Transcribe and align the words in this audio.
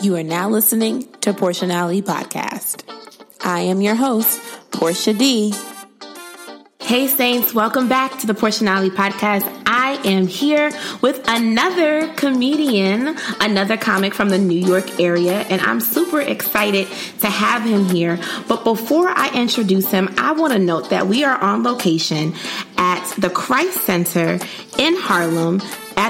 You 0.00 0.14
are 0.14 0.22
now 0.22 0.48
listening 0.48 1.10
to 1.22 1.32
Porshanality 1.32 2.04
Podcast. 2.04 2.84
I 3.44 3.62
am 3.62 3.80
your 3.80 3.96
host, 3.96 4.40
Porsha 4.70 5.18
D. 5.18 5.52
Hey 6.80 7.08
Saints, 7.08 7.52
welcome 7.52 7.88
back 7.88 8.16
to 8.20 8.28
the 8.28 8.32
Porshanality 8.32 8.90
Podcast. 8.90 9.42
I 9.66 10.00
am 10.04 10.28
here 10.28 10.70
with 11.02 11.24
another 11.26 12.14
comedian, 12.14 13.16
another 13.40 13.76
comic 13.76 14.14
from 14.14 14.28
the 14.28 14.38
New 14.38 14.60
York 14.60 15.00
area, 15.00 15.40
and 15.40 15.60
I'm 15.62 15.80
super 15.80 16.20
excited 16.20 16.86
to 17.20 17.26
have 17.26 17.64
him 17.64 17.86
here. 17.86 18.20
But 18.46 18.62
before 18.62 19.08
I 19.08 19.32
introduce 19.34 19.90
him, 19.90 20.14
I 20.16 20.30
want 20.30 20.52
to 20.52 20.60
note 20.60 20.90
that 20.90 21.08
we 21.08 21.24
are 21.24 21.36
on 21.36 21.64
location 21.64 22.34
at 22.76 23.04
the 23.18 23.30
Christ 23.30 23.80
Center 23.80 24.38
in 24.78 24.96
Harlem 24.96 25.60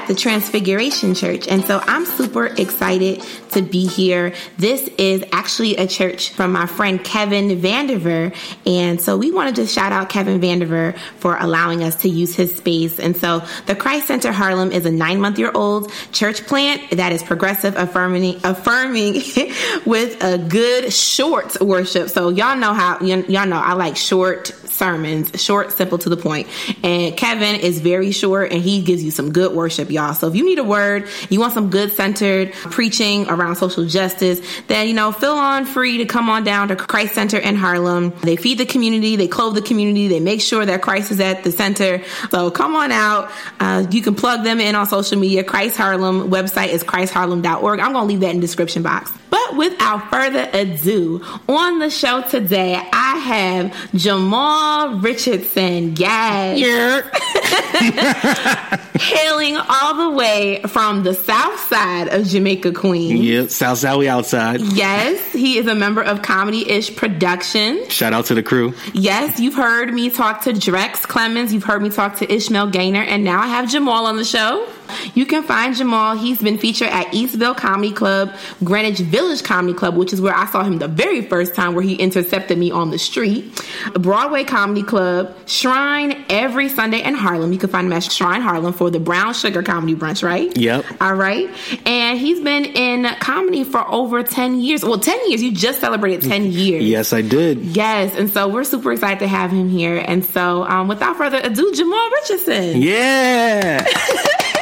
the 0.09 0.14
Transfiguration 0.14 1.14
Church. 1.14 1.46
And 1.46 1.64
so 1.64 1.80
I'm 1.86 2.06
super 2.06 2.46
excited 2.46 3.22
to 3.52 3.62
be 3.62 3.86
here. 3.86 4.34
This 4.56 4.88
is 4.98 5.23
actually 5.33 5.77
a 5.77 5.87
church 5.87 6.30
from 6.30 6.52
my 6.52 6.66
friend 6.66 7.02
Kevin 7.05 7.48
Vandiver. 7.60 8.34
And 8.66 9.00
so 9.00 9.16
we 9.16 9.30
wanted 9.30 9.55
to 9.56 9.62
just 9.62 9.74
shout 9.74 9.92
out 9.92 10.09
Kevin 10.09 10.41
Vandiver 10.41 10.97
for 11.19 11.36
allowing 11.36 11.84
us 11.84 11.97
to 11.97 12.09
use 12.09 12.34
his 12.34 12.56
space. 12.56 12.98
And 12.98 13.16
so 13.16 13.45
the 13.66 13.77
Christ 13.77 14.06
Center 14.06 14.33
Harlem 14.33 14.73
is 14.73 14.86
a 14.86 14.91
nine 14.91 15.20
month 15.20 15.38
year 15.38 15.52
old 15.55 15.92
church 16.12 16.47
plant 16.47 16.91
that 16.92 17.12
is 17.12 17.22
progressive, 17.22 17.77
affirming, 17.77 18.41
affirming 18.45 19.14
with 19.86 20.22
a 20.22 20.38
good 20.38 20.92
short 20.92 21.61
worship. 21.61 22.09
So 22.09 22.30
y'all 22.30 22.56
know 22.56 22.72
how, 22.72 23.00
y'all 23.00 23.47
know 23.47 23.59
I 23.59 23.75
like 23.75 23.97
short 23.97 24.52
sermons, 24.78 25.42
short, 25.42 25.72
simple, 25.72 25.98
to 25.98 26.09
the 26.09 26.16
point. 26.16 26.47
And 26.83 27.16
Kevin 27.16 27.56
is 27.56 27.80
very 27.80 28.12
short 28.12 28.52
and 28.52 28.62
he 28.62 28.80
gives 28.83 29.02
you 29.05 29.11
some 29.11 29.33
good 29.33 29.52
worship, 29.52 29.91
y'all. 29.91 29.98
So 30.20 30.29
if 30.29 30.34
you 30.34 30.45
need 30.45 30.59
a 30.59 30.65
word, 30.65 31.09
you 31.29 31.41
want 31.41 31.52
some 31.52 31.70
good 31.70 31.93
centered 31.93 32.52
preaching 32.52 33.29
around 33.29 33.56
social 33.56 33.87
justice, 33.87 34.41
then, 34.69 34.89
you 34.89 34.95
know, 34.95 35.12
feel 35.12 35.33
on 35.33 35.65
free 35.65 35.98
to 35.98 36.06
come 36.06 36.30
on 36.30 36.45
down 36.45 36.69
to 36.69 36.77
Christ 36.77 37.14
Center 37.14 37.39
in 37.39 37.56
Harlem. 37.56 38.12
They 38.22 38.37
feed 38.37 38.59
the 38.59 38.67
community, 38.67 39.17
they 39.17 39.28
clothe 39.28 39.55
the 39.55 39.62
community, 39.62 40.09
they 40.09 40.20
make 40.20 40.41
sure 40.41 40.64
that 40.64 40.83
Christ 40.83 41.11
is 41.11 41.20
at 41.20 41.45
the 41.45 41.53
center. 41.53 42.03
So 42.31 42.50
come 42.50 42.75
on 42.75 42.92
out. 42.92 43.31
Uh, 43.61 43.87
you 43.91 44.03
can 44.03 44.14
plug 44.14 44.45
them 44.45 44.61
in 44.61 44.75
on 44.75 44.87
social 44.87 45.19
media. 45.19 45.45
Christ 45.45 45.77
Harlem 45.77 46.31
website 46.31 46.69
is 46.69 46.84
christharlem.org. 46.84 47.81
I'm 47.81 47.92
going 47.92 48.05
to 48.05 48.09
leave 48.09 48.20
that 48.20 48.31
in 48.31 48.37
the 48.37 48.42
description 48.42 48.83
box. 48.83 49.11
But 49.31 49.56
without 49.56 50.11
further 50.11 50.48
ado, 50.53 51.22
on 51.48 51.78
the 51.78 51.91
show 51.91 52.22
today, 52.22 52.75
I 52.75 53.17
have 53.19 53.92
Jamal 53.94 55.00
Richardson. 55.00 55.97
Yes. 55.97 56.59
Yeah. 56.59 57.17
Hailing 58.98 59.56
all 59.56 60.11
the 60.11 60.17
way 60.17 60.61
from 60.67 61.03
the 61.03 61.14
south 61.14 61.59
side 61.69 62.09
of 62.09 62.27
Jamaica, 62.27 62.73
Queens. 62.73 63.20
Yep, 63.20 63.50
south 63.50 63.78
side, 63.78 63.97
we 63.97 64.09
outside. 64.09 64.61
Yes, 64.61 65.33
he 65.33 65.59
is 65.59 65.67
a 65.67 65.75
member 65.75 66.03
of 66.03 66.23
Comedy 66.23 66.69
Ish 66.69 66.97
Production. 66.97 67.89
Shout 67.89 68.12
out 68.12 68.27
to 68.27 68.34
the 68.34 68.42
crew. 68.42 68.75
Yes, 68.92 69.39
you've 69.39 69.55
heard 69.55 69.92
me 69.92 70.11
talk 70.11 70.42
to 70.42 70.53
Drex 70.53 71.03
Clemens, 71.03 71.53
you've 71.53 71.65
heard 71.65 71.83
me 71.83 71.91
talk 71.91 72.17
to 72.17 72.33
Ishmael 72.33 72.69
Gaynor, 72.69 73.03
and 73.03 73.25
now 73.25 73.41
I 73.41 73.47
have 73.47 73.69
Jamal 73.69 74.06
on 74.06 74.17
the 74.17 74.25
show. 74.25 74.69
You 75.14 75.27
can 75.27 75.42
find 75.42 75.75
Jamal. 75.75 76.17
He's 76.17 76.41
been 76.41 76.58
featured 76.58 76.89
at 76.89 77.06
Eastville 77.08 77.56
Comedy 77.56 77.92
Club, 77.92 78.34
Greenwich 78.64 78.98
Village 78.98 79.42
Comedy 79.42 79.75
Club, 79.75 79.97
which 79.97 80.12
is 80.12 80.20
where 80.20 80.34
I 80.34 80.47
saw 80.47 80.62
him 80.62 80.78
the 80.78 80.89
very 80.89 81.22
first 81.22 81.55
time 81.55 81.75
where 81.75 81.84
he 81.84 81.94
intercepted 81.94 82.58
me 82.58 82.70
on 82.70 82.91
the 82.91 82.98
street. 82.98 83.64
Broadway 83.94 84.44
Comedy 84.44 84.83
Club, 84.83 85.34
Shrine 85.47 86.25
every 86.28 86.69
Sunday 86.69 87.03
in 87.03 87.14
Harlem. 87.14 87.53
You 87.53 87.59
can 87.59 87.70
find 87.70 87.86
him 87.86 87.92
at 87.92 88.05
Shrine 88.05 88.41
Harlem 88.41 88.72
for 88.72 88.91
the 88.91 89.00
Brown 89.00 89.34
Sugar 89.34 89.62
Comedy 89.62 89.94
Brunch, 89.94 90.22
right? 90.22 90.55
Yep. 90.56 90.84
All 91.00 91.14
right. 91.14 91.48
And 91.86 92.19
he's 92.19 92.41
been 92.41 92.64
in 92.64 93.05
comedy 93.20 93.64
for 93.64 93.86
over 93.89 94.22
10 94.22 94.61
years. 94.61 94.84
Well, 94.84 94.98
10 94.98 95.31
years. 95.31 95.42
You 95.42 95.53
just 95.53 95.81
celebrated 95.81 96.28
10 96.28 96.47
years. 96.47 96.84
Yes, 96.84 97.12
I 97.12 97.22
did. 97.22 97.59
Yes. 97.61 98.14
And 98.16 98.31
so 98.31 98.48
we're 98.48 98.64
super 98.64 98.92
excited 98.92 99.20
to 99.20 99.28
have 99.28 99.50
him 99.50 99.69
here. 99.69 100.03
And 100.05 100.25
so 100.25 100.64
um, 100.64 100.88
without 100.88 101.16
further 101.16 101.41
ado, 101.43 101.72
Jamal 101.75 102.10
Richardson. 102.10 102.81
Yeah. 102.82 103.87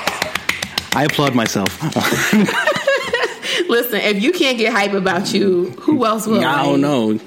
I 0.97 1.05
applaud 1.05 1.35
myself. 1.35 1.79
Listen, 3.69 4.01
if 4.01 4.23
you 4.23 4.33
can't 4.33 4.57
get 4.57 4.73
hype 4.73 4.95
about 4.95 5.35
you, 5.35 5.67
who 5.73 6.07
else 6.07 6.27
will? 6.27 6.43
I 6.43 6.65
don't 6.65 6.81
know. 6.81 7.21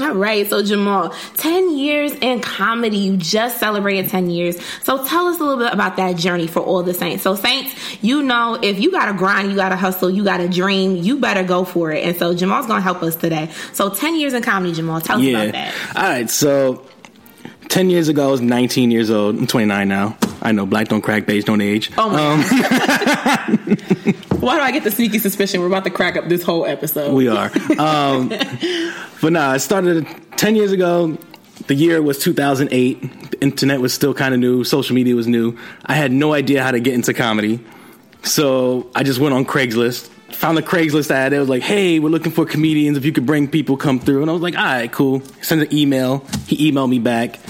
All 0.00 0.12
right, 0.12 0.44
so 0.50 0.60
Jamal, 0.60 1.14
10 1.36 1.78
years 1.78 2.12
in 2.14 2.40
comedy. 2.40 2.98
You 2.98 3.16
just 3.16 3.60
celebrated 3.60 4.10
10 4.10 4.28
years. 4.28 4.60
So 4.82 5.04
tell 5.06 5.28
us 5.28 5.38
a 5.38 5.44
little 5.44 5.62
bit 5.64 5.72
about 5.72 5.96
that 5.98 6.16
journey 6.16 6.48
for 6.48 6.58
all 6.58 6.82
the 6.82 6.94
Saints. 6.94 7.22
So, 7.22 7.36
Saints, 7.36 7.72
you 8.02 8.24
know, 8.24 8.58
if 8.60 8.80
you 8.80 8.90
got 8.90 9.06
to 9.06 9.14
grind, 9.14 9.50
you 9.50 9.56
got 9.56 9.68
to 9.68 9.76
hustle, 9.76 10.10
you 10.10 10.24
got 10.24 10.38
to 10.38 10.48
dream, 10.48 10.96
you 10.96 11.20
better 11.20 11.44
go 11.44 11.64
for 11.64 11.92
it. 11.92 12.04
And 12.04 12.16
so, 12.16 12.34
Jamal's 12.34 12.66
going 12.66 12.80
to 12.80 12.84
help 12.84 13.04
us 13.04 13.14
today. 13.14 13.52
So, 13.72 13.88
10 13.88 14.16
years 14.16 14.34
in 14.34 14.42
comedy, 14.42 14.72
Jamal, 14.72 15.00
tell 15.00 15.20
us 15.20 15.28
about 15.28 15.52
that. 15.52 15.74
All 15.94 16.02
right, 16.02 16.28
so 16.28 16.84
10 17.68 17.88
years 17.88 18.08
ago, 18.08 18.26
I 18.26 18.30
was 18.32 18.40
19 18.40 18.90
years 18.90 19.10
old. 19.10 19.38
I'm 19.38 19.46
29 19.46 19.86
now. 19.86 20.18
I 20.46 20.52
know 20.52 20.64
black 20.64 20.86
don't 20.86 21.02
crack, 21.02 21.26
beige 21.26 21.42
don't 21.42 21.60
age. 21.60 21.90
Oh 21.98 22.08
my 22.08 22.24
um, 22.24 22.40
Why 24.40 24.54
do 24.54 24.62
I 24.62 24.70
get 24.70 24.84
the 24.84 24.92
sneaky 24.92 25.18
suspicion 25.18 25.60
we're 25.60 25.66
about 25.66 25.82
to 25.84 25.90
crack 25.90 26.16
up 26.16 26.28
this 26.28 26.44
whole 26.44 26.64
episode? 26.64 27.14
We 27.14 27.26
are. 27.26 27.50
Um, 27.80 28.28
but 29.20 29.32
nah, 29.32 29.50
I 29.50 29.56
started 29.56 30.06
10 30.36 30.54
years 30.54 30.70
ago. 30.70 31.18
The 31.66 31.74
year 31.74 32.00
was 32.00 32.20
2008. 32.20 33.30
The 33.32 33.42
internet 33.42 33.80
was 33.80 33.92
still 33.92 34.14
kind 34.14 34.34
of 34.34 34.38
new. 34.38 34.62
Social 34.62 34.94
media 34.94 35.16
was 35.16 35.26
new. 35.26 35.58
I 35.84 35.94
had 35.94 36.12
no 36.12 36.32
idea 36.32 36.62
how 36.62 36.70
to 36.70 36.78
get 36.78 36.94
into 36.94 37.12
comedy. 37.12 37.58
So 38.22 38.88
I 38.94 39.02
just 39.02 39.18
went 39.18 39.34
on 39.34 39.46
Craigslist, 39.46 40.06
found 40.32 40.56
the 40.56 40.62
Craigslist 40.62 41.10
ad. 41.10 41.32
It 41.32 41.40
was 41.40 41.48
like, 41.48 41.62
hey, 41.62 41.98
we're 41.98 42.10
looking 42.10 42.30
for 42.30 42.46
comedians. 42.46 42.96
If 42.96 43.04
you 43.04 43.10
could 43.10 43.26
bring 43.26 43.48
people, 43.48 43.76
come 43.76 43.98
through. 43.98 44.22
And 44.22 44.30
I 44.30 44.32
was 44.32 44.42
like, 44.42 44.56
all 44.56 44.64
right, 44.64 44.92
cool. 44.92 45.22
Send 45.42 45.62
an 45.62 45.74
email. 45.74 46.24
He 46.46 46.70
emailed 46.70 46.90
me 46.90 47.00
back 47.00 47.40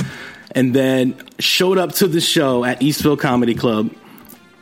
and 0.57 0.73
then 0.73 1.15
showed 1.39 1.77
up 1.77 1.93
to 1.93 2.09
the 2.09 2.21
show 2.21 2.65
at 2.65 2.81
Eastville 2.81 3.19
Comedy 3.19 3.55
Club. 3.55 3.95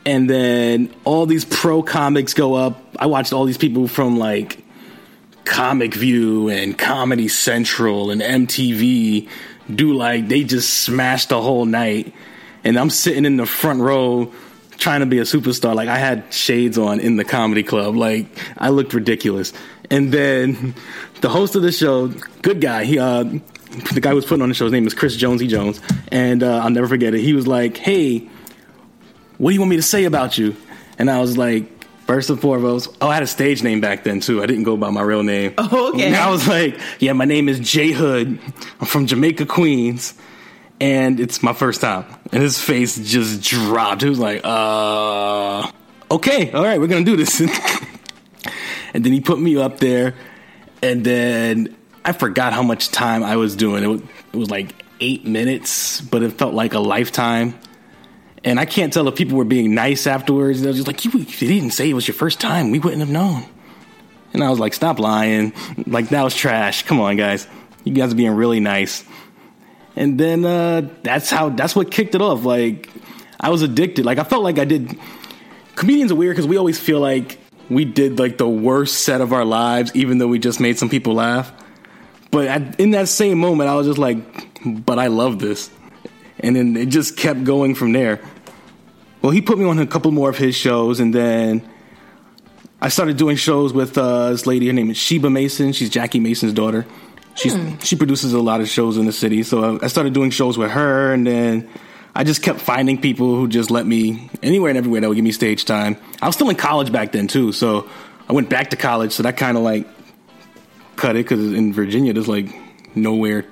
And 0.05 0.29
then 0.29 0.93
all 1.05 1.25
these 1.25 1.45
pro 1.45 1.81
comics 1.81 2.33
go 2.35 2.53
up. 2.53 2.83
I 2.99 3.07
watched 3.07 3.33
all 3.33 3.45
these 3.45 3.57
people 3.57 3.87
from 3.87 4.19
like 4.19 4.63
Comic 5.45 5.93
View 5.95 6.49
and 6.49 6.77
Comedy 6.77 7.29
Central 7.29 8.11
and 8.11 8.21
MTV 8.21 9.29
do 9.73 9.93
like 9.93 10.27
they 10.27 10.43
just 10.43 10.81
smashed 10.81 11.29
the 11.29 11.41
whole 11.41 11.65
night. 11.65 12.13
And 12.65 12.77
I'm 12.77 12.89
sitting 12.89 13.23
in 13.23 13.37
the 13.37 13.45
front 13.45 13.79
row 13.79 14.33
trying 14.77 14.99
to 14.99 15.05
be 15.05 15.19
a 15.19 15.23
superstar. 15.23 15.73
Like 15.75 15.87
I 15.87 15.97
had 15.97 16.31
shades 16.33 16.77
on 16.77 16.99
in 16.99 17.15
the 17.15 17.23
comedy 17.23 17.63
club. 17.63 17.95
Like 17.95 18.27
I 18.57 18.69
looked 18.69 18.93
ridiculous. 18.93 19.53
And 19.89 20.11
then 20.11 20.75
the 21.21 21.29
host 21.29 21.55
of 21.55 21.61
the 21.61 21.71
show, 21.71 22.09
good 22.41 22.59
guy, 22.59 22.83
he 22.83 22.99
uh 22.99 23.23
the 23.93 24.01
guy 24.01 24.09
who 24.09 24.15
was 24.15 24.25
putting 24.25 24.41
on 24.41 24.49
the 24.49 24.55
show, 24.55 24.65
his 24.65 24.73
name 24.73 24.87
is 24.87 24.93
Chris 24.93 25.15
Jonesy 25.15 25.47
Jones, 25.47 25.79
and 26.09 26.43
uh, 26.43 26.59
I'll 26.59 26.69
never 26.69 26.87
forget 26.87 27.13
it. 27.13 27.21
He 27.21 27.33
was 27.33 27.47
like, 27.47 27.77
"Hey, 27.77 28.29
what 29.37 29.51
do 29.51 29.53
you 29.53 29.61
want 29.61 29.69
me 29.69 29.77
to 29.77 29.81
say 29.81 30.05
about 30.05 30.37
you?" 30.37 30.55
And 30.97 31.09
I 31.09 31.19
was 31.19 31.37
like, 31.37 31.75
First 32.05 32.29
and 32.29 32.39
foremost, 32.39 32.95
oh, 33.01 33.07
I 33.07 33.15
had 33.15 33.23
a 33.23 33.27
stage 33.27 33.63
name 33.63 33.81
back 33.81 34.03
then 34.03 34.19
too. 34.19 34.43
I 34.43 34.45
didn't 34.45 34.63
go 34.63 34.77
by 34.77 34.91
my 34.91 35.01
real 35.01 35.23
name. 35.23 35.55
Oh, 35.67 35.93
okay. 35.93 36.05
And 36.05 36.15
I 36.15 36.29
was 36.29 36.47
like, 36.47 36.79
yeah, 36.99 37.13
my 37.13 37.25
name 37.25 37.49
is 37.49 37.59
Jay 37.59 37.91
Hood. 37.91 38.39
I'm 38.79 38.85
from 38.85 39.07
Jamaica, 39.07 39.47
Queens, 39.47 40.13
and 40.79 41.19
it's 41.19 41.41
my 41.41 41.53
first 41.53 41.81
time. 41.81 42.05
And 42.31 42.43
his 42.43 42.59
face 42.59 42.95
just 42.97 43.41
dropped. 43.41 44.03
He 44.03 44.09
was 44.09 44.19
like, 44.19 44.41
uh, 44.43 45.71
okay, 46.11 46.51
all 46.51 46.63
right, 46.63 46.79
we're 46.79 46.85
gonna 46.85 47.03
do 47.03 47.15
this. 47.15 47.41
and 48.93 49.03
then 49.03 49.11
he 49.11 49.21
put 49.21 49.39
me 49.39 49.57
up 49.57 49.79
there, 49.79 50.13
and 50.83 51.03
then 51.03 51.75
I 52.05 52.13
forgot 52.13 52.53
how 52.53 52.61
much 52.61 52.91
time 52.91 53.23
I 53.23 53.35
was 53.35 53.55
doing. 53.55 53.83
It 53.83 53.87
was, 53.87 54.01
it 54.31 54.37
was 54.37 54.51
like 54.51 54.85
eight 54.99 55.25
minutes, 55.25 56.01
but 56.01 56.21
it 56.21 56.33
felt 56.33 56.53
like 56.53 56.75
a 56.75 56.79
lifetime. 56.79 57.59
And 58.43 58.59
I 58.59 58.65
can't 58.65 58.93
tell 58.93 59.07
if 59.07 59.15
people 59.15 59.37
were 59.37 59.43
being 59.43 59.73
nice 59.73 60.05
afterwards. 60.05 60.61
They're 60.61 60.71
just 60.71 60.85
like, 60.85 61.03
you, 61.03 61.11
you 61.11 61.25
didn't 61.25 61.71
say 61.71 61.89
it 61.89 61.95
was 61.95 62.07
your 62.07 62.13
first 62.13 62.39
time. 62.39 62.69
We 62.69 62.77
wouldn't 62.77 62.99
have 63.01 63.09
known. 63.09 63.43
And 64.33 64.43
I 64.43 64.51
was 64.51 64.59
like, 64.59 64.75
stop 64.75 64.99
lying. 64.99 65.53
Like, 65.87 66.09
that 66.09 66.21
was 66.21 66.35
trash. 66.35 66.83
Come 66.83 67.01
on, 67.01 67.15
guys. 67.15 67.47
You 67.83 67.93
guys 67.93 68.13
are 68.13 68.15
being 68.15 68.35
really 68.35 68.59
nice. 68.59 69.03
And 69.95 70.19
then 70.19 70.45
uh, 70.45 70.89
that's 71.01 71.31
how, 71.31 71.49
that's 71.49 71.75
what 71.75 71.89
kicked 71.89 72.13
it 72.13 72.21
off. 72.21 72.43
Like, 72.43 72.87
I 73.39 73.49
was 73.49 73.63
addicted. 73.63 74.05
Like, 74.05 74.19
I 74.19 74.23
felt 74.23 74.43
like 74.43 74.59
I 74.59 74.65
did. 74.65 74.99
Comedians 75.75 76.11
are 76.11 76.15
weird 76.15 76.35
because 76.35 76.47
we 76.47 76.57
always 76.57 76.79
feel 76.79 76.99
like 76.99 77.39
we 77.67 77.83
did 77.83 78.19
like 78.19 78.37
the 78.37 78.47
worst 78.47 79.01
set 79.01 79.21
of 79.21 79.33
our 79.33 79.43
lives, 79.43 79.91
even 79.95 80.19
though 80.19 80.27
we 80.27 80.37
just 80.37 80.59
made 80.59 80.77
some 80.77 80.89
people 80.89 81.15
laugh. 81.15 81.51
But 82.35 82.47
at, 82.47 82.79
in 82.81 82.91
that 82.91 83.07
same 83.07 83.37
moment, 83.37 83.69
I 83.69 83.75
was 83.75 83.87
just 83.87 83.97
like, 83.97 84.17
but 84.65 84.99
I 84.99 85.07
love 85.07 85.39
this. 85.39 85.69
And 86.41 86.53
then 86.53 86.75
it 86.75 86.87
just 86.87 87.15
kept 87.15 87.45
going 87.45 87.75
from 87.75 87.93
there. 87.93 88.19
Well, 89.21 89.31
he 89.31 89.41
put 89.41 89.57
me 89.57 89.63
on 89.63 89.79
a 89.79 89.87
couple 89.87 90.11
more 90.11 90.31
of 90.31 90.37
his 90.37 90.53
shows, 90.53 90.99
and 90.99 91.15
then 91.15 91.65
I 92.81 92.89
started 92.89 93.15
doing 93.15 93.37
shows 93.37 93.71
with 93.71 93.97
uh, 93.97 94.31
this 94.31 94.45
lady. 94.45 94.67
Her 94.67 94.73
name 94.73 94.89
is 94.89 94.97
Sheba 94.97 95.29
Mason. 95.29 95.71
She's 95.71 95.89
Jackie 95.89 96.19
Mason's 96.19 96.51
daughter. 96.51 96.85
She's 97.35 97.53
hmm. 97.53 97.77
she 97.77 97.95
produces 97.95 98.33
a 98.33 98.41
lot 98.41 98.59
of 98.59 98.67
shows 98.67 98.97
in 98.97 99.05
the 99.05 99.13
city. 99.13 99.41
So 99.43 99.79
I 99.81 99.87
started 99.87 100.11
doing 100.11 100.29
shows 100.29 100.57
with 100.57 100.71
her, 100.71 101.13
and 101.13 101.25
then 101.25 101.69
I 102.13 102.25
just 102.25 102.43
kept 102.43 102.59
finding 102.59 102.99
people 102.99 103.37
who 103.37 103.47
just 103.47 103.71
let 103.71 103.85
me 103.85 104.29
anywhere 104.43 104.71
and 104.71 104.77
everywhere 104.77 104.99
that 104.99 105.07
would 105.07 105.15
give 105.15 105.23
me 105.23 105.31
stage 105.31 105.63
time. 105.63 105.95
I 106.21 106.25
was 106.25 106.35
still 106.35 106.49
in 106.49 106.57
college 106.57 106.91
back 106.91 107.13
then 107.13 107.27
too, 107.27 107.53
so 107.53 107.89
I 108.27 108.33
went 108.33 108.49
back 108.49 108.71
to 108.71 108.75
college, 108.75 109.13
so 109.13 109.23
that 109.23 109.37
kind 109.37 109.55
of 109.55 109.63
like 109.63 109.87
cut 110.95 111.15
it 111.15 111.25
because 111.25 111.53
in 111.53 111.73
Virginia 111.73 112.13
there's 112.13 112.27
like 112.27 112.53
nowhere 112.95 113.45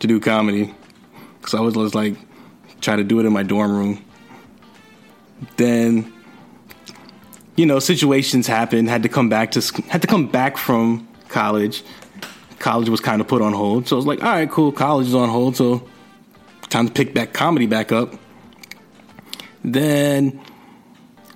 to 0.00 0.06
do 0.06 0.20
comedy. 0.20 0.74
So 1.46 1.58
I 1.58 1.60
was 1.60 1.74
just 1.74 1.94
like 1.94 2.16
try 2.80 2.96
to 2.96 3.04
do 3.04 3.20
it 3.20 3.26
in 3.26 3.32
my 3.32 3.42
dorm 3.42 3.72
room. 3.72 4.04
Then 5.56 6.12
you 7.56 7.66
know 7.66 7.78
situations 7.78 8.46
happened. 8.46 8.88
Had 8.88 9.02
to 9.02 9.08
come 9.08 9.28
back 9.28 9.52
to 9.52 9.82
had 9.88 10.02
to 10.02 10.08
come 10.08 10.26
back 10.28 10.56
from 10.56 11.08
college. 11.28 11.82
College 12.58 12.88
was 12.88 13.00
kind 13.00 13.20
of 13.20 13.28
put 13.28 13.42
on 13.42 13.52
hold, 13.52 13.88
so 13.88 13.96
I 13.96 13.98
was 13.98 14.06
like, 14.06 14.22
all 14.22 14.30
right, 14.30 14.50
cool. 14.50 14.72
College 14.72 15.08
is 15.08 15.14
on 15.14 15.28
hold, 15.28 15.56
so 15.56 15.86
time 16.70 16.86
to 16.86 16.92
pick 16.92 17.14
that 17.14 17.34
comedy 17.34 17.66
back 17.66 17.92
up. 17.92 18.14
Then 19.62 20.40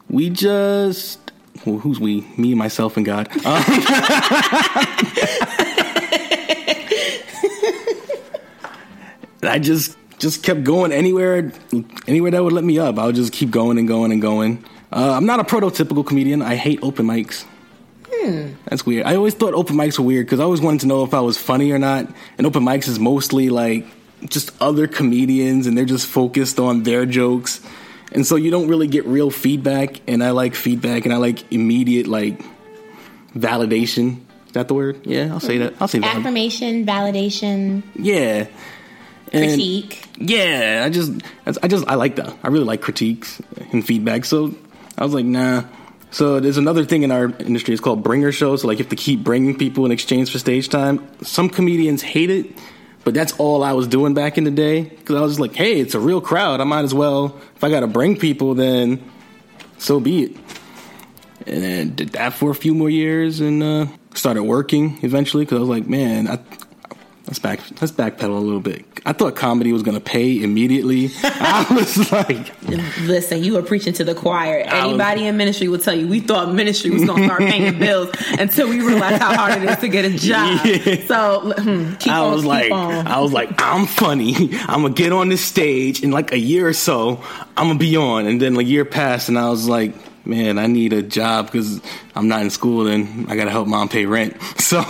we 0.09 0.31
just 0.31 1.29
well, 1.67 1.79
who's 1.79 2.01
we? 2.01 2.23
Me, 2.37 2.55
myself, 2.55 2.97
and 2.97 3.05
God. 3.05 3.29
Um, 3.45 3.63
I 9.43 9.59
just 9.59 9.97
just 10.19 10.43
kept 10.43 10.65
going 10.65 10.93
anywhere 10.93 11.53
anywhere 12.07 12.31
that 12.31 12.43
would 12.43 12.53
let 12.53 12.65
me 12.65 12.79
up. 12.79 12.99
I 12.99 13.07
would 13.07 13.15
just 13.15 13.33
keep 13.33 13.51
going 13.51 13.79
and 13.79 13.87
going 13.87 14.13
and 14.13 14.21
going. 14.21 14.65
Uh, 14.91 15.13
I'm 15.13 15.27
not 15.27 15.41
a 15.41 15.45
prototypical 15.45 16.07
comedian. 16.07 16.43
I 16.43 16.57
hate 16.57 16.81
open 16.83 17.07
mics. 17.07 17.45
Hmm. 18.11 18.55
That's 18.65 18.87
weird. 18.87 19.07
I 19.07 19.17
always 19.17 19.35
thought 19.35 19.55
open 19.55 19.77
mics 19.77 19.99
were 19.99 20.05
weird 20.05 20.27
because 20.27 20.41
I 20.41 20.45
always 20.45 20.61
wanted 20.61 20.81
to 20.81 20.87
know 20.87 21.05
if 21.05 21.15
I 21.15 21.21
was 21.21 21.37
funny 21.37 21.71
or 21.73 21.79
not. 21.79 22.09
And 22.37 22.47
open 22.47 22.63
mics 22.63 22.89
is 22.89 22.99
mostly 22.99 23.51
like 23.51 23.87
just 24.29 24.51
other 24.61 24.87
comedians 24.87 25.67
and 25.67 25.77
they're 25.77 25.85
just 25.85 26.07
focused 26.07 26.59
on 26.59 26.83
their 26.83 27.07
jokes. 27.07 27.61
And 28.11 28.27
so 28.27 28.37
you 28.37 28.51
don't 28.51 28.69
really 28.69 28.87
get 28.87 29.05
real 29.05 29.31
feedback. 29.31 30.01
And 30.09 30.25
I 30.25 30.31
like 30.31 30.55
feedback 30.55 31.05
and 31.05 31.13
I 31.13 31.19
like 31.19 31.53
immediate 31.53 32.07
like 32.07 32.43
validation. 33.35 34.21
Is 34.47 34.53
that 34.53 34.69
the 34.69 34.75
word? 34.75 35.07
Yeah, 35.07 35.29
I'll 35.31 35.41
say 35.41 35.59
that. 35.59 35.75
I'll 35.79 35.89
say 35.89 35.99
that. 35.99 36.17
Affirmation, 36.17 36.87
validation. 36.87 37.83
Yeah. 37.95 38.47
And 39.33 39.51
critique. 39.51 40.05
Yeah, 40.17 40.83
I 40.85 40.91
just, 40.91 41.13
I 41.63 41.69
just, 41.69 41.87
I 41.87 41.95
like 41.95 42.17
that. 42.17 42.37
I 42.43 42.49
really 42.49 42.65
like 42.65 42.81
critiques 42.81 43.41
and 43.73 43.85
feedback. 43.85 44.25
So 44.25 44.55
I 44.97 45.05
was 45.05 45.15
like, 45.15 45.25
nah. 45.25 45.65
So 46.11 46.41
there's 46.41 46.57
another 46.57 46.85
thing 46.85 47.03
in 47.03 47.11
our 47.11 47.25
industry. 47.25 47.75
It's 47.75 47.83
called 47.83 48.03
bringer 48.03 48.33
shows. 48.33 48.63
So 48.63 48.69
like, 48.69 48.79
you 48.79 48.85
have 48.85 48.91
to 48.91 48.97
keep 48.97 49.23
bringing 49.23 49.57
people 49.57 49.85
in 49.85 49.93
exchange 49.93 50.33
for 50.33 50.39
stage 50.39 50.69
time. 50.69 51.07
Some 51.23 51.51
comedians 51.51 52.03
hate 52.03 52.31
it, 52.31 52.47
but 53.05 53.15
that's 53.15 53.33
all 53.35 53.63
I 53.63 53.73
was 53.73 53.87
doing 53.87 54.15
back 54.15 54.39
in 54.39 54.45
the 54.45 54.51
day 54.51 54.83
because 54.83 55.17
I 55.17 55.21
was 55.21 55.33
just 55.33 55.41
like, 55.41 55.55
hey, 55.55 55.81
it's 55.81 55.95
a 55.95 56.01
real 56.01 56.21
crowd. 56.21 56.61
I 56.61 56.65
might 56.65 56.85
as 56.85 56.95
well. 56.95 57.39
If 57.57 57.63
I 57.63 57.71
got 57.71 57.81
to 57.81 57.87
bring 57.87 58.17
people, 58.17 58.55
then 58.55 59.03
so 59.77 60.01
be 60.01 60.25
it. 60.25 60.37
And 61.47 61.63
then 61.63 61.95
did 61.95 62.11
that 62.11 62.35
for 62.35 62.51
a 62.51 62.55
few 62.55 62.75
more 62.75 62.91
years 62.91 63.41
and 63.41 63.63
uh, 63.63 63.87
started 64.15 64.43
working 64.43 64.99
eventually 65.03 65.45
because 65.45 65.57
I 65.57 65.61
was 65.61 65.69
like, 65.69 65.87
man, 65.87 66.29
I, 66.29 66.39
let's 67.29 67.39
back 67.39 67.61
let's 67.81 67.93
backpedal 67.93 68.37
a 68.37 68.41
little 68.41 68.61
bit. 68.61 68.85
I 69.05 69.13
thought 69.13 69.37
comedy 69.37 69.73
was 69.73 69.83
going 69.83 69.97
to 69.97 70.01
pay 70.01 70.43
immediately. 70.43 71.11
I 71.23 71.67
was 71.71 72.11
like, 72.11 72.51
listen, 73.03 73.45
you 73.45 73.53
were 73.53 73.63
preaching 73.63 73.93
to 73.95 74.05
the 74.05 74.15
choir. 74.15 74.61
Anybody 74.61 75.21
was, 75.21 75.29
in 75.29 75.37
ministry 75.37 75.69
will 75.69 75.79
tell 75.79 75.95
you 75.95 76.09
we 76.09 76.21
thought 76.21 76.53
ministry 76.53 76.91
was 76.91 77.05
going 77.05 77.19
to 77.19 77.25
start 77.27 77.41
paying 77.41 77.79
bills 77.79 78.11
until 78.39 78.69
we 78.69 78.81
realized 78.81 79.23
how 79.23 79.37
hard 79.37 79.63
it 79.63 79.69
is 79.69 79.77
to 79.79 79.89
get 79.89 80.07
a 80.07 80.11
job. 80.11 80.61
Yeah. 80.65 81.07
So 81.07 81.53
hmm, 81.59 81.95
keep 81.95 82.13
I 82.13 82.19
on, 82.21 82.33
was 82.33 82.45
like, 82.45 82.73
on. 82.73 83.07
I 83.07 83.21
was 83.21 83.33
like, 83.33 83.51
I'm 83.59 83.87
funny. 83.87 84.35
I'm 84.53 84.83
gonna 84.83 84.95
get 84.95 85.13
on 85.13 85.29
this 85.29 85.45
stage 85.45 86.03
in 86.03 86.11
like 86.11 86.33
a 86.33 86.39
year 86.39 86.67
or 86.67 86.73
so. 86.73 87.23
I'm 87.57 87.67
gonna 87.69 87.79
be 87.79 87.97
on, 87.97 88.27
and 88.27 88.41
then 88.41 88.57
a 88.57 88.63
year 88.63 88.85
passed, 88.85 89.29
and 89.29 89.39
I 89.39 89.51
was 89.51 89.69
like. 89.69 89.95
Man, 90.25 90.59
I 90.59 90.67
need 90.67 90.93
a 90.93 91.01
job 91.01 91.47
because 91.47 91.81
I'm 92.15 92.29
not 92.29 92.43
in 92.43 92.51
school 92.51 92.87
and 92.87 93.31
I 93.31 93.37
gotta 93.37 93.51
help 93.51 93.67
mom 93.67 93.89
pay 93.89 94.05
rent. 94.05 94.37
So 94.59 94.85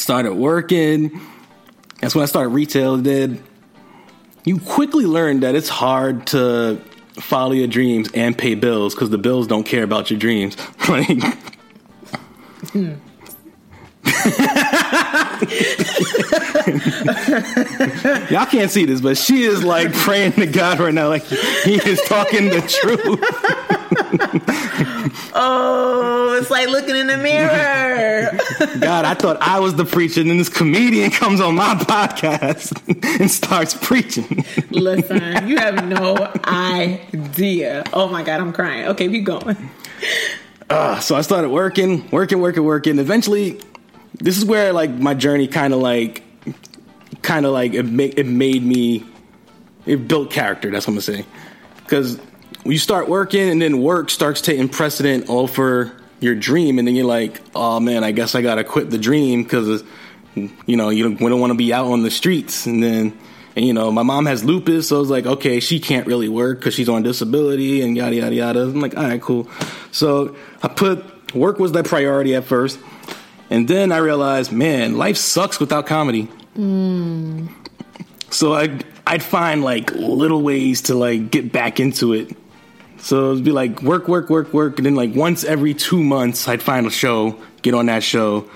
started 0.00 0.34
working. 0.34 1.20
That's 2.00 2.14
when 2.14 2.22
I 2.22 2.26
started 2.26 2.50
retail. 2.50 2.96
Did 2.96 3.42
you 4.44 4.58
quickly 4.58 5.04
learn 5.04 5.40
that 5.40 5.54
it's 5.54 5.68
hard 5.68 6.26
to 6.28 6.80
follow 7.20 7.52
your 7.52 7.66
dreams 7.66 8.08
and 8.14 8.36
pay 8.36 8.54
bills 8.54 8.94
because 8.94 9.10
the 9.10 9.18
bills 9.18 9.46
don't 9.46 9.64
care 9.64 9.82
about 9.82 10.10
your 10.10 10.18
dreams. 10.18 10.56
like, 10.88 11.06
hmm. 12.72 12.94
Y'all 18.30 18.46
can't 18.46 18.70
see 18.70 18.84
this, 18.84 19.00
but 19.00 19.16
she 19.16 19.42
is 19.42 19.62
like 19.62 19.92
praying 19.92 20.32
to 20.32 20.46
God 20.46 20.80
right 20.80 20.92
now, 20.92 21.08
like 21.08 21.24
he 21.24 21.74
is 21.74 22.00
talking 22.02 22.46
the 22.46 22.60
truth. 22.60 23.20
oh, 25.34 26.38
it's 26.40 26.50
like 26.50 26.68
looking 26.68 26.96
in 26.96 27.06
the 27.06 27.16
mirror. 27.16 28.30
God, 28.80 29.04
I 29.04 29.14
thought 29.14 29.38
I 29.40 29.60
was 29.60 29.74
the 29.74 29.84
preacher, 29.84 30.20
and 30.20 30.30
then 30.30 30.38
this 30.38 30.48
comedian 30.48 31.10
comes 31.10 31.40
on 31.40 31.54
my 31.54 31.74
podcast 31.74 33.18
and 33.20 33.30
starts 33.30 33.74
preaching. 33.74 34.44
Listen, 34.70 35.48
you 35.48 35.56
have 35.58 35.86
no 35.86 36.32
idea. 36.44 37.84
Oh 37.92 38.08
my 38.08 38.22
God, 38.22 38.40
I'm 38.40 38.52
crying. 38.52 38.88
Okay, 38.88 39.08
keep 39.08 39.24
going. 39.24 39.56
Uh, 40.68 41.00
so 41.00 41.16
I 41.16 41.22
started 41.22 41.50
working, 41.50 42.08
working, 42.10 42.40
working, 42.40 42.64
working. 42.64 42.98
Eventually, 42.98 43.60
this 44.14 44.38
is 44.38 44.44
where 44.44 44.72
like 44.72 44.90
my 44.90 45.14
journey 45.14 45.48
kind 45.48 45.74
of 45.74 45.80
like 45.80 46.22
kind 47.22 47.46
of 47.46 47.52
like 47.52 47.74
it, 47.74 47.84
ma- 47.84 48.04
it 48.16 48.26
made 48.26 48.62
me 48.62 49.04
it 49.86 50.08
built 50.08 50.30
character 50.30 50.70
that's 50.70 50.86
what 50.86 50.92
i'm 50.92 50.94
gonna 50.94 51.18
say 51.22 51.24
because 51.78 52.18
you 52.64 52.78
start 52.78 53.08
working 53.08 53.48
and 53.48 53.60
then 53.60 53.80
work 53.80 54.10
starts 54.10 54.40
taking 54.40 54.68
precedent 54.68 55.28
over 55.28 55.92
your 56.20 56.34
dream 56.34 56.78
and 56.78 56.86
then 56.86 56.94
you're 56.94 57.06
like 57.06 57.40
oh 57.54 57.80
man 57.80 58.04
i 58.04 58.12
guess 58.12 58.34
i 58.34 58.42
gotta 58.42 58.64
quit 58.64 58.90
the 58.90 58.98
dream 58.98 59.42
because 59.42 59.82
you 60.34 60.76
know 60.76 60.90
you 60.90 61.02
don't, 61.02 61.18
don't 61.18 61.40
want 61.40 61.50
to 61.50 61.56
be 61.56 61.72
out 61.72 61.86
on 61.86 62.02
the 62.02 62.10
streets 62.10 62.66
and 62.66 62.82
then 62.82 63.16
and 63.56 63.64
you 63.64 63.72
know 63.72 63.90
my 63.90 64.02
mom 64.02 64.26
has 64.26 64.44
lupus 64.44 64.88
so 64.88 64.96
i 64.96 64.98
was 64.98 65.10
like 65.10 65.26
okay 65.26 65.60
she 65.60 65.80
can't 65.80 66.06
really 66.06 66.28
work 66.28 66.58
because 66.58 66.74
she's 66.74 66.88
on 66.88 67.02
disability 67.02 67.80
and 67.82 67.96
yada 67.96 68.14
yada 68.14 68.34
yada 68.34 68.62
i'm 68.62 68.80
like 68.80 68.96
all 68.96 69.04
right 69.04 69.22
cool 69.22 69.48
so 69.90 70.36
i 70.62 70.68
put 70.68 71.34
work 71.34 71.58
was 71.58 71.72
the 71.72 71.82
priority 71.82 72.34
at 72.34 72.44
first 72.44 72.78
and 73.50 73.66
then 73.66 73.90
I 73.90 73.98
realized, 73.98 74.52
man, 74.52 74.96
life 74.96 75.16
sucks 75.16 75.58
without 75.58 75.86
comedy. 75.86 76.28
Mm. 76.56 77.48
So 78.30 78.54
I'd, 78.54 78.84
I'd 79.06 79.24
find 79.24 79.64
like 79.64 79.90
little 79.90 80.40
ways 80.40 80.82
to 80.82 80.94
like 80.94 81.32
get 81.32 81.52
back 81.52 81.80
into 81.80 82.12
it. 82.12 82.36
So 83.00 83.32
it'd 83.32 83.44
be 83.44 83.52
like 83.52 83.82
work, 83.82 84.08
work, 84.08 84.30
work, 84.30 84.52
work. 84.52 84.78
And 84.78 84.86
then 84.86 84.94
like 84.94 85.14
once 85.14 85.44
every 85.44 85.74
two 85.74 86.02
months, 86.02 86.46
I'd 86.46 86.62
find 86.62 86.86
a 86.86 86.90
show, 86.90 87.36
get 87.62 87.74
on 87.74 87.86
that 87.86 88.02
show. 88.02 88.48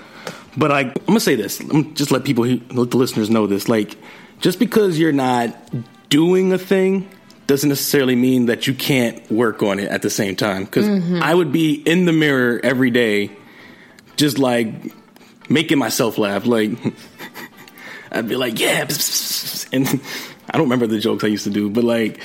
But 0.57 0.71
I, 0.71 0.79
I'm 0.81 0.93
gonna 1.07 1.19
say 1.19 1.35
this. 1.35 1.59
I'm 1.59 1.93
just 1.95 2.11
let 2.11 2.23
people, 2.23 2.45
let 2.45 2.91
the 2.91 2.97
listeners 2.97 3.29
know 3.29 3.47
this. 3.47 3.67
Like, 3.67 3.97
just 4.39 4.59
because 4.59 4.97
you're 4.97 5.11
not 5.11 5.55
doing 6.09 6.53
a 6.53 6.57
thing 6.57 7.09
doesn't 7.47 7.69
necessarily 7.69 8.15
mean 8.15 8.47
that 8.47 8.65
you 8.65 8.73
can't 8.73 9.29
work 9.31 9.61
on 9.61 9.79
it 9.79 9.89
at 9.89 10.01
the 10.01 10.09
same 10.09 10.35
time. 10.35 10.65
Because 10.65 10.85
mm-hmm. 10.85 11.21
I 11.21 11.33
would 11.33 11.51
be 11.51 11.73
in 11.73 12.05
the 12.05 12.13
mirror 12.13 12.59
every 12.63 12.89
day 12.89 13.31
just 14.15 14.39
like 14.39 14.69
making 15.49 15.77
myself 15.77 16.17
laugh. 16.17 16.45
Like 16.45 16.71
I'd 18.11 18.27
be 18.27 18.35
like, 18.35 18.59
yeah, 18.59 18.81
and 19.73 19.87
I 20.49 20.57
don't 20.57 20.67
remember 20.67 20.87
the 20.87 20.99
jokes 20.99 21.23
I 21.23 21.27
used 21.27 21.43
to 21.45 21.49
do, 21.49 21.69
but 21.69 21.83
like 21.83 22.21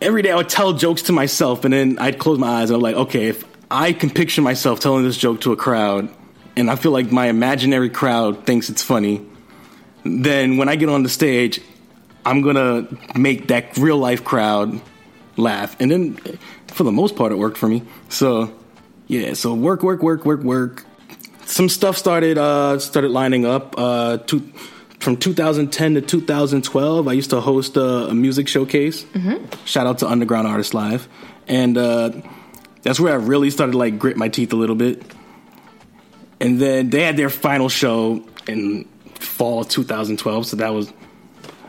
every 0.00 0.22
day 0.22 0.30
I 0.30 0.36
would 0.36 0.48
tell 0.48 0.72
jokes 0.72 1.02
to 1.02 1.12
myself, 1.12 1.64
and 1.64 1.72
then 1.72 1.98
I'd 1.98 2.18
close 2.18 2.38
my 2.38 2.48
eyes 2.48 2.70
and 2.70 2.76
I'm 2.76 2.82
like, 2.82 2.96
okay, 2.96 3.28
if 3.28 3.44
I 3.70 3.92
can 3.92 4.10
picture 4.10 4.42
myself 4.42 4.80
telling 4.80 5.04
this 5.04 5.16
joke 5.16 5.40
to 5.42 5.52
a 5.52 5.56
crowd, 5.56 6.08
and 6.56 6.70
I 6.70 6.76
feel 6.76 6.92
like 6.92 7.12
my 7.12 7.26
imaginary 7.26 7.90
crowd 7.90 8.46
thinks 8.46 8.68
it's 8.68 8.82
funny, 8.82 9.24
then 10.04 10.56
when 10.56 10.68
I 10.68 10.76
get 10.76 10.88
on 10.88 11.02
the 11.02 11.08
stage, 11.08 11.60
I'm 12.24 12.42
gonna 12.42 12.88
make 13.16 13.48
that 13.48 13.76
real 13.76 13.98
life 13.98 14.24
crowd 14.24 14.80
laugh, 15.36 15.76
and 15.80 15.90
then 15.90 16.16
for 16.68 16.84
the 16.84 16.92
most 16.92 17.16
part, 17.16 17.32
it 17.32 17.38
worked 17.38 17.58
for 17.58 17.68
me. 17.68 17.82
So 18.08 18.54
yeah, 19.06 19.34
so 19.34 19.54
work, 19.54 19.82
work, 19.82 20.02
work, 20.02 20.24
work, 20.24 20.42
work 20.42 20.84
some 21.48 21.68
stuff 21.68 21.96
started 21.96 22.38
uh, 22.38 22.78
started 22.78 23.10
lining 23.10 23.44
up. 23.44 23.74
Uh, 23.76 24.18
to, 24.18 24.52
from 25.00 25.16
2010 25.16 25.94
to 25.94 26.00
2012, 26.00 27.08
I 27.08 27.12
used 27.12 27.30
to 27.30 27.40
host 27.40 27.76
a, 27.76 28.08
a 28.08 28.14
music 28.14 28.48
showcase. 28.48 29.04
Mm-hmm. 29.04 29.64
Shout 29.64 29.86
out 29.86 29.98
to 29.98 30.08
Underground 30.08 30.46
Artist 30.46 30.74
Live, 30.74 31.08
and 31.46 31.78
uh, 31.78 32.10
that's 32.82 32.98
where 32.98 33.12
I 33.12 33.16
really 33.16 33.50
started 33.50 33.74
like 33.74 33.98
grit 33.98 34.16
my 34.16 34.28
teeth 34.28 34.52
a 34.52 34.56
little 34.56 34.76
bit. 34.76 35.02
And 36.40 36.60
then 36.60 36.90
they 36.90 37.02
had 37.02 37.16
their 37.16 37.30
final 37.30 37.68
show 37.68 38.24
in 38.46 38.84
fall 39.14 39.60
of 39.60 39.68
2012, 39.68 40.46
so 40.46 40.56
that 40.56 40.72
was, 40.72 40.92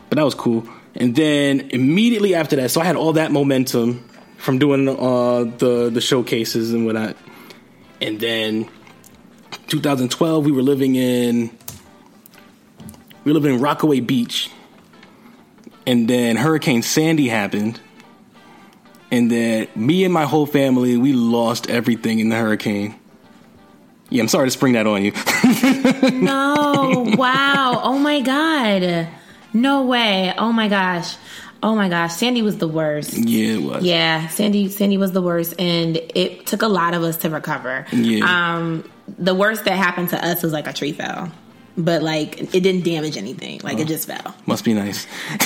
but 0.08 0.16
that 0.16 0.24
was 0.24 0.34
cool. 0.34 0.68
And 0.94 1.14
then 1.14 1.70
immediately 1.70 2.34
after 2.34 2.56
that, 2.56 2.70
so 2.70 2.80
I 2.80 2.84
had 2.84 2.96
all 2.96 3.12
that 3.14 3.30
momentum 3.30 4.08
from 4.38 4.58
doing 4.58 4.88
uh, 4.88 5.44
the 5.58 5.90
the 5.92 6.00
showcases 6.00 6.72
and 6.72 6.84
whatnot. 6.84 7.16
And 8.00 8.18
then 8.18 8.68
2012, 9.68 10.44
we 10.44 10.52
were 10.52 10.62
living 10.62 10.96
in 10.96 11.50
we 13.24 13.32
living 13.32 13.54
in 13.54 13.60
Rockaway 13.60 14.00
Beach, 14.00 14.50
and 15.86 16.08
then 16.08 16.36
Hurricane 16.36 16.82
Sandy 16.82 17.28
happened, 17.28 17.80
and 19.10 19.30
then 19.30 19.68
me 19.74 20.04
and 20.04 20.12
my 20.12 20.24
whole 20.24 20.46
family 20.46 20.96
we 20.96 21.12
lost 21.12 21.68
everything 21.68 22.18
in 22.18 22.28
the 22.28 22.36
hurricane. 22.36 22.94
Yeah, 24.08 24.22
I'm 24.22 24.28
sorry 24.28 24.48
to 24.48 24.50
spring 24.50 24.72
that 24.72 24.86
on 24.86 25.04
you. 25.04 25.12
no, 26.20 27.14
wow. 27.16 27.80
Oh 27.82 27.98
my 27.98 28.20
god. 28.20 29.08
No 29.52 29.84
way. 29.84 30.32
Oh 30.36 30.52
my 30.52 30.68
gosh. 30.68 31.16
Oh 31.62 31.74
my 31.74 31.88
gosh, 31.88 32.14
Sandy 32.14 32.42
was 32.42 32.56
the 32.56 32.68
worst. 32.68 33.12
Yeah, 33.12 33.54
it 33.54 33.62
was. 33.62 33.84
Yeah, 33.84 34.28
Sandy 34.28 34.68
Sandy 34.68 34.96
was 34.96 35.12
the 35.12 35.22
worst 35.22 35.54
and 35.58 35.96
it 35.96 36.46
took 36.46 36.62
a 36.62 36.68
lot 36.68 36.94
of 36.94 37.02
us 37.02 37.18
to 37.18 37.30
recover. 37.30 37.86
Yeah. 37.92 38.54
Um 38.54 38.90
the 39.18 39.34
worst 39.34 39.64
that 39.64 39.76
happened 39.76 40.10
to 40.10 40.24
us 40.24 40.42
was 40.42 40.52
like 40.52 40.66
a 40.66 40.72
tree 40.72 40.92
fell. 40.92 41.30
But 41.76 42.02
like 42.02 42.40
it 42.54 42.62
didn't 42.62 42.82
damage 42.82 43.16
anything. 43.16 43.60
Like 43.62 43.78
it 43.78 43.88
just 43.88 44.06
fell. 44.06 44.34
Must 44.46 44.64
be 44.64 44.74
nice. 44.74 45.06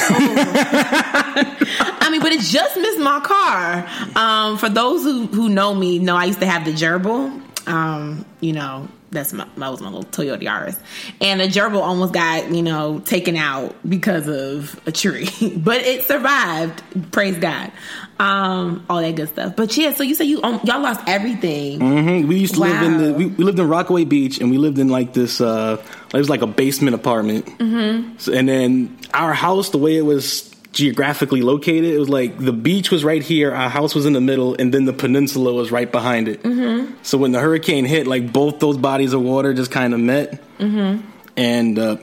I 2.05 2.09
mean, 2.11 2.21
but 2.21 2.33
it 2.33 2.41
just 2.41 2.77
missed 2.77 2.99
my 2.99 3.21
car. 3.21 3.87
Um, 4.17 4.59
for 4.59 4.69
those 4.69 5.03
who, 5.03 5.27
who 5.27 5.49
know 5.49 5.75
me, 5.75 5.99
know 5.99 6.17
I 6.17 6.25
used 6.25 6.41
to 6.41 6.47
have 6.47 6.65
the 6.65 6.73
gerbil. 6.73 7.41
Um, 7.67 8.25
you 8.41 8.53
know, 8.53 8.89
that's 9.15 9.33
my, 9.33 9.47
that 9.57 9.71
was 9.71 9.81
my 9.81 9.89
little 9.89 10.05
Toyota 10.05 10.43
Yaris, 10.43 10.79
and 11.21 11.41
the 11.41 11.45
gerbil 11.45 11.81
almost 11.81 12.13
got 12.13 12.51
you 12.51 12.63
know 12.63 13.01
taken 13.01 13.37
out 13.37 13.75
because 13.89 14.29
of 14.29 14.79
a 14.87 14.93
tree, 14.93 15.29
but 15.57 15.81
it 15.81 16.05
survived. 16.05 16.83
Praise 17.13 17.39
God. 17.39 17.73
Um, 18.19 18.87
all 18.89 19.01
that 19.01 19.17
good 19.17 19.29
stuff. 19.29 19.57
But 19.57 19.77
yeah, 19.77 19.93
so 19.93 20.03
you 20.05 20.15
say 20.15 20.25
you 20.27 20.41
um, 20.43 20.61
y'all 20.65 20.81
lost 20.81 21.01
everything. 21.07 21.81
hmm 21.81 22.29
We 22.29 22.37
used 22.37 22.55
to 22.55 22.61
live 22.61 22.83
in 22.83 22.99
the 22.99 23.13
we, 23.15 23.27
we 23.27 23.45
lived 23.45 23.59
in 23.59 23.69
Rockaway 23.69 24.05
Beach, 24.05 24.41
and 24.41 24.51
we 24.51 24.59
lived 24.59 24.79
in 24.79 24.89
like 24.89 25.15
this. 25.15 25.41
uh 25.41 25.83
It 26.13 26.19
was 26.19 26.29
like 26.31 26.43
a 26.43 26.47
basement 26.47 26.95
apartment, 26.95 27.47
mm-hmm. 27.47 28.17
so, 28.19 28.33
and 28.33 28.49
then 28.49 28.99
our 29.15 29.33
house, 29.33 29.71
the 29.71 29.79
way 29.79 29.97
it 29.97 30.03
was 30.03 30.54
geographically 30.75 31.41
located, 31.41 31.85
it 31.85 31.99
was 31.99 32.09
like 32.09 32.37
the 32.37 32.53
beach 32.53 32.91
was 32.91 33.05
right 33.05 33.23
here, 33.23 33.55
our 33.55 33.71
house 33.71 33.95
was 33.95 34.05
in 34.05 34.13
the 34.13 34.21
middle, 34.21 34.55
and 34.59 34.75
then 34.75 34.85
the 34.85 34.93
peninsula 34.93 35.53
was 35.55 35.71
right 35.71 35.91
behind 35.91 36.29
it. 36.29 36.43
Mm-hmm. 36.43 36.95
So 37.03 37.17
when 37.17 37.33
the 37.33 37.41
hurricane 37.41 37.85
hit, 37.85 38.07
like 38.07 38.33
both 38.33 38.59
those 38.59 38.77
bodies 38.77 39.13
of 39.13 39.23
water 39.23 39.55
just 39.55 39.71
kind 39.71 39.95
of 39.95 40.01
met. 40.01 40.43
Mm-hmm. 40.59 41.09
And 41.37 41.79
uh, 41.79 41.97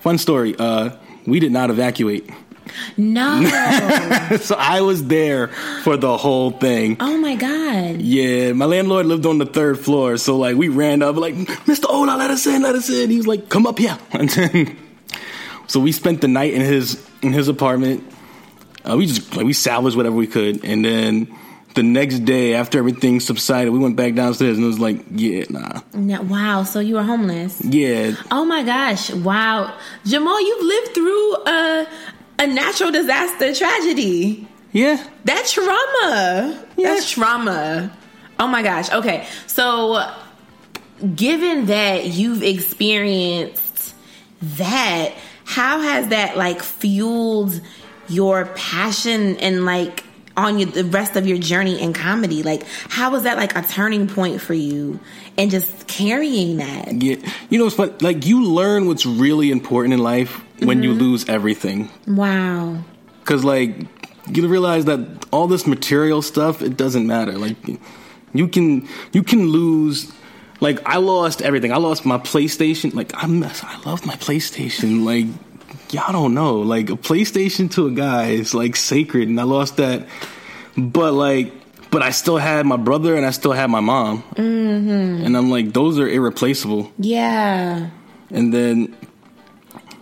fun 0.00 0.18
story, 0.18 0.54
uh, 0.58 0.90
we 1.26 1.40
did 1.40 1.52
not 1.52 1.70
evacuate. 1.70 2.28
No. 2.96 3.42
so 4.40 4.56
I 4.58 4.80
was 4.80 5.04
there 5.06 5.48
for 5.82 5.96
the 5.96 6.16
whole 6.16 6.50
thing. 6.50 6.96
oh 7.00 7.18
my 7.18 7.36
God. 7.36 8.00
Yeah, 8.00 8.52
my 8.52 8.64
landlord 8.64 9.06
lived 9.06 9.26
on 9.26 9.38
the 9.38 9.46
third 9.46 9.78
floor, 9.78 10.16
so 10.16 10.38
like 10.38 10.56
we 10.56 10.68
ran 10.68 11.02
up 11.02 11.16
like, 11.16 11.34
Mr. 11.34 11.86
Ola, 11.88 12.16
let 12.16 12.30
us 12.30 12.46
in, 12.46 12.62
let 12.62 12.74
us 12.74 12.90
in. 12.90 13.10
He 13.10 13.16
was 13.16 13.26
like, 13.26 13.48
come 13.48 13.66
up 13.66 13.78
here. 13.78 13.98
And 14.12 14.28
then, 14.30 14.76
so 15.66 15.80
we 15.80 15.92
spent 15.92 16.20
the 16.20 16.28
night 16.28 16.52
in 16.52 16.60
his 16.60 17.04
in 17.22 17.32
his 17.32 17.48
apartment. 17.48 18.04
Uh, 18.84 18.96
we 18.96 19.06
just 19.06 19.36
like 19.36 19.46
we 19.46 19.52
salvaged 19.52 19.96
whatever 19.96 20.16
we 20.16 20.26
could, 20.26 20.64
and 20.64 20.84
then 20.84 21.32
the 21.74 21.82
next 21.82 22.20
day 22.20 22.54
after 22.54 22.78
everything 22.78 23.20
subsided, 23.20 23.70
we 23.72 23.78
went 23.78 23.96
back 23.96 24.14
downstairs 24.14 24.56
and 24.58 24.64
it 24.64 24.68
was 24.68 24.78
like, 24.80 24.98
yeah, 25.12 25.44
nah, 25.48 25.80
No, 25.94 26.20
wow. 26.22 26.64
So 26.64 26.80
you 26.80 26.96
were 26.96 27.02
homeless. 27.02 27.62
yeah, 27.64 28.12
Oh 28.30 28.44
my 28.44 28.62
gosh! 28.62 29.10
Wow, 29.12 29.74
Jamal, 30.04 30.40
you've 30.40 30.64
lived 30.64 30.94
through 30.94 31.36
a 31.46 31.86
a 32.40 32.46
natural 32.48 32.90
disaster 32.90 33.54
tragedy. 33.54 34.48
yeah, 34.72 35.02
That 35.24 35.46
trauma. 35.46 36.64
Yeah. 36.76 36.88
That's 36.94 37.08
trauma. 37.10 37.96
Oh 38.40 38.48
my 38.48 38.62
gosh. 38.64 38.90
Okay, 38.90 39.26
so 39.46 40.10
given 41.14 41.66
that 41.66 42.06
you've 42.06 42.42
experienced 42.42 43.94
that, 44.42 45.12
how 45.44 45.80
has 45.80 46.08
that 46.08 46.36
like 46.36 46.62
fueled 46.62 47.60
your 48.08 48.46
passion 48.46 49.36
and 49.36 49.64
like 49.64 50.04
on 50.36 50.58
your, 50.58 50.70
the 50.70 50.84
rest 50.84 51.16
of 51.16 51.26
your 51.26 51.38
journey 51.38 51.80
in 51.80 51.92
comedy? 51.92 52.42
Like, 52.42 52.64
how 52.88 53.10
was 53.10 53.24
that 53.24 53.36
like 53.36 53.56
a 53.56 53.62
turning 53.62 54.08
point 54.08 54.40
for 54.40 54.54
you 54.54 55.00
and 55.36 55.50
just 55.50 55.86
carrying 55.86 56.58
that? 56.58 56.92
yeah. 57.02 57.16
You 57.50 57.58
know, 57.58 57.66
it's 57.66 57.76
fun. 57.76 57.94
Like 58.00 58.26
you 58.26 58.44
learn 58.44 58.86
what's 58.86 59.06
really 59.06 59.50
important 59.50 59.94
in 59.94 60.00
life 60.00 60.40
when 60.60 60.82
you 60.82 60.90
mm-hmm. 60.90 61.00
lose 61.00 61.28
everything. 61.28 61.90
Wow. 62.06 62.82
Cause 63.24 63.44
like 63.44 63.76
you 64.28 64.46
realize 64.48 64.84
that 64.86 65.26
all 65.32 65.46
this 65.46 65.66
material 65.66 66.22
stuff 66.22 66.62
it 66.62 66.76
doesn't 66.76 67.06
matter. 67.06 67.32
Like 67.32 67.56
you 68.32 68.48
can 68.48 68.88
you 69.12 69.22
can 69.22 69.48
lose. 69.48 70.12
Like 70.62 70.86
I 70.86 70.98
lost 70.98 71.42
everything. 71.42 71.72
I 71.72 71.78
lost 71.78 72.06
my 72.06 72.18
PlayStation. 72.18 72.94
Like 72.94 73.10
I'm, 73.16 73.42
I 73.42 73.80
love 73.84 74.06
my 74.06 74.14
PlayStation. 74.14 75.04
Like 75.04 75.26
y'all 75.92 76.12
don't 76.12 76.34
know. 76.34 76.60
Like 76.60 76.88
a 76.88 76.94
PlayStation 76.94 77.68
to 77.72 77.88
a 77.88 77.90
guy 77.90 78.28
is 78.28 78.54
like 78.54 78.76
sacred, 78.76 79.28
and 79.28 79.40
I 79.40 79.42
lost 79.42 79.78
that. 79.78 80.06
But 80.76 81.14
like, 81.14 81.52
but 81.90 82.02
I 82.02 82.10
still 82.10 82.38
had 82.38 82.64
my 82.64 82.76
brother, 82.76 83.16
and 83.16 83.26
I 83.26 83.30
still 83.32 83.50
had 83.50 83.70
my 83.70 83.80
mom, 83.80 84.22
mm-hmm. 84.36 85.24
and 85.26 85.36
I'm 85.36 85.50
like, 85.50 85.72
those 85.72 85.98
are 85.98 86.08
irreplaceable 86.08 86.92
Yeah. 86.96 87.90
and 88.30 88.54
then 88.54 88.94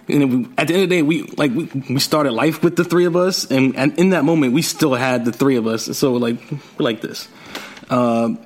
and 0.09 0.52
at 0.59 0.69
the 0.69 0.75
end 0.75 0.83
of 0.83 0.88
the 0.90 0.97
day 0.97 1.02
we 1.02 1.23
like 1.38 1.52
we, 1.52 1.64
we 1.88 2.00
started 2.00 2.33
life 2.33 2.62
with 2.62 2.76
the 2.76 2.85
three 2.85 3.07
of 3.07 3.17
us 3.17 3.50
and, 3.50 3.76
and 3.76 3.99
in 3.99 4.11
that 4.11 4.25
moment 4.25 4.52
we 4.52 4.61
still 4.61 4.95
had 4.95 5.25
the 5.25 5.33
three 5.33 5.57
of 5.57 5.67
us 5.67 5.97
so 5.97 6.14
like 6.14 6.38
we're 6.50 6.85
like 6.85 7.00
this 7.00 7.29
um, 7.90 8.38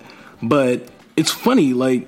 but 0.43 0.89
it's 1.17 1.31
funny 1.31 1.73
like 1.73 2.07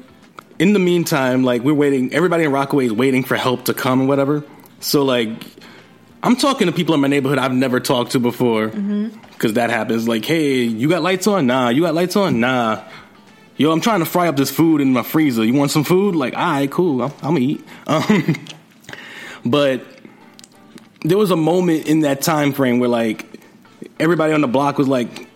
in 0.59 0.73
the 0.73 0.79
meantime 0.79 1.45
like 1.45 1.63
we're 1.63 1.75
waiting 1.75 2.13
everybody 2.13 2.45
in 2.45 2.53
rockaway 2.53 2.87
is 2.87 2.93
waiting 2.93 3.23
for 3.23 3.37
help 3.37 3.65
to 3.67 3.75
come 3.75 4.01
and 4.01 4.09
whatever 4.09 4.45
so 4.81 5.05
like 5.05 5.31
i'm 6.23 6.37
talking 6.37 6.67
to 6.67 6.73
people 6.73 6.95
in 6.95 7.01
my 7.01 7.09
neighborhood 7.09 7.39
i've 7.39 7.53
never 7.53 7.81
talked 7.81 8.13
to 8.13 8.21
before 8.21 8.69
because 8.69 9.55
that 9.55 9.71
happens 9.71 10.09
like 10.09 10.25
hey 10.25 10.63
you 10.63 10.89
got 10.89 11.03
lights 11.03 11.27
on 11.27 11.47
nah 11.47 11.69
you 11.69 11.83
got 11.83 11.95
lights 11.95 12.17
on 12.17 12.41
nah 12.41 12.83
yo, 13.57 13.73
I'm 13.73 13.81
trying 13.81 14.01
to 14.01 14.07
fry 14.07 14.29
up 14.29 14.37
this 14.37 14.51
food 14.51 14.81
in 14.81 14.93
my 14.93 15.03
freezer. 15.03 15.45
You 15.45 15.55
want 15.55 15.71
some 15.71 15.85
food? 15.85 16.15
Like, 16.15 16.35
all 16.35 16.41
right, 16.41 16.71
cool. 16.71 17.03
I'm, 17.03 17.13
I'm 17.23 17.35
gonna 17.35 17.41
eat. 17.41 17.65
Um, 17.87 18.37
but 19.45 19.83
there 21.03 21.19
was 21.19 21.31
a 21.31 21.37
moment 21.37 21.87
in 21.87 22.01
that 22.01 22.23
time 22.23 22.53
frame 22.53 22.79
where 22.79 22.89
like 22.89 23.41
everybody 23.99 24.33
on 24.33 24.41
the 24.41 24.49
block 24.49 24.79
was 24.79 24.89
like, 24.89 25.29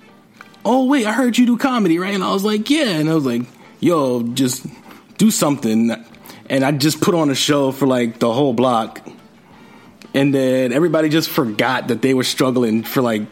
"Oh 0.64 0.86
wait, 0.86 1.06
I 1.06 1.12
heard 1.12 1.38
you 1.38 1.46
do 1.46 1.56
comedy, 1.56 1.98
right?" 1.98 2.14
And 2.14 2.24
I 2.24 2.32
was 2.32 2.44
like, 2.44 2.68
"Yeah," 2.70 2.88
and 2.88 3.08
I 3.08 3.14
was 3.14 3.24
like, 3.24 3.42
"Yo, 3.80 4.22
just 4.22 4.66
do 5.18 5.30
something." 5.30 5.90
And 6.48 6.64
I 6.64 6.72
just 6.72 7.00
put 7.00 7.14
on 7.14 7.30
a 7.30 7.34
show 7.34 7.72
for 7.72 7.86
like 7.86 8.18
the 8.18 8.32
whole 8.32 8.52
block, 8.52 9.06
and 10.14 10.34
then 10.34 10.72
everybody 10.72 11.08
just 11.08 11.28
forgot 11.30 11.88
that 11.88 12.02
they 12.02 12.14
were 12.14 12.24
struggling 12.24 12.82
for 12.82 13.02
like 13.02 13.22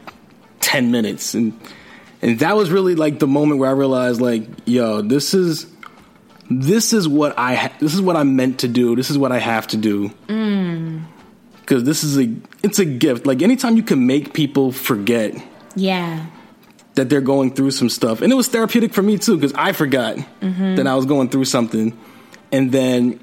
ten 0.61 0.91
minutes, 0.91 1.35
and 1.35 1.59
and 2.23 2.39
that 2.41 2.57
was 2.57 2.71
really 2.71 2.95
like 2.95 3.19
the 3.19 3.27
moment 3.27 3.61
where 3.61 3.71
I 3.71 3.73
realized, 3.73 4.21
like, 4.21 4.47
yo, 4.65 5.03
this 5.03 5.35
is 5.35 5.67
this 6.51 6.93
is 6.93 7.07
what 7.07 7.39
I 7.39 7.55
ha- 7.55 7.77
this 7.81 7.95
is 7.95 8.01
what 8.01 8.17
I'm 8.17 8.37
meant 8.37 8.61
to 8.61 8.69
do. 8.69 8.97
This 8.97 9.11
is 9.11 9.19
what 9.19 9.33
I 9.33 9.39
have 9.39 9.67
to 9.69 9.77
do. 9.77 10.11
Mm. 10.29 11.05
Because 11.61 11.85
this 11.85 12.03
is 12.03 12.19
a 12.19 12.35
it's 12.63 12.79
a 12.79 12.85
gift. 12.85 13.27
Like 13.27 13.43
anytime 13.43 13.77
you 13.77 13.83
can 13.83 14.07
make 14.07 14.33
people 14.33 14.73
forget 14.73 15.35
Yeah. 15.75 16.25
That 16.99 17.09
they're 17.09 17.21
going 17.21 17.55
through 17.55 17.71
some 17.71 17.89
stuff, 17.89 18.23
and 18.23 18.33
it 18.33 18.35
was 18.35 18.49
therapeutic 18.49 18.93
for 18.93 19.03
me 19.03 19.19
too 19.19 19.37
because 19.37 19.53
I 19.55 19.73
forgot 19.73 20.17
mm-hmm. 20.17 20.75
that 20.75 20.87
I 20.87 20.97
was 20.97 21.07
going 21.07 21.29
through 21.29 21.45
something, 21.45 21.97
and 22.51 22.73
then 22.73 23.21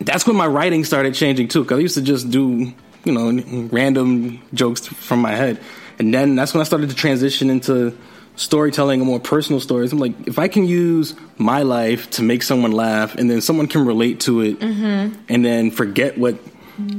that's 0.00 0.26
when 0.26 0.34
my 0.36 0.46
writing 0.46 0.84
started 0.84 1.14
changing 1.14 1.46
too. 1.46 1.62
Because 1.62 1.78
I 1.78 1.80
used 1.80 1.94
to 1.94 2.02
just 2.02 2.28
do 2.28 2.72
you 3.04 3.12
know 3.12 3.68
random 3.70 4.42
jokes 4.52 4.86
from 4.86 5.20
my 5.20 5.30
head, 5.30 5.60
and 6.00 6.12
then 6.12 6.34
that's 6.34 6.52
when 6.52 6.60
I 6.60 6.64
started 6.64 6.90
to 6.90 6.96
transition 6.96 7.50
into 7.50 7.96
storytelling 8.34 9.00
and 9.00 9.08
more 9.08 9.20
personal 9.20 9.60
stories. 9.60 9.92
I'm 9.92 10.00
like, 10.00 10.26
if 10.26 10.40
I 10.40 10.48
can 10.48 10.64
use 10.64 11.14
my 11.38 11.62
life 11.62 12.10
to 12.10 12.22
make 12.24 12.42
someone 12.42 12.72
laugh, 12.72 13.14
and 13.14 13.30
then 13.30 13.40
someone 13.40 13.68
can 13.68 13.86
relate 13.86 14.18
to 14.20 14.40
it, 14.40 14.58
mm-hmm. 14.58 15.20
and 15.28 15.44
then 15.44 15.70
forget 15.70 16.18
what 16.18 16.34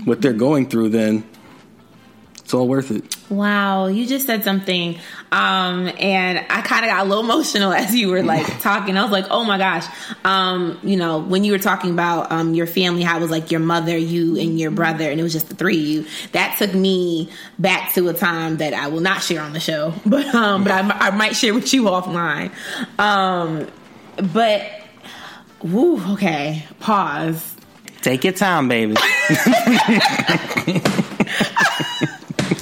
what 0.06 0.22
they're 0.22 0.32
going 0.32 0.70
through, 0.70 0.90
then 0.90 1.26
it's 2.40 2.54
all 2.54 2.70
worth 2.70 2.90
it. 2.90 3.18
Wow, 3.30 3.86
you 3.86 4.08
just 4.08 4.26
said 4.26 4.44
something, 4.44 4.98
um, 5.32 5.92
and 6.00 6.40
I 6.50 6.62
kind 6.62 6.84
of 6.84 6.90
got 6.90 7.06
a 7.06 7.08
little 7.08 7.24
emotional 7.30 7.72
as 7.72 7.94
you 7.96 8.10
were 8.10 8.24
like 8.24 8.60
talking. 8.62 8.98
I 8.98 9.04
was 9.04 9.12
like, 9.12 9.28
"Oh 9.30 9.44
my 9.44 9.60
gosh!" 9.60 9.86
Um, 10.26 10.80
you 10.82 10.98
know, 10.98 11.20
when 11.20 11.44
you 11.44 11.52
were 11.52 11.60
talking 11.60 11.92
about 11.92 12.32
um, 12.32 12.56
your 12.56 12.66
family, 12.66 13.04
how 13.04 13.18
it 13.18 13.22
was 13.22 13.30
like 13.30 13.52
your 13.52 13.60
mother, 13.60 13.96
you, 13.96 14.36
and 14.38 14.60
your 14.60 14.72
brother, 14.72 15.12
and 15.12 15.20
it 15.20 15.24
was 15.24 15.34
just 15.34 15.48
the 15.50 15.56
three 15.56 15.80
of 15.80 15.86
you. 15.86 16.06
That 16.32 16.58
took 16.58 16.74
me 16.74 17.30
back 17.60 17.94
to 17.94 18.10
a 18.10 18.14
time 18.14 18.58
that 18.58 18.74
I 18.74 18.88
will 18.88 19.02
not 19.02 19.22
share 19.22 19.42
on 19.42 19.54
the 19.54 19.60
show, 19.60 19.94
but 20.08 20.26
um, 20.34 20.64
but 20.64 20.72
I, 20.72 21.08
I 21.08 21.12
might 21.12 21.36
share 21.36 21.54
with 21.54 21.72
you 21.72 21.84
offline. 21.84 22.52
Um, 22.98 23.68
but, 24.34 24.70
woo, 25.62 26.14
okay, 26.14 26.66
pause. 26.80 27.56
Take 28.02 28.24
your 28.24 28.34
time, 28.34 28.68
baby. 28.70 28.96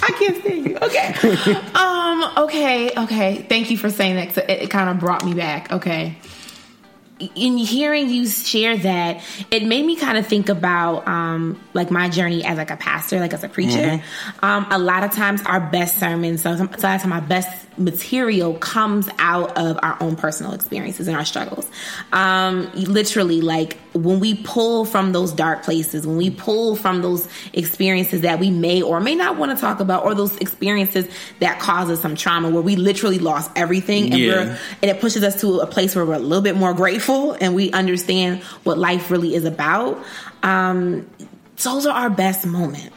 I 0.01 0.11
can't 0.19 0.37
stand 0.37 0.56
you. 0.56 0.56
Okay. 0.87 1.53
um. 1.75 2.23
Okay. 2.37 2.91
Okay. 2.97 3.45
Thank 3.49 3.71
you 3.71 3.77
for 3.77 3.89
saying 3.89 4.15
that. 4.15 4.37
it, 4.37 4.63
it 4.63 4.69
kind 4.69 4.89
of 4.89 4.99
brought 4.99 5.23
me 5.25 5.33
back. 5.33 5.71
Okay. 5.71 6.17
in 7.19 7.57
hearing 7.57 8.09
you 8.09 8.27
share 8.27 8.77
that, 8.77 9.23
it 9.51 9.63
made 9.63 9.85
me 9.85 9.95
kind 9.95 10.17
of 10.17 10.27
think 10.27 10.49
about 10.49 11.07
um, 11.07 11.59
like 11.73 11.89
my 11.89 12.09
journey 12.09 12.43
as 12.45 12.57
like 12.57 12.71
a 12.71 12.77
pastor, 12.77 13.19
like 13.19 13.33
as 13.33 13.43
a 13.43 13.49
preacher. 13.49 13.77
Mm-hmm. 13.77 14.45
Um, 14.45 14.67
a 14.71 14.77
lot 14.77 15.03
of 15.03 15.11
times, 15.11 15.41
our 15.45 15.59
best 15.59 15.99
sermons, 15.99 16.41
so 16.43 16.55
sometimes 16.55 17.05
my 17.05 17.19
best 17.19 17.66
material 17.77 18.55
comes 18.55 19.09
out 19.19 19.57
of 19.57 19.79
our 19.83 19.97
own 20.01 20.15
personal 20.15 20.53
experiences 20.53 21.07
and 21.07 21.15
our 21.15 21.25
struggles. 21.25 21.69
Um, 22.11 22.71
literally, 22.73 23.41
like 23.41 23.77
when 23.93 24.19
we 24.19 24.35
pull 24.35 24.85
from 24.85 25.11
those 25.11 25.31
dark 25.31 25.63
places, 25.63 26.05
when 26.05 26.17
we 26.17 26.29
pull 26.29 26.75
from 26.75 27.01
those 27.01 27.27
experiences 27.53 28.21
that 28.21 28.39
we 28.39 28.49
may 28.49 28.81
or 28.81 28.99
may 28.99 29.15
not 29.15 29.37
want 29.37 29.55
to 29.55 29.61
talk 29.61 29.79
about, 29.79 30.05
or 30.05 30.15
those 30.15 30.35
experiences 30.37 31.07
that 31.39 31.59
cause 31.59 31.89
us 31.89 32.01
some 32.01 32.15
trauma, 32.15 32.49
where 32.49 32.61
we 32.61 32.75
literally 32.75 33.19
lost 33.19 33.51
everything, 33.55 34.11
and, 34.11 34.21
yeah. 34.21 34.57
and 34.81 34.91
it 34.91 34.99
pushes 34.99 35.23
us 35.23 35.39
to 35.41 35.59
a 35.59 35.67
place 35.67 35.95
where 35.95 36.05
we're 36.05 36.15
a 36.15 36.19
little 36.19 36.43
bit 36.43 36.55
more 36.55 36.73
grateful 36.73 37.33
and 37.33 37.55
we 37.55 37.71
understand 37.71 38.41
what 38.63 38.77
life 38.77 39.11
really 39.11 39.35
is 39.35 39.45
about. 39.45 40.03
Um, 40.43 41.09
those 41.63 41.85
are 41.85 41.95
our 41.95 42.09
best 42.09 42.45
moments. 42.45 42.93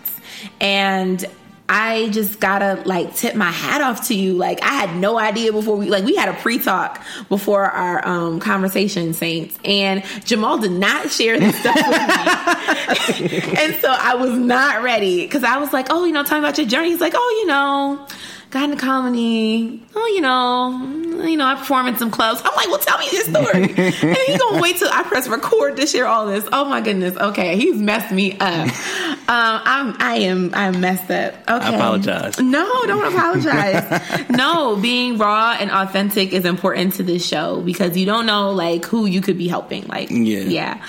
And 0.60 1.25
I 1.72 2.08
just 2.08 2.40
gotta 2.40 2.82
like 2.84 3.14
tip 3.14 3.36
my 3.36 3.52
hat 3.52 3.80
off 3.80 4.08
to 4.08 4.14
you. 4.14 4.34
Like 4.34 4.60
I 4.60 4.74
had 4.74 4.96
no 4.96 5.20
idea 5.20 5.52
before 5.52 5.76
we 5.76 5.88
like 5.88 6.04
we 6.04 6.16
had 6.16 6.28
a 6.28 6.32
pre-talk 6.32 7.00
before 7.28 7.64
our 7.64 8.04
um, 8.06 8.40
conversation, 8.40 9.14
Saints, 9.14 9.56
and 9.64 10.02
Jamal 10.24 10.58
did 10.58 10.72
not 10.72 11.12
share 11.12 11.38
this 11.38 11.56
stuff 11.60 11.76
with 11.76 13.20
me, 13.20 13.54
and 13.58 13.76
so 13.76 13.88
I 13.88 14.16
was 14.16 14.36
not 14.36 14.82
ready 14.82 15.22
because 15.24 15.44
I 15.44 15.58
was 15.58 15.72
like, 15.72 15.86
oh, 15.90 16.04
you 16.04 16.12
know, 16.12 16.24
talking 16.24 16.38
about 16.38 16.58
your 16.58 16.66
journey. 16.66 16.90
He's 16.90 17.00
like, 17.00 17.14
oh, 17.14 17.38
you 17.40 17.46
know 17.46 18.06
got 18.50 18.64
into 18.64 18.76
comedy. 18.76 19.83
Oh, 19.95 20.12
you 20.14 20.21
know, 20.21 21.25
you 21.25 21.37
know, 21.37 21.47
I 21.47 21.54
perform 21.54 21.87
in 21.87 21.97
some 21.97 22.11
clubs. 22.11 22.42
I'm 22.45 22.54
like, 22.57 22.69
well, 22.69 22.78
tell 22.78 22.99
me 22.99 23.09
this 23.11 23.26
story. 23.26 23.62
and 23.62 24.19
he's 24.26 24.38
gonna 24.38 24.61
wait 24.61 24.76
till 24.76 24.90
I 24.92 25.02
press 25.04 25.28
record 25.28 25.76
to 25.76 25.87
share 25.87 26.07
all 26.07 26.26
this. 26.26 26.47
Oh 26.52 26.64
my 26.64 26.80
goodness. 26.80 27.16
Okay, 27.16 27.57
he's 27.57 27.76
messed 27.76 28.12
me 28.12 28.37
up. 28.38 28.69
Um, 29.30 29.61
I'm, 29.64 29.97
I 30.00 30.14
am, 30.23 30.50
I'm 30.54 30.80
messed 30.80 31.09
up. 31.09 31.35
Okay, 31.35 31.45
I 31.49 31.75
apologize. 31.76 32.40
No, 32.40 32.85
don't 32.87 33.14
apologize. 33.14 34.28
no, 34.28 34.75
being 34.75 35.19
raw 35.19 35.57
and 35.57 35.71
authentic 35.71 36.33
is 36.33 36.45
important 36.45 36.95
to 36.95 37.04
this 37.04 37.25
show 37.25 37.61
because 37.61 37.97
you 37.97 38.07
don't 38.07 38.26
know 38.26 38.50
like 38.50 38.85
who 38.87 39.07
you 39.07 39.21
could 39.21 39.38
be 39.38 39.47
helping. 39.47 39.87
Like, 39.87 40.11
yeah, 40.11 40.40
yeah. 40.40 40.85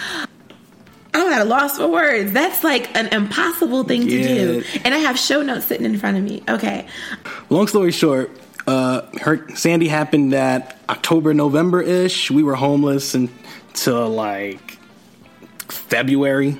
I'm 1.14 1.32
at 1.32 1.42
a 1.42 1.46
loss 1.46 1.78
for 1.78 1.88
words. 1.88 2.32
That's 2.32 2.64
like 2.64 2.96
an 2.96 3.08
impossible 3.08 3.84
thing 3.84 4.04
to 4.04 4.08
do. 4.08 4.64
And 4.86 4.94
I 4.94 5.00
have 5.00 5.20
show 5.20 5.42
notes 5.42 5.66
sitting 5.66 5.86
in 5.86 5.98
front 6.00 6.18
of 6.18 6.24
me. 6.24 6.44
Okay. 6.48 6.88
Long 7.50 7.68
story 7.68 7.92
short, 7.92 8.32
uh, 8.68 9.02
her 9.22 9.48
Sandy 9.56 9.88
happened 9.88 10.34
that 10.34 10.80
October, 10.90 11.34
November 11.34 11.82
ish. 11.82 12.32
We 12.32 12.44
were 12.44 12.56
homeless 12.56 13.14
until 13.14 14.10
like 14.10 14.78
February. 15.68 16.58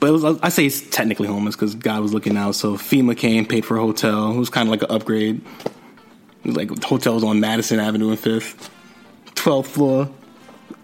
But 0.00 0.08
it 0.08 0.12
was 0.12 0.24
I 0.42 0.48
say 0.48 0.66
it's 0.66 0.80
technically 0.90 1.28
homeless 1.28 1.54
because 1.56 1.74
God 1.74 2.02
was 2.02 2.12
looking 2.12 2.36
out. 2.36 2.54
So 2.54 2.76
FEMA 2.76 3.16
came, 3.16 3.46
paid 3.46 3.64
for 3.64 3.76
a 3.76 3.80
hotel. 3.80 4.32
It 4.32 4.38
was 4.38 4.50
kind 4.50 4.68
of 4.68 4.70
like 4.70 4.82
an 4.82 4.90
upgrade. 4.90 5.40
It 6.44 6.46
was 6.48 6.56
like 6.56 6.82
hotels 6.82 7.24
on 7.24 7.40
Madison 7.40 7.80
Avenue 7.80 8.10
and 8.10 8.18
Fifth, 8.18 8.70
twelfth 9.34 9.70
floor. 9.70 10.10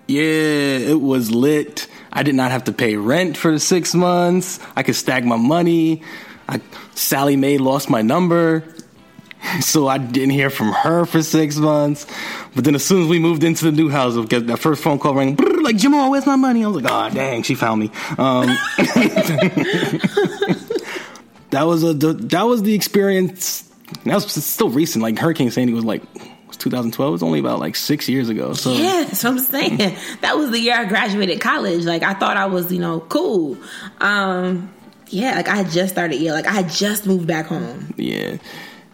Yeah, 0.07 0.23
it 0.23 1.00
was 1.00 1.31
lit. 1.31 1.87
I 2.12 2.23
did 2.23 2.35
not 2.35 2.50
have 2.50 2.64
to 2.64 2.73
pay 2.73 2.97
rent 2.97 3.37
for 3.37 3.59
six 3.59 3.95
months. 3.95 4.59
I 4.76 4.83
could 4.83 4.97
stack 4.97 5.25
my 5.25 5.37
money. 5.37 6.02
I, 6.49 6.61
Sallie 6.95 7.37
Mae 7.37 7.59
lost 7.59 7.88
my 7.88 8.02
number, 8.02 8.64
so 9.61 9.87
I 9.87 9.99
didn't 9.99 10.31
hear 10.31 10.50
from 10.50 10.73
her 10.73 11.05
for 11.07 11.23
six 11.23 11.57
months. 11.57 12.07
But 12.55 12.64
then 12.64 12.75
as 12.75 12.85
soon 12.85 13.02
as 13.02 13.09
we 13.09 13.19
moved 13.21 13.45
into 13.45 13.64
the 13.64 13.73
new 13.73 13.88
house, 13.88 14.17
get 14.26 14.49
that 14.49 14.59
first 14.59 14.83
phone 14.83 14.99
call 14.99 15.14
rang, 15.14 15.37
like 15.62 15.76
Jamal, 15.76 16.11
where's 16.11 16.26
my 16.26 16.37
money? 16.37 16.64
I 16.64 16.69
was 16.69 16.83
like, 16.83 16.93
oh 16.93 17.14
dang, 17.14 17.43
she 17.45 17.55
found 17.55 17.81
me. 17.81 17.90
Um, 18.19 18.47
that 21.50 21.62
was 21.62 21.85
a 21.85 21.95
that 21.95 22.43
was 22.43 22.62
the 22.62 22.75
experience. 22.75 23.62
That 24.05 24.14
was 24.14 24.45
still 24.45 24.71
recent. 24.71 25.02
Like 25.02 25.19
Hurricane 25.19 25.50
Sandy 25.50 25.73
was 25.73 25.85
like 25.85 26.02
2012. 26.61 27.09
It 27.09 27.12
was 27.12 27.23
only 27.23 27.40
about 27.40 27.59
like 27.59 27.75
six 27.75 28.09
years 28.09 28.29
ago. 28.29 28.52
So 28.52 28.73
yeah, 28.73 29.05
that's 29.05 29.25
what 29.25 29.33
I'm 29.33 29.38
saying. 29.38 29.97
that 30.21 30.37
was 30.37 30.50
the 30.50 30.61
year 30.61 30.76
I 30.76 30.85
graduated 30.85 31.40
college. 31.40 31.85
Like 31.85 32.02
I 32.02 32.14
thought 32.14 32.37
I 32.37 32.47
was, 32.47 32.73
you 32.73 32.79
know, 32.79 33.00
cool. 33.00 33.57
Um, 34.00 34.73
yeah, 35.08 35.37
like 35.37 35.49
I 35.49 35.56
had 35.56 35.71
just 35.71 35.93
started. 35.93 36.21
Yeah, 36.21 36.32
like 36.32 36.47
I 36.47 36.52
had 36.52 36.69
just 36.69 37.06
moved 37.06 37.26
back 37.26 37.47
home. 37.47 37.93
Yeah, 37.97 38.37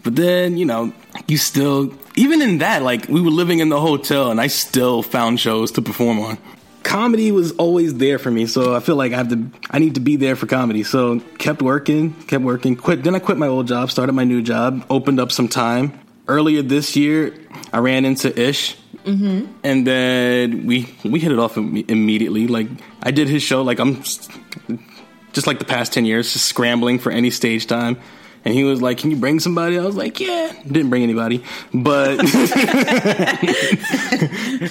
but 0.02 0.16
then 0.16 0.56
you 0.56 0.64
know, 0.64 0.92
you 1.28 1.36
still 1.36 1.92
even 2.14 2.40
in 2.40 2.58
that, 2.58 2.82
like 2.82 3.08
we 3.08 3.20
were 3.20 3.30
living 3.30 3.58
in 3.58 3.68
the 3.68 3.80
hotel, 3.80 4.30
and 4.30 4.40
I 4.40 4.46
still 4.46 5.02
found 5.02 5.38
shows 5.40 5.72
to 5.72 5.82
perform 5.82 6.20
on. 6.20 6.38
Comedy 6.82 7.32
was 7.32 7.50
always 7.52 7.94
there 7.94 8.16
for 8.16 8.30
me, 8.30 8.46
so 8.46 8.76
I 8.76 8.80
feel 8.80 8.94
like 8.94 9.12
I 9.12 9.16
have 9.16 9.28
to. 9.28 9.50
I 9.70 9.78
need 9.78 9.96
to 9.96 10.00
be 10.00 10.16
there 10.16 10.36
for 10.36 10.46
comedy. 10.46 10.84
So 10.84 11.20
kept 11.38 11.60
working, 11.60 12.14
kept 12.24 12.44
working. 12.44 12.76
Quit. 12.76 13.02
Then 13.02 13.14
I 13.14 13.18
quit 13.18 13.36
my 13.36 13.48
old 13.48 13.66
job, 13.66 13.90
started 13.90 14.12
my 14.12 14.24
new 14.24 14.40
job, 14.40 14.86
opened 14.88 15.20
up 15.20 15.32
some 15.32 15.48
time 15.48 15.98
earlier 16.28 16.62
this 16.62 16.96
year, 16.96 17.34
I 17.72 17.78
ran 17.78 18.04
into 18.04 18.38
Ish, 18.38 18.76
mm-hmm. 19.04 19.52
and 19.64 19.86
then 19.86 20.66
we 20.66 20.94
we 21.04 21.20
hit 21.20 21.32
it 21.32 21.38
off 21.38 21.56
immediately. 21.56 22.46
Like 22.46 22.68
I 23.02 23.10
did 23.10 23.28
his 23.28 23.42
show, 23.42 23.62
like 23.62 23.78
I'm 23.78 24.02
just 25.32 25.46
like 25.46 25.58
the 25.58 25.64
past 25.64 25.92
ten 25.92 26.04
years, 26.04 26.32
just 26.32 26.46
scrambling 26.46 26.98
for 26.98 27.12
any 27.12 27.30
stage 27.30 27.66
time. 27.66 27.98
And 28.44 28.54
he 28.54 28.62
was 28.62 28.80
like, 28.80 28.98
"Can 28.98 29.10
you 29.10 29.16
bring 29.16 29.40
somebody?" 29.40 29.76
I 29.76 29.82
was 29.84 29.96
like, 29.96 30.20
"Yeah." 30.20 30.52
Didn't 30.64 30.88
bring 30.88 31.02
anybody, 31.02 31.42
but 31.74 32.20
and 32.20 32.30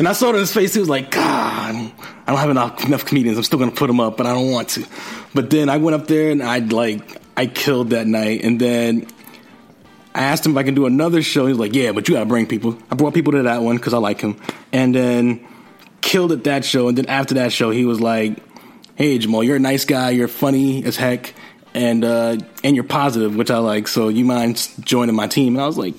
I 0.07 0.13
saw 0.13 0.29
it 0.29 0.35
in 0.35 0.39
his 0.39 0.53
face. 0.53 0.73
He 0.73 0.79
was 0.79 0.87
like, 0.87 1.11
"God, 1.11 1.75
I 1.75 1.91
don't 2.25 2.37
have 2.37 2.49
enough, 2.49 2.85
enough 2.85 3.03
comedians. 3.03 3.37
I'm 3.37 3.43
still 3.43 3.59
gonna 3.59 3.71
put 3.71 3.87
them 3.87 3.99
up, 3.99 4.15
but 4.15 4.27
I 4.27 4.33
don't 4.33 4.49
want 4.49 4.69
to." 4.69 4.85
But 5.33 5.49
then 5.49 5.67
I 5.67 5.75
went 5.75 5.93
up 5.93 6.07
there 6.07 6.31
and 6.31 6.41
I 6.41 6.59
like 6.59 7.21
I 7.35 7.47
killed 7.47 7.89
that 7.89 8.07
night, 8.07 8.45
and 8.45 8.61
then 8.61 9.07
I 10.15 10.23
asked 10.23 10.45
him 10.45 10.53
if 10.53 10.57
I 10.57 10.63
can 10.63 10.73
do 10.75 10.85
another 10.85 11.21
show. 11.21 11.45
He 11.45 11.51
was 11.51 11.59
like, 11.59 11.75
"Yeah, 11.75 11.91
but 11.91 12.07
you 12.07 12.15
gotta 12.15 12.25
bring 12.25 12.47
people." 12.47 12.77
I 12.89 12.95
brought 12.95 13.13
people 13.13 13.33
to 13.33 13.43
that 13.43 13.61
one 13.61 13.75
because 13.75 13.93
I 13.93 13.97
like 13.97 14.21
him, 14.21 14.37
and 14.71 14.95
then 14.95 15.45
killed 16.01 16.31
at 16.31 16.45
that 16.45 16.63
show. 16.63 16.87
And 16.87 16.97
then 16.97 17.07
after 17.07 17.33
that 17.35 17.51
show, 17.51 17.69
he 17.69 17.83
was 17.85 17.99
like, 17.99 18.37
"Hey, 18.95 19.17
Jamal, 19.17 19.43
you're 19.43 19.57
a 19.57 19.59
nice 19.59 19.83
guy. 19.85 20.11
You're 20.11 20.27
funny 20.29 20.83
as 20.85 20.95
heck, 20.95 21.33
and 21.73 22.05
uh, 22.05 22.37
and 22.63 22.75
you're 22.75 22.85
positive, 22.85 23.35
which 23.35 23.51
I 23.51 23.57
like. 23.57 23.87
So 23.89 24.07
you 24.07 24.23
mind 24.23 24.67
joining 24.81 25.15
my 25.15 25.27
team?" 25.27 25.55
And 25.55 25.61
I 25.61 25.67
was 25.67 25.77
like, 25.77 25.95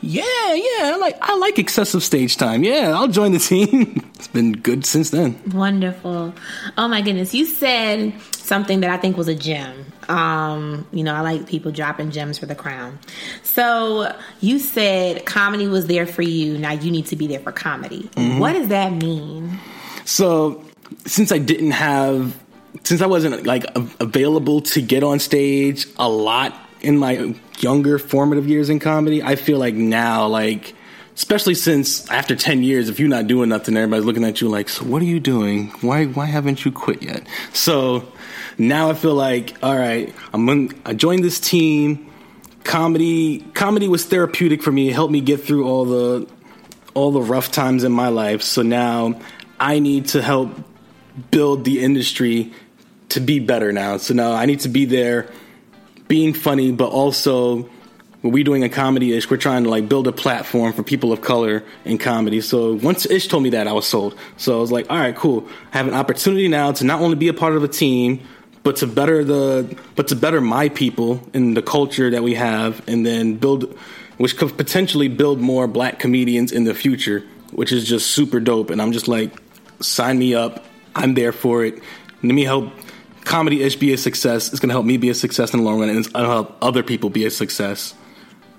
"Yeah, 0.00 0.22
yeah. 0.54 0.92
I 0.94 0.96
like 1.00 1.16
I 1.22 1.36
like 1.36 1.58
excessive 1.60 2.02
stage 2.02 2.36
time. 2.36 2.64
Yeah, 2.64 2.92
I'll 2.92 3.08
join 3.08 3.32
the 3.32 3.38
team." 3.52 4.10
it's 4.16 4.28
been 4.28 4.52
good 4.52 4.84
since 4.84 5.10
then. 5.10 5.40
Wonderful. 5.52 6.34
Oh 6.76 6.88
my 6.88 7.02
goodness, 7.02 7.32
you 7.34 7.44
said 7.46 8.14
something 8.32 8.80
that 8.80 8.90
I 8.90 8.96
think 8.96 9.16
was 9.16 9.28
a 9.28 9.34
gem. 9.34 9.86
Um, 10.08 10.86
you 10.92 11.04
know, 11.04 11.14
I 11.14 11.20
like 11.20 11.46
people 11.46 11.72
dropping 11.72 12.10
gems 12.10 12.38
for 12.38 12.46
the 12.46 12.54
crown. 12.54 12.98
So 13.42 14.14
you 14.40 14.58
said 14.58 15.24
comedy 15.26 15.68
was 15.68 15.86
there 15.86 16.06
for 16.06 16.22
you. 16.22 16.58
Now 16.58 16.72
you 16.72 16.90
need 16.90 17.06
to 17.06 17.16
be 17.16 17.26
there 17.26 17.40
for 17.40 17.52
comedy. 17.52 18.04
Mm-hmm. 18.14 18.38
What 18.38 18.52
does 18.54 18.68
that 18.68 18.92
mean? 18.92 19.58
So 20.04 20.64
since 21.06 21.32
I 21.32 21.38
didn't 21.38 21.72
have, 21.72 22.38
since 22.82 23.00
I 23.00 23.06
wasn't 23.06 23.46
like 23.46 23.64
available 24.00 24.60
to 24.62 24.82
get 24.82 25.02
on 25.02 25.18
stage 25.18 25.86
a 25.96 26.08
lot 26.08 26.54
in 26.80 26.98
my 26.98 27.34
younger 27.58 27.98
formative 27.98 28.48
years 28.48 28.68
in 28.68 28.78
comedy, 28.78 29.22
I 29.22 29.36
feel 29.36 29.58
like 29.58 29.74
now, 29.74 30.26
like, 30.26 30.74
especially 31.16 31.54
since 31.54 32.10
after 32.10 32.34
10 32.34 32.62
years 32.62 32.88
if 32.88 32.98
you're 32.98 33.08
not 33.08 33.26
doing 33.26 33.48
nothing 33.48 33.76
everybody's 33.76 34.04
looking 34.04 34.24
at 34.24 34.40
you 34.40 34.48
like 34.48 34.68
so 34.68 34.84
what 34.84 35.00
are 35.00 35.06
you 35.06 35.20
doing 35.20 35.68
why 35.80 36.06
why 36.06 36.26
haven't 36.26 36.64
you 36.64 36.72
quit 36.72 37.02
yet 37.02 37.26
so 37.52 38.04
now 38.58 38.90
I 38.90 38.94
feel 38.94 39.14
like, 39.14 39.56
all 39.62 39.76
right, 39.76 40.14
I'm 40.32 40.46
gonna, 40.46 40.68
I 40.84 40.94
joined 40.94 41.24
this 41.24 41.40
team. 41.40 42.10
Comedy, 42.62 43.40
comedy 43.54 43.88
was 43.88 44.04
therapeutic 44.04 44.62
for 44.62 44.72
me. 44.72 44.88
It 44.88 44.94
helped 44.94 45.12
me 45.12 45.20
get 45.20 45.42
through 45.42 45.66
all 45.66 45.84
the 45.84 46.28
all 46.94 47.10
the 47.10 47.20
rough 47.20 47.50
times 47.50 47.84
in 47.84 47.92
my 47.92 48.08
life. 48.08 48.42
So 48.42 48.62
now 48.62 49.20
I 49.58 49.80
need 49.80 50.08
to 50.08 50.22
help 50.22 50.56
build 51.30 51.64
the 51.64 51.82
industry 51.82 52.52
to 53.10 53.20
be 53.20 53.40
better 53.40 53.72
now. 53.72 53.96
So 53.98 54.14
now 54.14 54.32
I 54.32 54.46
need 54.46 54.60
to 54.60 54.68
be 54.68 54.84
there 54.84 55.28
being 56.08 56.32
funny, 56.34 56.72
but 56.72 56.90
also 56.90 57.68
we 58.22 58.42
doing 58.42 58.64
a 58.64 58.68
comedy 58.68 59.12
ish, 59.12 59.28
we're 59.30 59.36
trying 59.36 59.64
to 59.64 59.70
like 59.70 59.88
build 59.88 60.08
a 60.08 60.12
platform 60.12 60.72
for 60.72 60.82
people 60.82 61.12
of 61.12 61.20
color 61.20 61.62
in 61.84 61.98
comedy. 61.98 62.40
So 62.40 62.74
once 62.74 63.04
Ish 63.04 63.28
told 63.28 63.42
me 63.42 63.50
that, 63.50 63.68
I 63.68 63.72
was 63.72 63.86
sold. 63.86 64.18
So 64.38 64.56
I 64.56 64.60
was 64.60 64.72
like, 64.72 64.86
all 64.88 64.96
right, 64.96 65.14
cool. 65.14 65.46
I 65.72 65.76
have 65.76 65.88
an 65.88 65.94
opportunity 65.94 66.48
now 66.48 66.72
to 66.72 66.84
not 66.84 67.02
only 67.02 67.16
be 67.16 67.28
a 67.28 67.34
part 67.34 67.54
of 67.54 67.62
a 67.62 67.68
team, 67.68 68.26
but 68.64 68.76
to 68.76 68.86
better 68.88 69.22
the 69.22 69.78
but 69.94 70.08
to 70.08 70.16
better 70.16 70.40
my 70.40 70.68
people 70.68 71.22
and 71.32 71.56
the 71.56 71.62
culture 71.62 72.10
that 72.10 72.22
we 72.22 72.34
have 72.34 72.86
and 72.88 73.06
then 73.06 73.36
build 73.36 73.78
which 74.16 74.36
could 74.36 74.56
potentially 74.56 75.08
build 75.08 75.40
more 75.40 75.68
black 75.68 76.00
comedians 76.00 76.50
in 76.50 76.64
the 76.64 76.74
future 76.74 77.22
which 77.52 77.70
is 77.70 77.86
just 77.86 78.10
super 78.10 78.40
dope. 78.40 78.70
And 78.70 78.82
i'm 78.82 78.90
just 78.90 79.06
like 79.06 79.32
sign 79.80 80.18
me 80.18 80.34
up. 80.34 80.64
I'm 80.94 81.14
there 81.14 81.32
for 81.32 81.64
it. 81.64 81.74
Let 82.22 82.34
me 82.34 82.44
help 82.44 82.72
comedy 83.24 83.62
ish 83.62 83.76
be 83.76 83.92
a 83.92 83.98
success. 83.98 84.52
It's 84.52 84.60
to 84.60 84.68
help 84.68 84.86
me 84.86 84.96
be 84.96 85.10
a 85.10 85.14
success 85.14 85.52
in 85.52 85.60
the 85.60 85.64
long 85.64 85.80
run 85.80 85.88
and 85.88 85.98
it's 85.98 86.10
to 86.10 86.18
help 86.18 86.56
other 86.62 86.82
people 86.82 87.10
be 87.10 87.24
a 87.24 87.30
success 87.30 87.94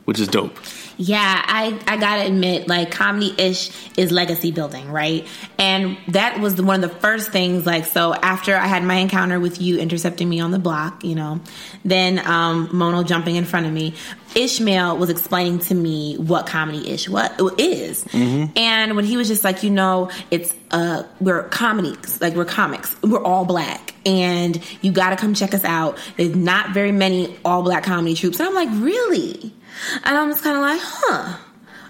which 0.06 0.20
is 0.20 0.28
dope 0.28 0.58
Yeah, 0.98 1.42
I, 1.46 1.78
I 1.88 1.98
gotta 1.98 2.26
admit, 2.26 2.68
like 2.68 2.92
comedy 2.92 3.34
ish 3.38 3.72
is 3.98 4.12
legacy 4.12 4.52
building, 4.52 4.90
right? 4.92 5.28
And 5.60 5.98
that 6.10 6.40
was 6.40 6.56
the, 6.56 6.64
one 6.64 6.84
of 6.84 6.90
the 6.90 6.96
first 7.00 7.32
things. 7.32 7.66
Like, 7.66 7.86
so 7.86 8.14
after 8.14 8.56
I 8.56 8.68
had 8.68 8.84
my 8.84 8.96
encounter 8.96 9.40
with 9.40 9.62
you 9.62 9.78
intercepting 9.78 10.30
me 10.30 10.40
on 10.40 10.52
the 10.52 10.60
block, 10.60 11.04
you 11.04 11.16
know, 11.16 11.42
then 11.84 12.26
um, 12.26 12.70
Mono 12.72 13.04
jumping 13.04 13.36
in 13.36 13.46
front 13.46 13.66
of 13.66 13.74
me, 13.74 13.94
Ishmael 14.36 14.98
was 14.98 15.10
explaining 15.10 15.60
to 15.60 15.76
me 15.76 16.16
what 16.18 16.46
comedy 16.46 16.90
ish 16.90 17.08
what 17.08 17.40
is. 17.58 18.04
Mm-hmm. 18.06 18.58
And 18.58 18.96
when 18.96 19.06
he 19.06 19.18
was 19.18 19.28
just 19.28 19.44
like, 19.44 19.64
you 19.64 19.70
know, 19.70 20.12
it's 20.30 20.54
uh 20.72 21.04
we're 21.22 21.44
comics, 21.44 22.20
like 22.22 22.36
we're 22.36 22.44
comics. 22.46 22.96
We're 23.02 23.24
all 23.24 23.46
black. 23.46 23.94
And 24.06 24.62
you 24.82 24.92
gotta 24.92 25.16
come 25.16 25.34
check 25.34 25.54
us 25.54 25.64
out. 25.64 25.98
There's 26.18 26.36
not 26.36 26.72
very 26.72 26.92
many 26.92 27.38
all 27.46 27.64
black 27.64 27.84
comedy 27.86 28.16
troupes. 28.16 28.40
And 28.40 28.50
I'm 28.50 28.56
like, 28.56 28.70
really? 28.84 29.54
And 30.04 30.18
I'm 30.18 30.32
just 30.32 30.44
kind 30.44 30.56
of 30.56 30.62
like, 30.62 30.82
huh 30.82 31.38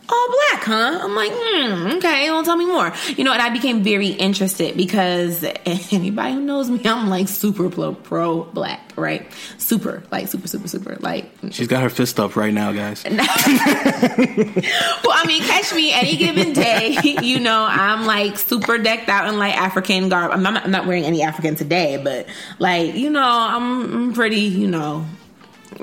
all 0.08 0.28
black, 0.28 0.64
huh? 0.64 1.00
I'm 1.02 1.16
like, 1.16 1.32
hmm, 1.34 1.98
okay, 1.98 2.30
well, 2.30 2.44
tell 2.44 2.58
me 2.58 2.66
more. 2.66 2.94
You 3.18 3.24
know, 3.24 3.34
and 3.34 3.42
I 3.42 3.50
became 3.50 3.84
very 3.84 4.10
interested 4.10 4.78
because 4.78 5.44
anybody 5.66 6.34
who 6.34 6.42
knows 6.42 6.70
me, 6.70 6.80
I'm 6.86 7.10
like 7.10 7.28
super 7.28 7.70
pro, 7.70 7.96
pro 7.96 8.44
black, 8.44 8.94
right? 8.96 9.26
Super, 9.58 10.04
like 10.12 10.28
super, 10.28 10.48
super, 10.48 10.68
super, 10.68 10.98
like. 11.00 11.32
She's 11.52 11.68
got 11.68 11.82
her 11.82 11.90
fist 11.90 12.20
up 12.20 12.36
right 12.36 12.54
now, 12.54 12.72
guys. 12.72 13.04
well, 13.08 13.18
I 13.18 15.24
mean, 15.26 15.42
catch 15.44 15.74
me 15.74 15.92
any 15.94 16.18
given 16.18 16.54
day. 16.54 16.98
You 17.26 17.40
know, 17.40 17.66
I'm 17.68 18.06
like 18.06 18.38
super 18.38 18.78
decked 18.78 19.10
out 19.10 19.28
in 19.28 19.40
like 19.40 19.56
African 19.56 20.10
garb. 20.10 20.32
I'm 20.32 20.44
not, 20.44 20.66
I'm 20.66 20.72
not 20.72 20.86
wearing 20.86 21.06
any 21.06 21.24
African 21.24 21.56
today, 21.56 22.00
but 22.02 22.28
like, 22.60 22.94
you 22.94 23.10
know, 23.10 23.24
I'm, 23.24 23.94
I'm 23.94 24.14
pretty, 24.14 24.42
you 24.42 24.68
know, 24.68 25.06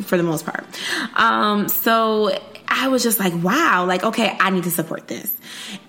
for 0.01 0.17
the 0.17 0.23
most 0.23 0.47
part. 0.47 0.65
Um, 1.15 1.69
so 1.69 2.39
I 2.75 2.89
was 2.89 3.03
just 3.03 3.21
like, 3.21 3.35
wow, 3.45 3.85
like, 3.87 4.03
okay, 4.03 4.35
I 4.41 4.49
need 4.49 4.65
to 4.65 4.71
support 4.71 5.07
this. 5.07 5.37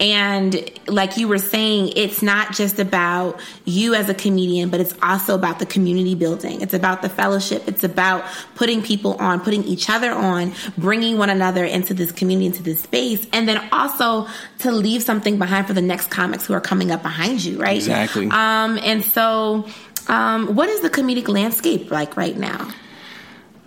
And 0.02 0.70
like 0.88 1.16
you 1.16 1.30
were 1.30 1.38
saying, 1.38 1.94
it's 1.96 2.22
not 2.22 2.52
just 2.52 2.78
about 2.78 3.40
you 3.64 3.96
as 3.96 4.10
a 4.10 4.14
comedian, 4.14 4.70
but 4.70 4.82
it's 4.82 4.94
also 5.02 5.34
about 5.34 5.60
the 5.60 5.66
community 5.66 6.14
building. 6.14 6.60
It's 6.60 6.74
about 6.74 7.02
the 7.02 7.08
fellowship. 7.08 7.64
It's 7.68 7.86
about 7.86 8.26
putting 8.56 8.82
people 8.82 9.14
on, 9.16 9.40
putting 9.40 9.64
each 9.64 9.90
other 9.90 10.12
on, 10.12 10.54
bringing 10.78 11.18
one 11.18 11.30
another 11.30 11.64
into 11.64 11.94
this 11.94 12.12
community, 12.12 12.48
into 12.48 12.64
this 12.64 12.82
space, 12.82 13.26
and 13.32 13.48
then 13.48 13.66
also 13.72 14.28
to 14.60 14.72
leave 14.72 15.04
something 15.04 15.40
behind 15.40 15.68
for 15.68 15.74
the 15.74 15.82
next 15.82 16.08
comics 16.08 16.46
who 16.46 16.54
are 16.54 16.62
coming 16.62 16.92
up 16.92 17.02
behind 17.02 17.46
you, 17.46 17.60
right? 17.60 17.78
Exactly. 17.78 18.28
Um, 18.28 18.78
and 18.84 19.06
so, 19.06 19.66
um, 20.10 20.54
what 20.54 20.68
is 20.68 20.82
the 20.82 20.90
comedic 20.90 21.30
landscape 21.30 21.92
like 21.92 22.18
right 22.18 22.36
now? 22.36 22.70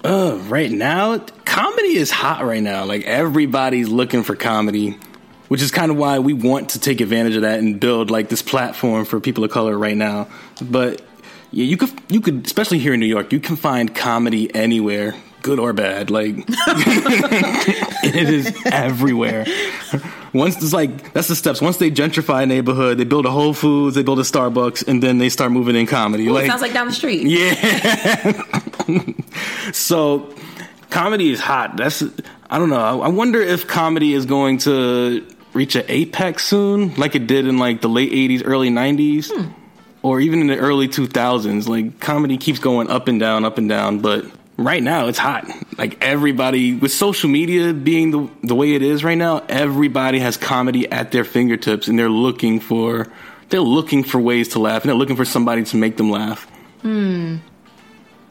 Uh, 0.04 0.38
right 0.48 0.70
now, 0.70 1.18
comedy 1.44 1.96
is 1.96 2.10
hot 2.10 2.44
right 2.44 2.62
now. 2.62 2.84
Like 2.84 3.04
everybody's 3.04 3.88
looking 3.88 4.22
for 4.22 4.36
comedy, 4.36 4.98
which 5.48 5.62
is 5.62 5.70
kind 5.70 5.90
of 5.90 5.96
why 5.96 6.18
we 6.18 6.32
want 6.32 6.70
to 6.70 6.80
take 6.80 7.00
advantage 7.00 7.36
of 7.36 7.42
that 7.42 7.58
and 7.58 7.80
build 7.80 8.10
like 8.10 8.28
this 8.28 8.42
platform 8.42 9.04
for 9.04 9.20
people 9.20 9.42
of 9.44 9.50
color 9.50 9.76
right 9.76 9.96
now. 9.96 10.28
But 10.60 11.02
yeah, 11.50 11.64
you 11.64 11.76
could 11.76 11.90
you 12.08 12.20
could 12.20 12.46
especially 12.46 12.78
here 12.78 12.94
in 12.94 13.00
New 13.00 13.06
York, 13.06 13.32
you 13.32 13.40
can 13.40 13.56
find 13.56 13.94
comedy 13.94 14.54
anywhere, 14.54 15.14
good 15.42 15.58
or 15.58 15.72
bad. 15.72 16.10
Like 16.10 16.34
it 16.38 18.14
is 18.28 18.54
everywhere. 18.66 19.46
Once 20.36 20.56
it's 20.56 20.72
like 20.72 21.12
that's 21.12 21.28
the 21.28 21.36
steps. 21.36 21.60
Once 21.60 21.78
they 21.78 21.90
gentrify 21.90 22.42
a 22.42 22.46
neighborhood, 22.46 22.98
they 22.98 23.04
build 23.04 23.26
a 23.26 23.30
Whole 23.30 23.54
Foods, 23.54 23.96
they 23.96 24.02
build 24.02 24.18
a 24.18 24.22
Starbucks, 24.22 24.86
and 24.86 25.02
then 25.02 25.18
they 25.18 25.28
start 25.28 25.52
moving 25.52 25.76
in 25.76 25.86
comedy. 25.86 26.26
Ooh, 26.26 26.32
like 26.32 26.46
sounds 26.46 26.62
like 26.62 26.72
down 26.72 26.86
the 26.86 26.92
street. 26.92 27.26
Yeah. 27.26 28.42
so 29.72 30.34
comedy 30.90 31.32
is 31.32 31.40
hot. 31.40 31.76
That's 31.76 32.02
I 32.50 32.58
don't 32.58 32.70
know. 32.70 33.02
I 33.02 33.08
wonder 33.08 33.40
if 33.40 33.66
comedy 33.66 34.12
is 34.12 34.26
going 34.26 34.58
to 34.58 35.26
reach 35.52 35.74
an 35.74 35.84
apex 35.88 36.44
soon, 36.44 36.94
like 36.96 37.14
it 37.14 37.26
did 37.26 37.46
in 37.46 37.58
like 37.58 37.80
the 37.80 37.88
late 37.88 38.12
'80s, 38.12 38.42
early 38.44 38.70
'90s, 38.70 39.30
hmm. 39.32 39.50
or 40.02 40.20
even 40.20 40.40
in 40.40 40.46
the 40.46 40.56
early 40.58 40.88
2000s. 40.88 41.66
Like 41.66 41.98
comedy 41.98 42.36
keeps 42.36 42.58
going 42.58 42.90
up 42.90 43.08
and 43.08 43.18
down, 43.18 43.44
up 43.44 43.58
and 43.58 43.68
down, 43.68 44.00
but 44.00 44.24
right 44.56 44.82
now 44.82 45.06
it's 45.08 45.18
hot. 45.18 45.48
Like 45.78 46.02
everybody 46.02 46.74
with 46.74 46.92
social 46.92 47.28
media 47.28 47.72
being 47.72 48.10
the 48.10 48.30
the 48.42 48.54
way 48.54 48.74
it 48.74 48.82
is 48.82 49.04
right 49.04 49.18
now, 49.18 49.44
everybody 49.48 50.18
has 50.18 50.36
comedy 50.36 50.90
at 50.90 51.12
their 51.12 51.24
fingertips, 51.24 51.88
and 51.88 51.98
they're 51.98 52.08
looking 52.08 52.60
for 52.60 53.12
they're 53.48 53.60
looking 53.60 54.02
for 54.02 54.20
ways 54.20 54.48
to 54.48 54.58
laugh, 54.58 54.82
and 54.82 54.88
they're 54.88 54.96
looking 54.96 55.16
for 55.16 55.24
somebody 55.24 55.64
to 55.64 55.76
make 55.76 55.96
them 55.96 56.10
laugh. 56.10 56.44
Hmm. 56.82 57.36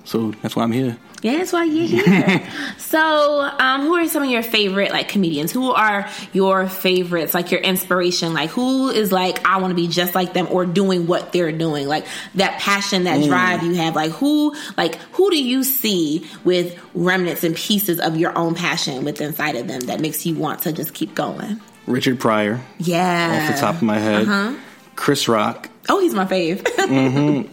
So 0.03 0.31
that's 0.41 0.55
why 0.55 0.63
I'm 0.63 0.71
here. 0.71 0.97
Yeah, 1.25 1.37
that's 1.37 1.51
why 1.51 1.63
you're 1.63 1.87
here. 1.87 2.47
so, 2.77 3.49
um, 3.57 3.81
who 3.81 3.95
are 3.95 4.07
some 4.07 4.21
of 4.21 4.29
your 4.29 4.43
favorite 4.43 4.91
like 4.91 5.09
comedians? 5.09 5.51
Who 5.51 5.71
are 5.71 6.07
your 6.33 6.69
favorites? 6.69 7.33
Like 7.33 7.49
your 7.49 7.61
inspiration? 7.61 8.35
Like 8.35 8.51
who 8.51 8.89
is 8.89 9.11
like 9.11 9.43
I 9.43 9.57
want 9.57 9.71
to 9.71 9.75
be 9.75 9.87
just 9.87 10.13
like 10.13 10.33
them 10.33 10.47
or 10.51 10.67
doing 10.67 11.07
what 11.07 11.33
they're 11.33 11.51
doing? 11.51 11.87
Like 11.87 12.05
that 12.35 12.59
passion, 12.59 13.05
that 13.05 13.21
mm. 13.21 13.25
drive 13.25 13.63
you 13.63 13.73
have. 13.73 13.95
Like 13.95 14.11
who? 14.11 14.55
Like 14.77 14.97
who 15.13 15.31
do 15.31 15.43
you 15.43 15.63
see 15.63 16.29
with 16.43 16.79
remnants 16.93 17.43
and 17.43 17.55
pieces 17.55 17.99
of 17.99 18.17
your 18.17 18.37
own 18.37 18.53
passion 18.53 19.03
within 19.03 19.29
inside 19.29 19.55
of 19.55 19.67
them 19.67 19.81
that 19.81 19.99
makes 19.99 20.27
you 20.27 20.35
want 20.35 20.61
to 20.61 20.73
just 20.73 20.93
keep 20.93 21.15
going? 21.15 21.59
Richard 21.87 22.19
Pryor. 22.19 22.61
Yeah, 22.77 23.47
off 23.47 23.55
the 23.55 23.59
top 23.59 23.75
of 23.77 23.81
my 23.81 23.97
head. 23.97 24.27
Uh-huh. 24.27 24.55
Chris 24.95 25.27
Rock. 25.27 25.71
Oh, 25.89 25.99
he's 26.01 26.13
my 26.13 26.25
fave. 26.25 26.61
mm-hmm. 26.63 27.51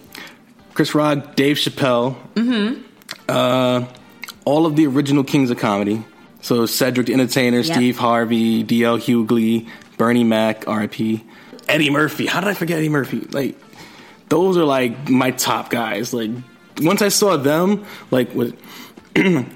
Chris 0.74 0.94
Rock, 0.94 1.36
Dave 1.36 1.56
Chappelle. 1.56 2.16
Mm-hmm. 2.34 2.91
Uh, 3.28 3.84
all 4.44 4.66
of 4.66 4.76
the 4.76 4.86
original 4.86 5.24
Kings 5.24 5.50
of 5.50 5.58
Comedy. 5.58 6.04
So 6.40 6.66
Cedric 6.66 7.06
the 7.06 7.12
Entertainer, 7.12 7.58
yep. 7.58 7.76
Steve 7.76 7.98
Harvey, 7.98 8.62
D.L. 8.64 8.98
Hughley, 8.98 9.68
Bernie 9.96 10.24
Mac, 10.24 10.66
R.I.P. 10.66 11.24
Eddie 11.68 11.90
Murphy. 11.90 12.26
How 12.26 12.40
did 12.40 12.48
I 12.48 12.54
forget 12.54 12.78
Eddie 12.78 12.88
Murphy? 12.88 13.20
Like, 13.20 13.56
those 14.28 14.56
are 14.56 14.64
like 14.64 15.08
my 15.08 15.30
top 15.30 15.70
guys. 15.70 16.12
Like, 16.12 16.30
once 16.80 17.00
I 17.00 17.08
saw 17.08 17.36
them, 17.36 17.86
like, 18.10 18.34
with 18.34 18.58
the 19.14 19.46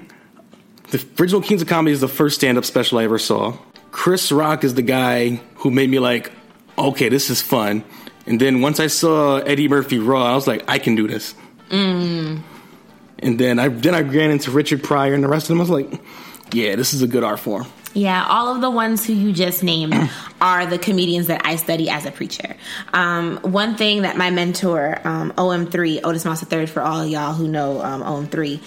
original 1.19 1.41
Kings 1.41 1.61
of 1.61 1.67
Comedy 1.67 1.91
is 1.91 2.01
the 2.01 2.07
first 2.07 2.35
stand 2.35 2.57
up 2.57 2.63
special 2.63 2.99
I 2.99 3.03
ever 3.03 3.19
saw. 3.19 3.57
Chris 3.91 4.31
Rock 4.31 4.63
is 4.63 4.75
the 4.75 4.81
guy 4.81 5.41
who 5.55 5.71
made 5.71 5.89
me 5.89 5.99
like, 5.99 6.31
okay, 6.77 7.09
this 7.09 7.29
is 7.29 7.41
fun. 7.41 7.83
And 8.25 8.39
then 8.39 8.61
once 8.61 8.79
I 8.79 8.87
saw 8.87 9.37
Eddie 9.37 9.67
Murphy 9.67 9.99
Raw, 9.99 10.23
I 10.23 10.35
was 10.35 10.47
like, 10.47 10.63
I 10.67 10.79
can 10.79 10.95
do 10.95 11.07
this. 11.07 11.33
Mm. 11.69 12.41
And 13.19 13.39
then 13.39 13.59
I 13.59 13.67
then 13.69 13.95
I 13.95 14.01
ran 14.01 14.31
into 14.31 14.51
Richard 14.51 14.83
Pryor 14.83 15.13
and 15.13 15.23
the 15.23 15.27
rest 15.27 15.45
of 15.45 15.49
them. 15.49 15.59
I 15.59 15.61
was 15.61 15.69
like, 15.69 16.01
yeah, 16.53 16.75
this 16.75 16.93
is 16.93 17.01
a 17.01 17.07
good 17.07 17.23
art 17.23 17.39
form. 17.39 17.65
Yeah, 17.93 18.27
all 18.27 18.53
of 18.53 18.61
the 18.61 18.69
ones 18.69 19.07
who 19.07 19.13
you 19.13 19.33
just 19.33 19.63
named 19.63 19.95
are 20.41 20.67
the 20.67 20.77
comedians 20.77 21.27
that 21.27 21.41
I 21.45 21.55
study 21.55 21.89
as 21.89 22.05
a 22.05 22.11
preacher. 22.11 22.55
Um, 22.93 23.37
one 23.37 23.75
thing 23.75 24.03
that 24.03 24.17
my 24.17 24.29
mentor, 24.29 24.99
um, 25.03 25.31
OM3, 25.31 26.01
Otis 26.03 26.23
Moss 26.23 26.51
III, 26.51 26.67
for 26.67 26.81
all 26.81 27.05
y'all 27.05 27.33
who 27.33 27.47
know 27.47 27.81
um, 27.81 28.03
OM3, 28.03 28.61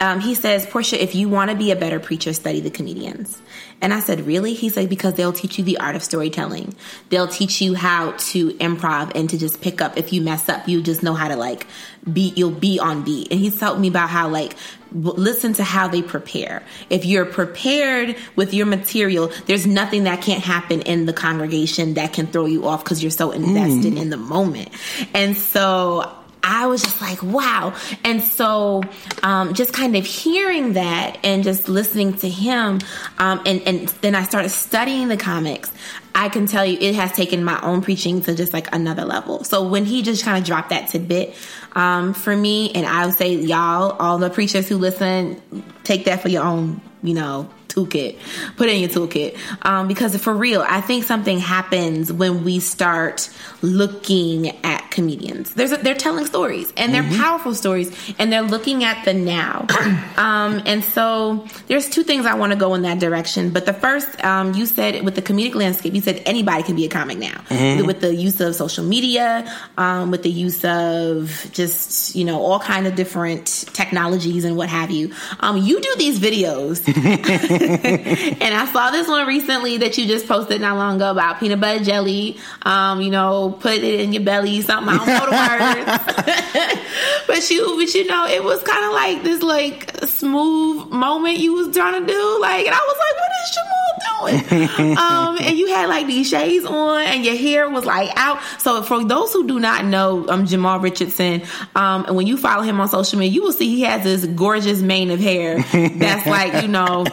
um, 0.00 0.20
he 0.20 0.34
says, 0.34 0.66
Porsha, 0.66 0.98
if 0.98 1.14
you 1.14 1.28
want 1.28 1.50
to 1.50 1.56
be 1.56 1.70
a 1.70 1.76
better 1.76 2.00
preacher, 2.00 2.32
study 2.32 2.60
the 2.60 2.70
comedians. 2.70 3.40
And 3.80 3.92
I 3.92 4.00
said, 4.00 4.26
Really? 4.26 4.54
He 4.54 4.68
said, 4.68 4.88
Because 4.88 5.14
they'll 5.14 5.32
teach 5.32 5.58
you 5.58 5.64
the 5.64 5.78
art 5.78 5.96
of 5.96 6.02
storytelling. 6.02 6.74
They'll 7.10 7.28
teach 7.28 7.60
you 7.60 7.74
how 7.74 8.12
to 8.12 8.50
improv 8.54 9.12
and 9.14 9.30
to 9.30 9.38
just 9.38 9.60
pick 9.60 9.80
up. 9.80 9.96
If 9.96 10.12
you 10.12 10.20
mess 10.20 10.48
up, 10.48 10.68
you 10.68 10.82
just 10.82 11.02
know 11.02 11.14
how 11.14 11.28
to 11.28 11.36
like 11.36 11.66
be, 12.10 12.32
you'll 12.36 12.50
be 12.50 12.78
on 12.78 13.04
beat. 13.04 13.30
And 13.30 13.40
he's 13.40 13.58
told 13.58 13.80
me 13.80 13.88
about 13.88 14.10
how 14.10 14.28
like, 14.28 14.56
listen 14.92 15.52
to 15.54 15.64
how 15.64 15.88
they 15.88 16.02
prepare. 16.02 16.62
If 16.90 17.04
you're 17.04 17.24
prepared 17.24 18.16
with 18.36 18.54
your 18.54 18.66
material, 18.66 19.32
there's 19.46 19.66
nothing 19.66 20.04
that 20.04 20.22
can't 20.22 20.42
happen 20.42 20.82
in 20.82 21.06
the 21.06 21.12
congregation 21.12 21.94
that 21.94 22.12
can 22.12 22.26
throw 22.26 22.46
you 22.46 22.66
off 22.66 22.84
because 22.84 23.02
you're 23.02 23.10
so 23.10 23.30
invested 23.32 23.94
mm. 23.94 24.00
in 24.00 24.10
the 24.10 24.16
moment. 24.16 24.70
And 25.14 25.36
so 25.36 26.23
I 26.44 26.66
was 26.66 26.82
just 26.82 27.00
like, 27.00 27.22
wow. 27.22 27.74
And 28.04 28.22
so, 28.22 28.82
um, 29.22 29.54
just 29.54 29.72
kind 29.72 29.96
of 29.96 30.04
hearing 30.04 30.74
that 30.74 31.18
and 31.24 31.42
just 31.42 31.68
listening 31.68 32.18
to 32.18 32.28
him, 32.28 32.80
um, 33.18 33.40
and, 33.46 33.62
and 33.62 33.88
then 34.02 34.14
I 34.14 34.24
started 34.24 34.50
studying 34.50 35.08
the 35.08 35.16
comics. 35.16 35.72
I 36.14 36.28
can 36.28 36.46
tell 36.46 36.64
you 36.64 36.78
it 36.80 36.94
has 36.94 37.12
taken 37.12 37.42
my 37.42 37.60
own 37.62 37.80
preaching 37.80 38.20
to 38.22 38.34
just 38.34 38.52
like 38.52 38.72
another 38.72 39.04
level. 39.04 39.42
So 39.42 39.66
when 39.66 39.84
he 39.84 40.02
just 40.02 40.22
kind 40.24 40.38
of 40.38 40.44
dropped 40.44 40.68
that 40.68 40.90
tidbit, 40.90 41.34
um, 41.72 42.14
for 42.14 42.36
me, 42.36 42.70
and 42.72 42.86
I 42.86 43.06
would 43.06 43.16
say 43.16 43.34
y'all, 43.34 43.96
all 43.98 44.18
the 44.18 44.30
preachers 44.30 44.68
who 44.68 44.76
listen, 44.76 45.40
take 45.82 46.04
that 46.04 46.20
for 46.20 46.28
your 46.28 46.44
own, 46.44 46.80
you 47.02 47.14
know, 47.14 47.48
toolkit. 47.74 48.18
Put 48.56 48.68
it 48.68 48.74
in 48.74 48.80
your 48.80 48.90
toolkit. 48.90 49.36
Um, 49.62 49.88
because 49.88 50.16
for 50.16 50.34
real, 50.34 50.64
I 50.66 50.80
think 50.80 51.04
something 51.04 51.38
happens 51.38 52.12
when 52.12 52.44
we 52.44 52.60
start 52.60 53.28
looking 53.62 54.48
at 54.64 54.90
comedians. 54.90 55.54
There's 55.54 55.72
a, 55.72 55.76
they're 55.78 55.94
telling 55.94 56.26
stories 56.26 56.72
and 56.76 56.94
they're 56.94 57.02
mm-hmm. 57.02 57.20
powerful 57.20 57.54
stories 57.54 58.14
and 58.18 58.32
they're 58.32 58.42
looking 58.42 58.84
at 58.84 59.04
the 59.04 59.14
now. 59.14 59.66
um, 60.16 60.62
and 60.66 60.84
so 60.84 61.46
there's 61.66 61.88
two 61.88 62.02
things 62.02 62.26
I 62.26 62.34
want 62.34 62.52
to 62.52 62.58
go 62.58 62.74
in 62.74 62.82
that 62.82 63.00
direction. 63.00 63.50
But 63.50 63.66
the 63.66 63.72
first, 63.72 64.22
um, 64.24 64.54
you 64.54 64.66
said 64.66 65.04
with 65.04 65.14
the 65.14 65.22
comedic 65.22 65.54
landscape, 65.54 65.94
you 65.94 66.00
said 66.00 66.22
anybody 66.26 66.62
can 66.62 66.76
be 66.76 66.84
a 66.84 66.88
comic 66.88 67.18
now 67.18 67.38
mm-hmm. 67.48 67.86
with 67.86 68.00
the 68.00 68.14
use 68.14 68.40
of 68.40 68.54
social 68.54 68.84
media, 68.84 69.50
um, 69.76 70.10
with 70.10 70.22
the 70.22 70.30
use 70.30 70.64
of 70.64 71.48
just, 71.52 72.14
you 72.14 72.24
know, 72.24 72.40
all 72.40 72.60
kind 72.60 72.86
of 72.86 72.94
different 72.94 73.46
technologies 73.72 74.44
and 74.44 74.56
what 74.56 74.68
have 74.68 74.90
you. 74.90 75.12
Um, 75.40 75.56
you 75.56 75.80
do 75.80 75.94
these 75.96 76.18
videos 76.20 76.84
and 78.40 78.54
I 78.54 78.68
saw 78.72 78.90
this 78.90 79.08
one 79.08 79.26
recently 79.26 79.78
that 79.78 79.96
you 79.96 80.06
just 80.06 80.28
posted 80.28 80.60
not 80.60 80.76
long 80.76 80.96
ago 80.96 81.10
about 81.10 81.40
peanut 81.40 81.60
butter 81.60 81.82
jelly. 81.82 82.36
Um, 82.62 83.00
you 83.00 83.10
know, 83.10 83.56
put 83.60 83.72
it 83.72 84.00
in 84.00 84.12
your 84.12 84.22
belly, 84.22 84.60
something. 84.60 84.94
I 84.94 84.98
don't 84.98 85.06
know 85.06 85.26
the 85.26 85.94
words, 85.94 87.26
but 87.26 87.50
you, 87.50 87.76
but 87.78 87.94
you 87.94 88.06
know, 88.06 88.26
it 88.26 88.44
was 88.44 88.62
kind 88.62 88.84
of 88.84 88.92
like 88.92 89.22
this 89.22 89.42
like 89.42 89.90
smooth 90.06 90.90
moment 90.90 91.38
you 91.38 91.54
was 91.54 91.74
trying 91.74 92.00
to 92.00 92.06
do. 92.06 92.38
Like, 92.40 92.66
and 92.66 92.74
I 92.74 92.80
was 92.80 92.96
like, 92.98 93.16
what 93.20 93.32
is 93.42 93.50
Jamal 93.56 93.84
doing? 94.04 94.98
um, 94.98 95.38
and 95.40 95.56
you 95.56 95.68
had 95.68 95.88
like 95.88 96.06
these 96.06 96.28
shades 96.28 96.64
on, 96.64 97.02
and 97.02 97.24
your 97.24 97.36
hair 97.36 97.68
was 97.68 97.84
like 97.84 98.10
out. 98.16 98.40
So 98.58 98.82
for 98.82 99.04
those 99.04 99.32
who 99.32 99.46
do 99.46 99.58
not 99.58 99.84
know, 99.84 100.28
um, 100.28 100.46
Jamal 100.46 100.80
Richardson, 100.80 101.42
um, 101.74 102.04
and 102.06 102.16
when 102.16 102.26
you 102.26 102.36
follow 102.36 102.62
him 102.62 102.80
on 102.80 102.88
social 102.88 103.18
media, 103.18 103.34
you 103.34 103.42
will 103.42 103.52
see 103.52 103.68
he 103.74 103.82
has 103.82 104.04
this 104.04 104.24
gorgeous 104.26 104.80
mane 104.80 105.10
of 105.10 105.20
hair 105.20 105.62
that's 105.72 106.26
like 106.26 106.62
you 106.62 106.68
know, 106.68 107.04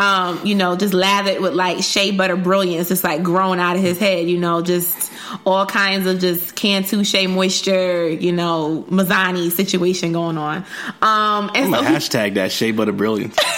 um, 0.00 0.40
you 0.46 0.54
know, 0.54 0.76
just 0.76 0.94
lathered 0.94 1.40
with 1.40 1.52
like 1.52 1.84
shea 1.84 2.10
butter 2.10 2.36
brilliance, 2.36 2.88
just 2.88 3.04
like 3.04 3.22
growing 3.22 3.60
out 3.60 3.76
of 3.76 3.82
his 3.82 3.98
head. 3.98 4.28
You 4.30 4.38
know, 4.38 4.62
just 4.62 5.12
all 5.44 5.66
kinds 5.66 6.06
of 6.06 6.18
just 6.18 6.54
Cantu 6.56 7.04
Shea 7.04 7.26
Moisture, 7.26 8.08
you 8.08 8.32
know, 8.32 8.84
Mizani 8.88 9.50
situation 9.50 10.12
going 10.12 10.38
on. 10.38 10.64
Um, 11.02 11.50
and 11.54 11.74
I'm 11.74 11.74
so 11.74 11.82
hashtag 11.82 12.34
that 12.34 12.50
shea 12.52 12.72
butter 12.72 12.92
brilliance. 12.92 13.38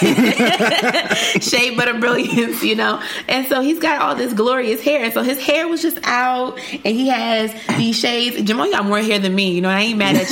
shea 1.41 1.75
butter 1.75 1.99
brilliance, 1.99 2.63
you 2.63 2.75
know. 2.75 3.01
And 3.27 3.47
so 3.47 3.61
he's 3.61 3.79
got 3.79 4.01
all 4.01 4.15
this 4.15 4.33
glorious 4.33 4.81
hair. 4.81 5.05
And 5.05 5.13
so 5.13 5.23
his 5.23 5.39
hair 5.39 5.67
was 5.67 5.81
just 5.81 5.99
out 6.03 6.59
and 6.71 6.95
he 6.95 7.07
has 7.07 7.53
these 7.77 7.97
shades. 7.97 8.41
Jamal, 8.43 8.67
you 8.67 8.73
got 8.73 8.85
more 8.85 8.99
hair 8.99 9.19
than 9.19 9.33
me, 9.33 9.51
you 9.51 9.61
know, 9.61 9.69
I 9.69 9.81
ain't 9.81 9.97
mad 9.97 10.15
at 10.17 10.29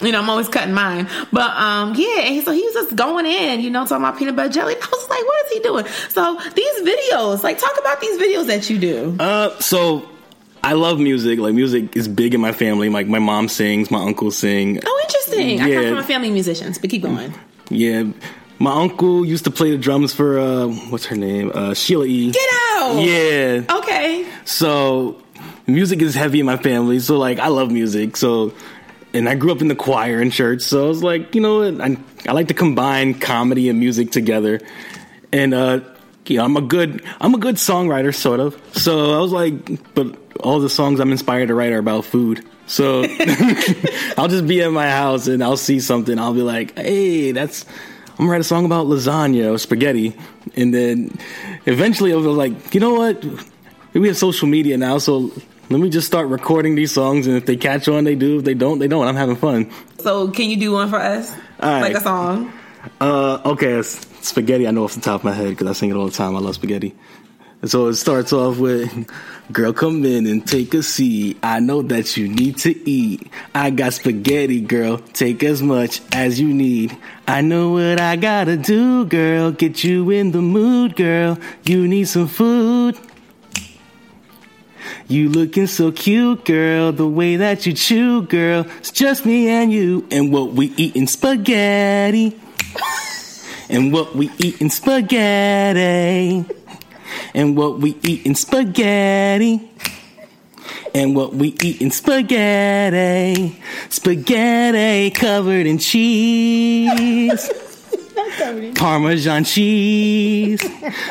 you. 0.00 0.06
you 0.06 0.12
know, 0.12 0.20
I'm 0.20 0.30
always 0.30 0.48
cutting 0.48 0.74
mine. 0.74 1.08
But 1.32 1.50
um, 1.50 1.94
yeah, 1.96 2.20
and 2.22 2.44
so 2.44 2.52
he 2.52 2.62
was 2.62 2.74
just 2.74 2.96
going 2.96 3.26
in, 3.26 3.60
you 3.60 3.70
know, 3.70 3.84
talking 3.84 4.04
about 4.04 4.18
peanut 4.18 4.36
butter 4.38 4.52
jelly. 4.52 4.74
I 4.82 4.88
was 4.90 5.08
like, 5.08 5.24
what 5.26 5.46
is 5.46 5.52
he 5.52 5.60
doing? 5.60 5.86
So 6.08 6.38
these 6.54 6.76
videos, 6.80 7.42
like 7.42 7.58
talk 7.58 7.76
about 7.78 8.00
these 8.00 8.18
videos 8.20 8.46
that 8.46 8.70
you 8.70 8.78
do. 8.78 9.16
Uh 9.18 9.58
so 9.60 10.08
I 10.62 10.72
love 10.72 10.98
music. 10.98 11.38
Like 11.38 11.54
music 11.54 11.96
is 11.96 12.08
big 12.08 12.34
in 12.34 12.40
my 12.40 12.52
family. 12.52 12.88
Like 12.88 13.06
my 13.06 13.18
mom 13.18 13.48
sings, 13.48 13.90
my 13.90 14.02
uncle 14.02 14.30
sing. 14.30 14.80
Oh, 14.84 15.00
interesting. 15.04 15.58
Yeah. 15.58 15.64
I 15.64 15.74
come 15.74 15.88
from 15.90 15.98
a 15.98 16.02
family 16.02 16.28
of 16.28 16.34
musicians, 16.34 16.78
but 16.78 16.90
keep 16.90 17.02
going. 17.02 17.34
Yeah. 17.70 18.04
My 18.58 18.72
uncle 18.72 19.24
used 19.24 19.44
to 19.44 19.50
play 19.52 19.70
the 19.70 19.78
drums 19.78 20.12
for 20.14 20.38
uh 20.38 20.66
what's 20.90 21.06
her 21.06 21.16
name? 21.16 21.52
Uh 21.54 21.74
Sheila 21.74 22.06
E. 22.06 22.30
Get 22.30 22.50
out. 22.72 22.98
Yeah. 23.02 23.78
Okay. 23.78 24.26
So 24.44 25.20
music 25.66 26.00
is 26.02 26.14
heavy 26.14 26.40
in 26.40 26.46
my 26.46 26.56
family. 26.56 26.98
So 27.00 27.18
like 27.18 27.38
I 27.38 27.48
love 27.48 27.70
music. 27.70 28.16
So 28.16 28.52
and 29.14 29.28
I 29.28 29.34
grew 29.34 29.52
up 29.52 29.60
in 29.60 29.68
the 29.68 29.74
choir 29.74 30.20
in 30.20 30.30
church. 30.30 30.62
So 30.62 30.84
I 30.84 30.88
was 30.88 31.02
like, 31.02 31.34
you 31.34 31.40
know? 31.40 31.62
I, 31.62 31.96
I 32.26 32.32
like 32.32 32.48
to 32.48 32.54
combine 32.54 33.14
comedy 33.14 33.68
and 33.68 33.78
music 33.78 34.10
together. 34.10 34.60
And 35.32 35.54
uh 35.54 35.80
you 36.26 36.36
know, 36.36 36.44
I'm 36.44 36.56
a 36.56 36.62
good 36.62 37.02
I'm 37.20 37.34
a 37.34 37.38
good 37.38 37.56
songwriter, 37.56 38.14
sort 38.14 38.40
of. 38.40 38.60
So 38.72 39.14
I 39.14 39.18
was 39.20 39.32
like, 39.32 39.94
but 39.94 40.16
all 40.40 40.60
the 40.60 40.68
songs 40.68 41.00
I'm 41.00 41.10
inspired 41.10 41.48
to 41.48 41.54
write 41.54 41.72
are 41.72 41.78
about 41.78 42.04
food. 42.04 42.44
So 42.66 43.00
I'll 44.18 44.28
just 44.28 44.46
be 44.46 44.62
at 44.62 44.70
my 44.70 44.90
house 44.90 45.26
and 45.26 45.42
I'll 45.42 45.56
see 45.56 45.80
something. 45.80 46.18
I'll 46.18 46.34
be 46.34 46.42
like, 46.42 46.76
hey, 46.78 47.32
that's 47.32 47.64
I'm 48.18 48.24
gonna 48.24 48.32
write 48.32 48.40
a 48.40 48.44
song 48.44 48.64
about 48.64 48.86
lasagna 48.86 49.54
or 49.54 49.58
spaghetti, 49.58 50.16
and 50.56 50.74
then 50.74 51.16
eventually 51.66 52.12
I 52.12 52.16
was 52.16 52.26
like, 52.26 52.74
you 52.74 52.80
know 52.80 52.94
what? 52.94 53.24
We 53.92 54.08
have 54.08 54.16
social 54.16 54.48
media 54.48 54.76
now, 54.76 54.98
so 54.98 55.30
let 55.70 55.80
me 55.80 55.90
just 55.90 56.06
start 56.06 56.28
recording 56.28 56.74
these 56.74 56.92
songs, 56.92 57.26
and 57.26 57.36
if 57.36 57.46
they 57.46 57.56
catch 57.56 57.88
on, 57.88 58.04
they 58.04 58.14
do. 58.14 58.38
If 58.38 58.44
they 58.44 58.54
don't, 58.54 58.78
they 58.78 58.88
don't. 58.88 59.06
I'm 59.06 59.16
having 59.16 59.36
fun. 59.36 59.70
So, 59.98 60.28
can 60.30 60.48
you 60.50 60.56
do 60.56 60.72
one 60.72 60.88
for 60.88 60.98
us? 60.98 61.34
Like 61.60 61.94
a 61.94 62.00
song? 62.00 62.52
Uh, 63.00 63.40
okay, 63.44 63.82
spaghetti. 63.82 64.66
I 64.66 64.70
know 64.70 64.84
off 64.84 64.94
the 64.94 65.00
top 65.00 65.20
of 65.20 65.24
my 65.24 65.32
head 65.32 65.50
because 65.50 65.66
I 65.66 65.72
sing 65.72 65.90
it 65.90 65.96
all 65.96 66.06
the 66.06 66.12
time. 66.12 66.36
I 66.36 66.38
love 66.40 66.54
spaghetti. 66.54 66.94
So 67.64 67.88
it 67.88 67.94
starts 67.94 68.32
off 68.32 68.58
with, 68.58 69.10
girl, 69.50 69.72
come 69.72 70.04
in 70.04 70.28
and 70.28 70.46
take 70.46 70.74
a 70.74 70.82
seat. 70.82 71.38
I 71.42 71.58
know 71.58 71.82
that 71.82 72.16
you 72.16 72.28
need 72.28 72.58
to 72.58 72.88
eat. 72.88 73.32
I 73.52 73.70
got 73.70 73.94
spaghetti, 73.94 74.60
girl. 74.60 74.98
Take 74.98 75.42
as 75.42 75.60
much 75.60 76.00
as 76.12 76.38
you 76.38 76.54
need. 76.54 76.96
I 77.26 77.40
know 77.40 77.70
what 77.70 78.00
I 78.00 78.14
gotta 78.14 78.56
do, 78.56 79.06
girl. 79.06 79.50
Get 79.50 79.82
you 79.82 80.08
in 80.10 80.30
the 80.30 80.40
mood, 80.40 80.94
girl. 80.94 81.36
You 81.64 81.88
need 81.88 82.06
some 82.06 82.28
food. 82.28 82.96
You 85.08 85.28
looking 85.28 85.66
so 85.66 85.92
cute, 85.92 86.44
girl. 86.44 86.92
The 86.92 87.08
way 87.08 87.36
that 87.36 87.66
you 87.66 87.72
chew, 87.72 88.22
girl. 88.22 88.66
It's 88.78 88.90
just 88.90 89.26
me 89.26 89.48
and 89.48 89.72
you. 89.72 90.06
And 90.10 90.32
what 90.32 90.52
we 90.52 90.66
eatin' 90.76 91.06
spaghetti. 91.06 92.38
and 93.68 93.92
what 93.92 94.16
we 94.16 94.30
eatin' 94.38 94.70
spaghetti 94.70 96.44
and 97.34 97.56
what 97.56 97.78
we 97.78 97.96
eat 98.02 98.26
in 98.26 98.34
spaghetti. 98.34 99.70
And 100.94 101.14
what 101.14 101.34
we 101.34 101.54
eat 101.62 101.80
in 101.80 101.90
spaghetti. 101.90 103.60
Spaghetti 103.88 105.10
covered 105.10 105.66
in 105.66 105.78
cheese. 105.78 107.50
Parmesan 108.74 109.44
cheese. 109.44 110.60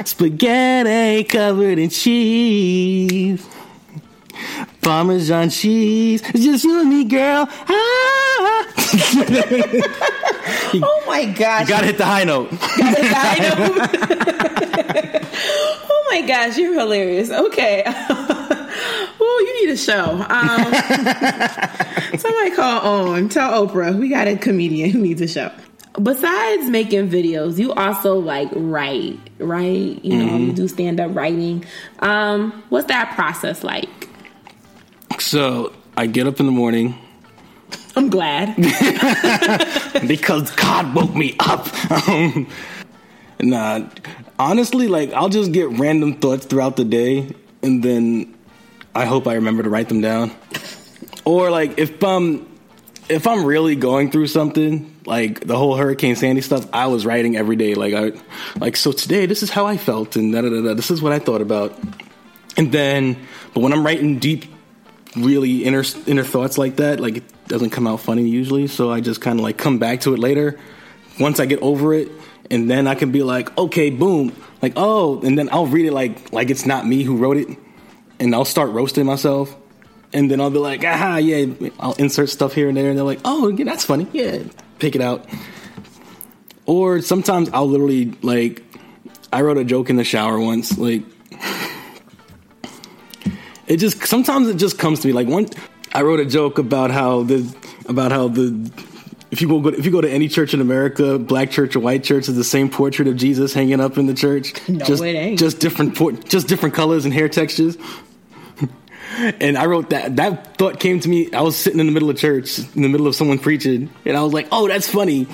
Spaghetti 0.03 1.23
covered 1.23 1.79
in 1.79 1.89
cheese. 1.89 3.47
Parmesan 4.81 5.49
cheese. 5.49 6.21
It's 6.29 6.43
just 6.43 6.63
you 6.63 6.79
and 6.79 6.89
me, 6.89 7.03
girl. 7.03 7.47
Ah. 7.49 8.73
oh 10.73 11.03
my 11.07 11.25
gosh. 11.25 11.61
You 11.61 11.67
gotta 11.67 11.85
hit 11.87 11.97
the 11.97 12.05
high 12.05 12.23
note. 12.23 12.49
Gotta 12.77 13.01
hit 13.01 13.09
the 13.09 13.15
high 13.15 13.37
note. 13.49 13.77
oh 15.89 16.07
my 16.09 16.21
gosh, 16.21 16.57
you're 16.57 16.73
hilarious. 16.79 17.29
Okay. 17.29 17.83
oh, 17.85 19.43
you 19.45 19.65
need 19.65 19.73
a 19.73 19.77
show. 19.77 20.11
Um, 20.29 20.73
somebody 22.17 22.51
call 22.55 23.09
on. 23.09 23.29
Tell 23.29 23.67
Oprah 23.67 23.97
we 23.97 24.09
got 24.09 24.27
a 24.27 24.37
comedian 24.37 24.89
who 24.91 24.99
needs 24.99 25.21
a 25.21 25.27
show. 25.27 25.51
Besides 26.01 26.69
making 26.69 27.09
videos, 27.09 27.57
you 27.57 27.73
also 27.73 28.19
like 28.19 28.49
write, 28.53 29.19
right? 29.39 30.03
You 30.05 30.17
know, 30.17 30.25
mm-hmm. 30.25 30.45
you 30.45 30.53
do 30.53 30.67
stand 30.67 30.99
up 30.99 31.15
writing. 31.15 31.65
Um, 31.99 32.63
what's 32.69 32.87
that 32.87 33.15
process 33.15 33.63
like? 33.63 33.89
So 35.19 35.73
I 35.95 36.05
get 36.07 36.27
up 36.27 36.39
in 36.39 36.45
the 36.45 36.51
morning. 36.51 36.95
I'm 37.95 38.09
glad. 38.09 38.55
because 40.07 40.51
God 40.51 40.93
woke 40.93 41.15
me 41.15 41.35
up. 41.39 41.67
Um, 42.07 42.47
nah, 43.39 43.87
honestly, 44.37 44.87
like 44.87 45.13
I'll 45.13 45.29
just 45.29 45.51
get 45.51 45.69
random 45.69 46.15
thoughts 46.15 46.45
throughout 46.45 46.75
the 46.75 46.85
day, 46.85 47.33
and 47.61 47.83
then 47.83 48.35
I 48.93 49.05
hope 49.05 49.27
I 49.27 49.35
remember 49.35 49.63
to 49.63 49.69
write 49.69 49.89
them 49.89 50.01
down. 50.01 50.31
Or 51.25 51.49
like 51.49 51.77
if 51.77 52.03
um 52.03 52.47
if 53.09 53.25
I'm 53.25 53.45
really 53.45 53.75
going 53.75 54.11
through 54.11 54.27
something, 54.27 54.95
like 55.05 55.45
the 55.45 55.57
whole 55.57 55.75
Hurricane 55.75 56.15
Sandy 56.15 56.41
stuff, 56.41 56.67
I 56.73 56.87
was 56.87 57.05
writing 57.05 57.35
every 57.35 57.55
day. 57.55 57.73
Like 57.73 57.93
I 57.93 58.11
like 58.59 58.75
so 58.75 58.91
today, 58.91 59.25
this 59.25 59.43
is 59.43 59.49
how 59.49 59.65
I 59.65 59.77
felt, 59.77 60.15
and 60.15 60.33
da 60.33 60.41
da 60.41 60.49
da. 60.49 60.73
This 60.73 60.91
is 60.91 61.01
what 61.01 61.13
I 61.13 61.19
thought 61.19 61.41
about. 61.41 61.77
And 62.57 62.71
then, 62.71 63.17
but 63.53 63.61
when 63.61 63.71
I'm 63.71 63.85
writing 63.85 64.19
deep, 64.19 64.45
really 65.23 65.63
inner 65.63 65.83
inner 66.05 66.23
thoughts 66.23 66.57
like 66.57 66.77
that, 66.77 66.99
like 66.99 67.17
it 67.17 67.47
doesn't 67.47 67.71
come 67.71 67.87
out 67.87 67.99
funny 67.99 68.27
usually. 68.27 68.67
So 68.67 68.91
I 68.91 69.01
just 69.01 69.21
kind 69.21 69.39
of 69.39 69.43
like 69.43 69.57
come 69.57 69.79
back 69.79 70.01
to 70.01 70.13
it 70.13 70.19
later. 70.19 70.59
Once 71.19 71.39
I 71.39 71.45
get 71.45 71.59
over 71.61 71.93
it, 71.93 72.11
and 72.51 72.69
then 72.69 72.87
I 72.87 72.95
can 72.95 73.11
be 73.11 73.23
like, 73.23 73.55
okay, 73.57 73.89
boom, 73.89 74.35
like 74.61 74.73
oh, 74.75 75.21
and 75.21 75.37
then 75.37 75.49
I'll 75.51 75.65
read 75.65 75.85
it 75.85 75.93
like 75.93 76.31
like 76.31 76.49
it's 76.49 76.65
not 76.65 76.85
me 76.85 77.03
who 77.03 77.17
wrote 77.17 77.37
it, 77.37 77.47
and 78.19 78.33
I'll 78.35 78.45
start 78.45 78.71
roasting 78.71 79.05
myself, 79.05 79.55
and 80.13 80.29
then 80.29 80.39
I'll 80.39 80.49
be 80.49 80.59
like, 80.59 80.83
aha, 80.83 81.17
yeah, 81.17 81.69
I'll 81.79 81.93
insert 81.93 82.29
stuff 82.29 82.53
here 82.53 82.69
and 82.69 82.77
there, 82.77 82.89
and 82.89 82.97
they're 82.97 83.05
like, 83.05 83.21
oh, 83.25 83.49
yeah, 83.49 83.65
that's 83.65 83.83
funny, 83.83 84.07
yeah, 84.13 84.43
pick 84.79 84.95
it 84.95 85.01
out. 85.01 85.25
Or 86.65 87.01
sometimes 87.01 87.49
I'll 87.53 87.67
literally 87.67 88.13
like, 88.21 88.63
I 89.31 89.41
wrote 89.41 89.57
a 89.57 89.63
joke 89.63 89.89
in 89.89 89.95
the 89.95 90.03
shower 90.03 90.39
once, 90.39 90.77
like. 90.77 91.03
It 93.67 93.77
just 93.77 94.05
sometimes 94.05 94.47
it 94.47 94.57
just 94.57 94.79
comes 94.79 95.01
to 95.01 95.07
me 95.07 95.13
like 95.13 95.27
one. 95.27 95.47
I 95.93 96.01
wrote 96.01 96.19
a 96.19 96.25
joke 96.25 96.57
about 96.57 96.91
how 96.91 97.23
the 97.23 97.55
about 97.87 98.11
how 98.11 98.27
the 98.27 98.71
if 99.29 99.41
you 99.41 99.47
go 99.47 99.67
if 99.67 99.85
you 99.85 99.91
go 99.91 100.01
to 100.01 100.09
any 100.09 100.29
church 100.29 100.53
in 100.53 100.61
America, 100.61 101.19
black 101.19 101.51
church 101.51 101.75
or 101.75 101.81
white 101.81 102.03
church, 102.03 102.29
is 102.29 102.35
the 102.35 102.43
same 102.43 102.69
portrait 102.69 103.07
of 103.07 103.17
Jesus 103.17 103.53
hanging 103.53 103.81
up 103.81 103.97
in 103.97 104.05
the 104.05 104.13
church. 104.13 104.53
No, 104.69 104.85
just, 104.85 105.03
it 105.03 105.15
ain't. 105.15 105.39
Just 105.39 105.59
different 105.59 105.95
just 106.29 106.47
different 106.47 106.75
colors 106.75 107.05
and 107.05 107.13
hair 107.13 107.27
textures. 107.27 107.77
and 109.17 109.57
I 109.57 109.65
wrote 109.65 109.89
that. 109.89 110.15
That 110.15 110.57
thought 110.57 110.79
came 110.79 110.99
to 110.99 111.09
me. 111.09 111.31
I 111.33 111.41
was 111.41 111.57
sitting 111.57 111.79
in 111.79 111.85
the 111.87 111.91
middle 111.91 112.09
of 112.09 112.17
church, 112.17 112.59
in 112.59 112.81
the 112.81 112.89
middle 112.89 113.07
of 113.07 113.15
someone 113.15 113.39
preaching, 113.39 113.89
and 114.05 114.17
I 114.17 114.23
was 114.23 114.33
like, 114.33 114.47
"Oh, 114.51 114.67
that's 114.67 114.89
funny." 114.89 115.27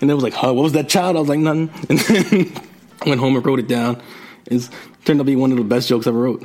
And 0.00 0.10
they 0.10 0.14
was 0.14 0.22
like, 0.22 0.34
"Huh? 0.34 0.52
What 0.52 0.62
was 0.62 0.72
that 0.72 0.88
child?" 0.88 1.16
I 1.16 1.20
was 1.20 1.28
like, 1.28 1.40
"Nothing." 1.40 1.70
And 1.88 1.98
then 1.98 2.52
I 3.02 3.08
went 3.08 3.20
home 3.20 3.34
and 3.34 3.44
wrote 3.44 3.58
it 3.58 3.68
down. 3.68 4.00
It 4.46 4.68
turned 5.04 5.20
out 5.20 5.22
to 5.22 5.24
be 5.24 5.36
one 5.36 5.52
of 5.52 5.58
the 5.58 5.64
best 5.64 5.88
jokes 5.88 6.06
I 6.06 6.10
ever 6.10 6.20
wrote. 6.20 6.44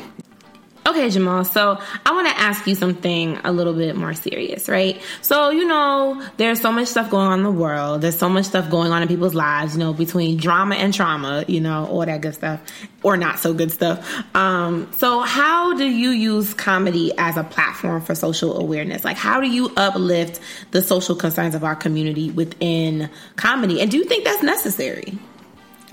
Okay, 0.97 1.11
Jamal. 1.11 1.45
So 1.45 1.79
I 2.07 2.11
want 2.11 2.27
to 2.27 2.35
ask 2.39 2.65
you 2.65 2.73
something 2.73 3.37
a 3.43 3.51
little 3.51 3.75
bit 3.75 3.95
more 3.95 4.15
serious, 4.15 4.67
right? 4.67 4.99
So, 5.21 5.51
you 5.51 5.67
know, 5.67 6.25
there's 6.37 6.59
so 6.59 6.71
much 6.71 6.87
stuff 6.87 7.11
going 7.11 7.27
on 7.27 7.37
in 7.37 7.43
the 7.43 7.51
world. 7.51 8.01
There's 8.01 8.17
so 8.17 8.27
much 8.27 8.45
stuff 8.45 8.71
going 8.71 8.91
on 8.91 9.03
in 9.03 9.07
people's 9.07 9.35
lives, 9.35 9.73
you 9.75 9.79
know, 9.79 9.93
between 9.93 10.37
drama 10.37 10.73
and 10.73 10.91
trauma, 10.91 11.45
you 11.47 11.61
know, 11.61 11.85
all 11.85 12.03
that 12.03 12.21
good 12.21 12.33
stuff 12.33 12.61
or 13.03 13.15
not 13.15 13.37
so 13.37 13.53
good 13.53 13.71
stuff. 13.71 14.11
Um, 14.35 14.91
so 14.97 15.19
how 15.19 15.75
do 15.77 15.85
you 15.85 16.09
use 16.09 16.55
comedy 16.55 17.11
as 17.19 17.37
a 17.37 17.43
platform 17.43 18.01
for 18.01 18.15
social 18.15 18.59
awareness? 18.59 19.03
Like, 19.05 19.17
how 19.17 19.39
do 19.39 19.47
you 19.47 19.71
uplift 19.77 20.39
the 20.71 20.81
social 20.81 21.15
concerns 21.15 21.53
of 21.53 21.63
our 21.63 21.75
community 21.75 22.31
within 22.31 23.11
comedy? 23.35 23.81
And 23.81 23.91
do 23.91 23.97
you 23.97 24.05
think 24.05 24.23
that's 24.23 24.41
necessary? 24.41 25.19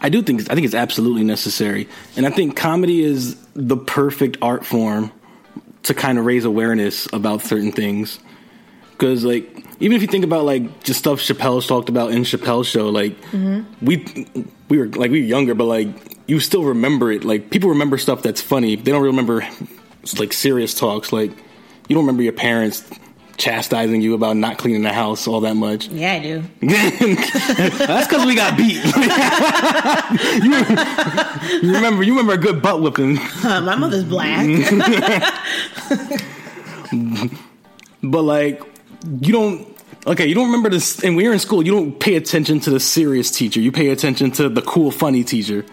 I 0.05 0.11
do 0.11 0.21
think 0.21 0.43
I 0.51 0.55
think 0.55 0.67
it's 0.67 0.75
absolutely 0.75 1.25
necessary, 1.25 1.89
and 2.15 2.27
I 2.27 2.31
think 2.31 2.57
comedy 2.57 3.03
is 3.03 3.37
the 3.55 3.79
perfect 3.79 4.37
art 4.43 4.67
form 4.67 5.11
to 5.85 5.95
kind 5.95 6.19
of 6.19 6.27
raise 6.27 6.45
awareness 6.45 7.11
about 7.15 7.41
certain 7.41 7.73
things. 7.73 8.21
Because 8.93 9.25
like 9.25 9.65
even 9.81 9.97
if 9.97 10.03
you 10.03 10.09
think 10.09 10.27
about 10.27 10.45
like 10.45 10.85
just 10.85 10.99
stuff 10.99 11.21
Chappelle's 11.21 11.67
talked 11.67 11.89
about 11.89 12.11
in 12.11 12.25
Chappelle's 12.25 12.69
show, 12.69 12.91
like 12.91 13.19
mm-hmm. 13.31 13.63
we 13.83 14.05
we 14.69 14.77
were 14.77 14.89
like 14.89 15.11
we 15.11 15.23
were 15.23 15.27
younger, 15.27 15.55
but 15.55 15.65
like 15.65 15.89
you 16.27 16.39
still 16.39 16.65
remember 16.65 17.11
it. 17.11 17.25
Like 17.25 17.49
people 17.49 17.71
remember 17.71 17.97
stuff 17.97 18.23
that's 18.23 18.43
funny. 18.43 18.77
They 18.77 18.93
don't 18.93 19.05
remember 19.05 19.49
like 20.19 20.35
serious 20.35 20.75
talks. 20.75 21.15
Like 21.15 21.31
you 21.89 21.95
don't 21.95 22.05
remember 22.05 22.23
your 22.23 22.35
parents 22.35 22.85
chastising 23.37 24.01
you 24.01 24.15
about 24.15 24.37
not 24.37 24.59
cleaning 24.59 24.83
the 24.83 24.93
house 24.93 25.27
all 25.27 25.41
that 25.41 25.55
much. 25.55 25.89
Yeah, 25.89 26.13
I 26.13 26.19
do. 26.21 26.43
That's 26.61 28.07
because 28.07 28.27
we 28.27 28.35
got 28.35 28.57
beat. 28.57 28.75
you, 30.45 31.69
you, 31.69 31.75
remember? 31.75 32.03
You 32.03 32.13
remember 32.13 32.35
a 32.35 32.39
good 32.39 32.63
butt 32.63 32.81
whipping? 32.81 33.19
Uh, 33.19 33.61
my 33.61 33.77
mother's 33.77 34.05
black. 34.05 34.47
but 38.03 38.23
like, 38.23 38.63
you 39.21 39.33
don't. 39.33 39.69
Okay, 40.07 40.27
you 40.27 40.35
don't 40.35 40.47
remember 40.47 40.69
this. 40.69 41.03
And 41.03 41.17
when 41.17 41.25
you're 41.25 41.33
in 41.33 41.39
school, 41.39 41.65
you 41.65 41.73
don't 41.73 41.99
pay 41.99 42.17
attention 42.17 42.61
to 42.61 42.71
the 42.71 42.81
serious 42.81 43.31
teacher. 43.31 43.61
You 43.61 43.73
pay 43.73 43.89
attention 43.89 44.31
to 44.33 44.49
the 44.49 44.63
cool, 44.63 44.91
funny 44.91 45.25
teacher, 45.25 45.65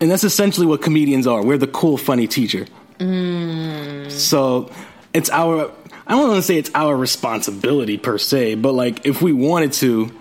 and 0.00 0.10
that's 0.10 0.24
essentially 0.24 0.66
what 0.66 0.82
comedians 0.82 1.26
are. 1.26 1.44
We're 1.44 1.58
the 1.58 1.66
cool, 1.66 1.98
funny 1.98 2.26
teacher. 2.26 2.66
Mm. 2.98 4.10
So 4.10 4.70
it's 5.12 5.30
our 5.30 5.70
I 6.06 6.12
don't 6.12 6.28
want 6.28 6.36
to 6.36 6.42
say 6.42 6.56
it's 6.56 6.70
our 6.74 6.96
responsibility 6.96 7.98
per 7.98 8.18
se, 8.18 8.56
but 8.56 8.72
like 8.72 9.06
if 9.06 9.20
we 9.20 9.32
wanted 9.32 9.72
to, 9.74 10.12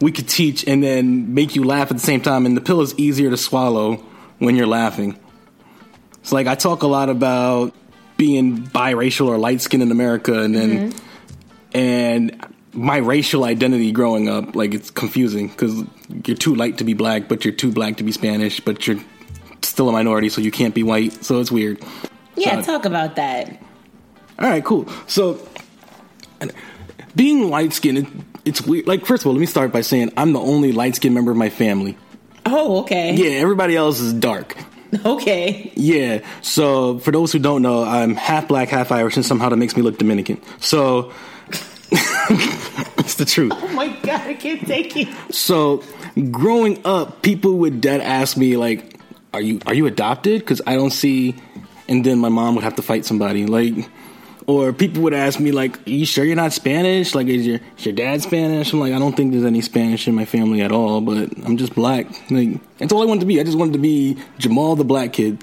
we 0.00 0.12
could 0.12 0.28
teach 0.28 0.66
and 0.66 0.82
then 0.82 1.32
make 1.32 1.56
you 1.56 1.64
laugh 1.64 1.90
at 1.90 1.96
the 1.96 2.02
same 2.02 2.20
time. 2.20 2.44
And 2.44 2.56
the 2.56 2.60
pill 2.60 2.82
is 2.82 2.94
easier 2.98 3.30
to 3.30 3.36
swallow 3.36 3.96
when 4.38 4.56
you're 4.56 4.66
laughing. 4.66 5.18
It's 6.20 6.32
like 6.32 6.46
I 6.46 6.54
talk 6.54 6.82
a 6.82 6.86
lot 6.86 7.08
about 7.08 7.74
being 8.16 8.58
biracial 8.58 9.28
or 9.28 9.38
light 9.38 9.60
skinned 9.60 9.82
in 9.82 9.90
America, 9.90 10.40
and 10.40 10.54
then 10.54 10.90
mm-hmm. 10.90 11.76
and 11.76 12.54
my 12.72 12.96
racial 12.98 13.44
identity 13.44 13.92
growing 13.92 14.28
up, 14.28 14.54
like 14.54 14.74
it's 14.74 14.90
confusing 14.90 15.48
because 15.48 15.84
you're 16.26 16.36
too 16.36 16.54
light 16.54 16.78
to 16.78 16.84
be 16.84 16.94
black, 16.94 17.28
but 17.28 17.44
you're 17.44 17.54
too 17.54 17.72
black 17.72 17.96
to 17.98 18.04
be 18.04 18.12
Spanish, 18.12 18.60
but 18.60 18.86
you're 18.86 19.00
still 19.62 19.88
a 19.88 19.92
minority, 19.92 20.28
so 20.28 20.40
you 20.40 20.50
can't 20.50 20.74
be 20.74 20.82
white. 20.82 21.24
So 21.24 21.40
it's 21.40 21.52
weird. 21.52 21.82
Yeah, 22.36 22.60
so, 22.60 22.72
talk 22.72 22.84
about 22.84 23.16
that. 23.16 23.60
All 24.38 24.48
right, 24.48 24.64
cool. 24.64 24.88
So, 25.06 25.38
being 27.14 27.48
light 27.50 27.72
skinned, 27.72 27.98
it, 27.98 28.06
it's 28.44 28.62
weird. 28.62 28.86
Like, 28.86 29.06
first 29.06 29.22
of 29.22 29.26
all, 29.28 29.32
let 29.32 29.40
me 29.40 29.46
start 29.46 29.72
by 29.72 29.80
saying 29.80 30.12
I'm 30.16 30.32
the 30.32 30.40
only 30.40 30.72
light 30.72 30.96
skinned 30.96 31.14
member 31.14 31.30
of 31.30 31.36
my 31.36 31.50
family. 31.50 31.96
Oh, 32.46 32.80
okay. 32.80 33.14
Yeah, 33.14 33.40
everybody 33.40 33.76
else 33.76 34.00
is 34.00 34.12
dark. 34.12 34.56
Okay. 35.04 35.72
Yeah. 35.74 36.24
So, 36.42 36.98
for 36.98 37.10
those 37.10 37.32
who 37.32 37.38
don't 37.38 37.62
know, 37.62 37.82
I'm 37.82 38.14
half 38.14 38.48
black, 38.48 38.68
half 38.68 38.92
Irish, 38.92 39.16
and 39.16 39.24
somehow 39.24 39.48
that 39.48 39.56
makes 39.56 39.76
me 39.76 39.82
look 39.82 39.98
Dominican. 39.98 40.40
So, 40.60 41.12
it's 41.90 43.14
the 43.14 43.24
truth. 43.24 43.52
Oh 43.54 43.68
my 43.68 43.88
god, 43.88 44.20
I 44.20 44.34
can't 44.34 44.66
take 44.66 44.96
it. 44.96 45.08
So, 45.34 45.82
growing 46.30 46.80
up, 46.84 47.22
people 47.22 47.58
would 47.58 47.80
dead 47.80 48.00
ask 48.00 48.36
me 48.36 48.56
like, 48.56 48.98
"Are 49.32 49.40
you 49.40 49.60
are 49.66 49.74
you 49.74 49.86
adopted?" 49.86 50.40
Because 50.40 50.60
I 50.66 50.76
don't 50.76 50.92
see. 50.92 51.34
And 51.88 52.04
then 52.04 52.18
my 52.18 52.30
mom 52.30 52.54
would 52.54 52.64
have 52.64 52.76
to 52.76 52.82
fight 52.82 53.04
somebody 53.04 53.46
like 53.46 53.74
or 54.46 54.72
people 54.72 55.02
would 55.02 55.14
ask 55.14 55.40
me 55.40 55.52
like, 55.52 55.86
"Are 55.86 55.90
you 55.90 56.04
sure 56.04 56.24
you're 56.24 56.36
not 56.36 56.52
Spanish? 56.52 57.14
Like, 57.14 57.28
is 57.28 57.46
your 57.46 57.60
is 57.78 57.86
your 57.86 57.94
dad 57.94 58.22
Spanish?" 58.22 58.72
I'm 58.72 58.80
like, 58.80 58.92
"I 58.92 58.98
don't 58.98 59.16
think 59.16 59.32
there's 59.32 59.44
any 59.44 59.60
Spanish 59.60 60.06
in 60.06 60.14
my 60.14 60.24
family 60.24 60.60
at 60.60 60.72
all, 60.72 61.00
but 61.00 61.16
I'm 61.44 61.56
just 61.56 61.74
black." 61.74 62.06
Like, 62.30 62.60
that's 62.78 62.92
all 62.92 63.02
I 63.02 63.06
wanted 63.06 63.20
to 63.20 63.26
be. 63.26 63.40
I 63.40 63.44
just 63.44 63.56
wanted 63.56 63.72
to 63.72 63.78
be 63.78 64.18
Jamal 64.38 64.76
the 64.76 64.84
black 64.84 65.14
kid, 65.14 65.42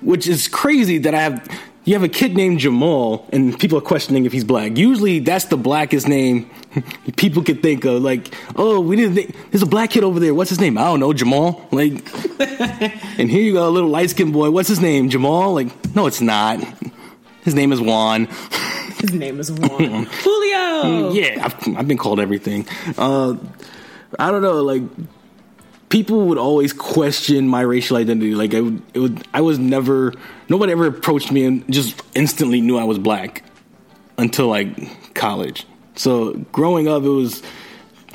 which 0.00 0.28
is 0.28 0.46
crazy 0.48 0.98
that 0.98 1.14
I 1.14 1.20
have. 1.20 1.60
You 1.84 1.94
have 1.94 2.02
a 2.02 2.08
kid 2.08 2.36
named 2.36 2.60
Jamal, 2.60 3.26
and 3.32 3.58
people 3.58 3.78
are 3.78 3.82
questioning 3.82 4.26
if 4.26 4.32
he's 4.32 4.44
black. 4.44 4.76
Usually, 4.76 5.18
that's 5.18 5.46
the 5.46 5.56
blackest 5.56 6.06
name 6.06 6.48
people 7.16 7.42
could 7.42 7.62
think 7.62 7.84
of. 7.86 8.02
Like, 8.02 8.32
oh, 8.54 8.80
we 8.80 8.96
didn't 8.96 9.14
think 9.14 9.34
there's 9.50 9.62
a 9.62 9.66
black 9.66 9.90
kid 9.90 10.04
over 10.04 10.20
there. 10.20 10.34
What's 10.34 10.50
his 10.50 10.60
name? 10.60 10.76
I 10.78 10.84
don't 10.84 11.00
know, 11.00 11.12
Jamal. 11.14 11.66
Like, 11.72 12.06
and 13.18 13.30
here 13.30 13.40
you 13.40 13.54
go, 13.54 13.66
a 13.66 13.70
little 13.70 13.88
light 13.88 14.10
skinned 14.10 14.34
boy. 14.34 14.50
What's 14.50 14.68
his 14.68 14.80
name? 14.80 15.08
Jamal? 15.08 15.54
Like, 15.54 15.94
no, 15.96 16.06
it's 16.06 16.20
not. 16.20 16.60
His 17.42 17.54
name 17.54 17.72
is 17.72 17.80
Juan. 17.80 18.26
His 19.00 19.12
name 19.12 19.40
is 19.40 19.50
Juan. 19.50 20.04
Julio. 20.22 21.12
Yeah, 21.12 21.44
I've, 21.44 21.76
I've, 21.76 21.88
been 21.88 21.96
called 21.96 22.20
everything. 22.20 22.66
Uh, 22.98 23.36
I 24.18 24.30
don't 24.30 24.42
know, 24.42 24.62
like 24.62 24.82
people 25.88 26.26
would 26.26 26.38
always 26.38 26.72
question 26.72 27.48
my 27.48 27.60
racial 27.60 27.96
identity. 27.96 28.34
Like 28.34 28.54
I 28.54 28.60
would, 28.60 28.96
would, 28.96 29.26
I 29.32 29.40
was 29.40 29.58
never, 29.58 30.14
nobody 30.48 30.72
ever 30.72 30.86
approached 30.86 31.32
me 31.32 31.44
and 31.44 31.72
just 31.72 32.00
instantly 32.14 32.60
knew 32.60 32.78
I 32.78 32.84
was 32.84 32.98
black 32.98 33.42
until 34.18 34.48
like 34.48 35.14
college. 35.14 35.66
So 35.96 36.34
growing 36.52 36.88
up, 36.88 37.02
it 37.02 37.08
was, 37.08 37.42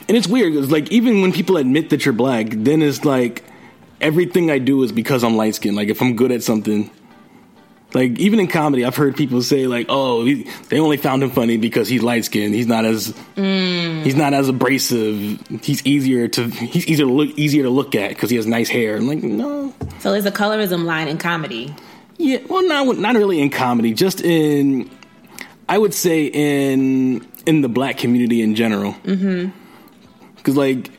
and 0.08 0.16
it's 0.16 0.28
weird. 0.28 0.54
It's 0.54 0.72
like 0.72 0.92
even 0.92 1.22
when 1.22 1.32
people 1.32 1.58
admit 1.58 1.90
that 1.90 2.06
you're 2.06 2.14
black, 2.14 2.48
then 2.50 2.82
it's 2.82 3.06
like 3.06 3.44
everything 4.02 4.52
I 4.52 4.60
do 4.60 4.82
is 4.84 4.92
because 4.92 5.24
I'm 5.24 5.36
light 5.36 5.56
skinned. 5.56 5.76
Like 5.76 5.90
if 5.90 6.02
I'm 6.02 6.16
good 6.16 6.32
at 6.32 6.44
something, 6.44 6.90
like 7.96 8.20
even 8.20 8.42
in 8.42 8.48
comedy, 8.48 8.84
I've 8.84 8.98
heard 8.98 9.16
people 9.16 9.42
say 9.42 9.68
like, 9.68 9.86
"Oh, 9.88 10.26
he, 10.26 10.44
they 10.68 10.80
only 10.82 10.98
found 10.98 11.24
him 11.24 11.32
funny 11.32 11.56
because 11.56 11.88
he's 11.88 12.04
light 12.04 12.26
skinned. 12.26 12.54
He's 12.54 12.68
not 12.68 12.84
as 12.84 13.14
mm. 13.38 14.04
he's 14.04 14.18
not 14.18 14.34
as 14.34 14.50
abrasive. 14.50 15.40
He's 15.64 15.84
easier 15.86 16.28
to 16.28 16.50
he's 16.50 16.86
easier 16.88 17.06
to 17.06 17.12
look 17.14 17.30
easier 17.38 17.64
to 17.64 17.70
look 17.70 17.96
at 17.96 18.10
because 18.10 18.30
he 18.30 18.36
has 18.36 18.46
nice 18.46 18.68
hair." 18.68 18.98
I'm 18.98 19.08
like, 19.08 19.24
no. 19.24 19.74
So 20.00 20.12
there's 20.12 20.26
a 20.26 20.32
colorism 20.32 20.84
line 20.84 21.08
in 21.08 21.18
comedy. 21.18 21.74
Yeah, 22.18 22.40
well, 22.50 22.68
not 22.68 22.98
not 22.98 23.16
really 23.16 23.40
in 23.40 23.50
comedy, 23.50 23.94
just 23.94 24.20
in 24.20 24.92
I 25.70 25.78
would 25.78 25.94
say 25.94 26.26
in 26.26 27.26
in 27.46 27.62
the 27.62 27.70
black 27.70 27.98
community 27.98 28.42
in 28.42 28.56
general. 28.56 28.92
Because 29.04 29.22
mm-hmm. 29.22 30.52
like 30.52 30.92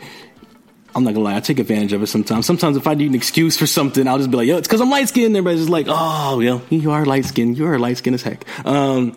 I'm 0.97 1.05
not 1.05 1.13
gonna 1.13 1.25
lie, 1.25 1.37
I 1.37 1.41
take 1.41 1.59
advantage 1.59 1.93
of 1.93 2.03
it 2.03 2.07
sometimes. 2.07 2.47
Sometimes 2.47 2.79
if 2.79 2.87
I 2.87 2.95
need 2.95 3.11
an 3.11 3.15
excuse 3.15 3.55
for 3.55 3.67
something, 3.67 4.09
I'll 4.09 4.17
just 4.17 4.31
be 4.31 4.39
like, 4.39 4.49
yo, 4.49 4.57
it's 4.57 4.67
because 4.67 4.81
I'm 4.81 4.89
light 4.89 5.09
skinned. 5.09 5.37
Everybody's 5.37 5.61
just 5.61 5.71
like, 5.71 5.87
oh, 5.91 6.39
well, 6.39 6.63
you 6.71 6.91
are 6.91 7.05
light 7.05 7.27
skinned. 7.27 7.59
You 7.59 7.67
are 7.67 7.79
light 7.79 7.99
skinned 7.99 8.15
as 8.15 8.23
heck. 8.23 8.47
Um, 8.67 9.15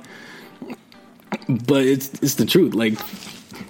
but 1.48 1.84
it's 1.86 2.10
it's 2.22 2.36
the 2.36 2.46
truth. 2.46 2.76
Like 2.76 3.00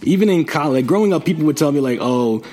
even 0.02 0.28
in 0.28 0.45
college, 0.45 0.88
growing 0.88 1.13
up, 1.13 1.24
people 1.24 1.45
would 1.45 1.58
tell 1.58 1.72
me 1.72 1.82
like, 1.82 2.00
oh, 2.02 2.43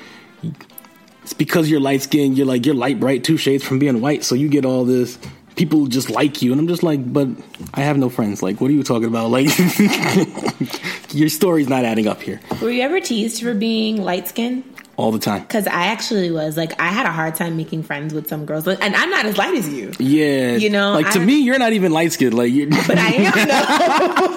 it's 1.22 1.32
because 1.32 1.70
you're 1.70 1.80
light 1.80 2.02
skinned. 2.02 2.36
You're 2.36 2.46
like 2.46 2.66
you're 2.66 2.74
light 2.74 3.00
bright, 3.00 3.24
two 3.24 3.38
shades 3.38 3.64
from 3.64 3.78
being 3.78 4.02
white, 4.02 4.24
so 4.24 4.34
you 4.34 4.50
get 4.50 4.66
all 4.66 4.84
this. 4.84 5.18
People 5.54 5.86
just 5.86 6.10
like 6.10 6.42
you, 6.42 6.52
and 6.52 6.60
I'm 6.60 6.68
just 6.68 6.82
like, 6.82 7.10
but 7.10 7.28
I 7.72 7.80
have 7.80 7.96
no 7.96 8.10
friends. 8.10 8.42
Like, 8.42 8.60
what 8.60 8.70
are 8.70 8.74
you 8.74 8.82
talking 8.82 9.08
about? 9.08 9.30
Like, 9.30 9.48
your 11.14 11.30
story's 11.30 11.66
not 11.66 11.86
adding 11.86 12.06
up 12.06 12.20
here. 12.20 12.42
Were 12.60 12.70
you 12.70 12.82
ever 12.82 13.00
teased 13.00 13.40
for 13.42 13.54
being 13.54 14.02
light 14.02 14.28
skinned? 14.28 14.64
All 14.96 15.12
the 15.12 15.18
time. 15.18 15.42
Because 15.42 15.66
I 15.66 15.86
actually 15.86 16.30
was 16.30 16.56
like, 16.56 16.78
I 16.80 16.88
had 16.88 17.06
a 17.06 17.12
hard 17.12 17.34
time 17.34 17.56
making 17.56 17.82
friends 17.82 18.14
with 18.14 18.28
some 18.28 18.46
girls, 18.46 18.66
and 18.66 18.96
I'm 18.96 19.10
not 19.10 19.26
as 19.26 19.36
light 19.36 19.54
as 19.54 19.68
you. 19.68 19.92
Yeah, 19.98 20.56
you 20.56 20.70
know, 20.70 20.92
like 20.92 21.10
to 21.12 21.20
me, 21.20 21.40
you're 21.40 21.58
not 21.58 21.72
even 21.72 21.92
light 21.92 22.12
skinned. 22.12 22.34
Like, 22.34 22.52
you 22.52 22.68
but 22.68 22.98
I 22.98 23.08
am. 23.08 23.32
I 23.36 24.35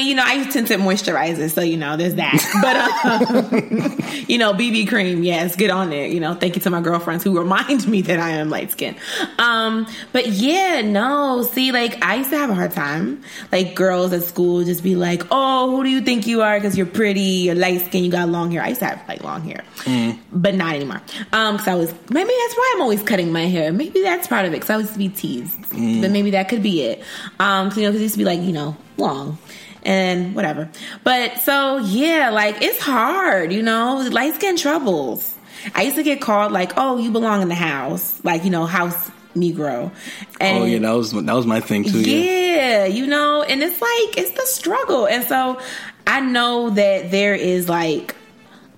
mean, 0.00 0.08
you 0.08 0.14
know, 0.14 0.24
I 0.24 0.34
use 0.34 0.52
tinted 0.52 0.80
moisturizers, 0.80 1.50
so 1.50 1.60
you 1.60 1.76
know, 1.76 1.96
there's 1.96 2.14
that. 2.16 2.30
But 2.60 2.76
um, 2.76 4.24
you 4.28 4.38
know, 4.38 4.52
BB 4.52 4.88
cream, 4.88 5.22
yes, 5.22 5.56
get 5.56 5.70
on 5.70 5.92
it. 5.92 6.12
You 6.12 6.20
know, 6.20 6.34
thank 6.34 6.56
you 6.56 6.62
to 6.62 6.70
my 6.70 6.80
girlfriends 6.80 7.24
who 7.24 7.38
remind 7.38 7.86
me 7.92 8.02
that 8.02 8.18
I 8.18 8.30
am 8.30 8.50
light 8.50 8.70
skinned. 8.72 8.96
Um, 9.38 9.86
but 10.12 10.28
yeah, 10.28 10.82
no, 10.82 11.42
see, 11.42 11.72
like 11.72 12.02
I 12.02 12.16
used 12.16 12.30
to 12.30 12.38
have 12.38 12.50
a 12.50 12.54
hard 12.54 12.72
time. 12.72 13.22
Like 13.52 13.74
girls 13.74 14.12
at 14.12 14.22
school 14.24 14.64
just 14.64 14.82
be 14.82 14.96
like, 14.96 15.22
"Oh, 15.30 15.70
who 15.70 15.84
do 15.84 15.90
you 15.90 16.00
think 16.00 16.26
you 16.26 16.42
are? 16.42 16.58
Because 16.58 16.76
you're 16.76 16.86
pretty, 16.86 17.20
you're 17.20 17.54
light 17.54 17.86
skinned, 17.86 18.04
you 18.04 18.10
got 18.12 18.28
long 18.28 18.50
hair." 18.50 18.62
I 18.62 18.68
used 18.68 18.80
to 18.80 18.86
have 18.86 19.08
like 19.08 19.22
long 19.22 19.42
hair, 19.42 19.64
mm. 19.84 20.18
but 20.32 20.54
not 20.54 20.74
anymore. 20.74 21.02
Um, 21.32 21.56
because 21.56 21.68
I 21.68 21.74
was 21.74 21.92
maybe 22.10 22.30
that's 22.42 22.54
why 22.56 22.72
I'm 22.74 22.82
always 22.82 23.02
cutting 23.02 23.32
my 23.32 23.46
hair. 23.46 23.72
Maybe 23.72 24.02
that's 24.02 24.26
part 24.26 24.46
of 24.46 24.52
it. 24.52 24.56
Because 24.60 24.70
I 24.70 24.78
used 24.78 24.92
to 24.92 24.98
be 24.98 25.08
teased, 25.08 25.60
mm. 25.62 26.00
but 26.00 26.10
maybe 26.10 26.30
that 26.32 26.48
could 26.48 26.62
be 26.62 26.82
it. 26.82 27.02
Um, 27.38 27.70
you 27.76 27.82
know, 27.82 27.90
because 27.90 28.00
it 28.00 28.04
used 28.04 28.14
to 28.14 28.18
be 28.18 28.24
like 28.24 28.40
you 28.40 28.52
know 28.52 28.76
long 28.96 29.38
and 29.84 30.34
whatever. 30.34 30.68
But 31.04 31.38
so 31.38 31.78
yeah, 31.78 32.30
like 32.30 32.62
it's 32.62 32.80
hard, 32.80 33.52
you 33.52 33.62
know, 33.62 34.08
light 34.10 34.34
skin 34.34 34.56
troubles. 34.56 35.34
I 35.74 35.82
used 35.82 35.96
to 35.96 36.02
get 36.02 36.20
called 36.20 36.52
like, 36.52 36.72
"Oh, 36.76 36.98
you 36.98 37.10
belong 37.10 37.42
in 37.42 37.48
the 37.48 37.54
house," 37.54 38.22
like 38.24 38.44
you 38.44 38.50
know, 38.50 38.66
house 38.66 39.10
Negro. 39.34 39.92
And 40.40 40.58
oh 40.58 40.64
yeah, 40.64 40.78
that 40.78 40.92
was 40.92 41.12
that 41.12 41.32
was 41.32 41.46
my 41.46 41.60
thing 41.60 41.84
too. 41.84 42.00
Yeah, 42.00 42.24
yeah, 42.24 42.84
you 42.86 43.06
know, 43.06 43.42
and 43.42 43.62
it's 43.62 43.80
like 43.80 44.18
it's 44.18 44.30
the 44.32 44.46
struggle, 44.46 45.06
and 45.06 45.24
so 45.24 45.60
I 46.06 46.20
know 46.20 46.70
that 46.70 47.10
there 47.10 47.34
is 47.34 47.68
like 47.68 48.16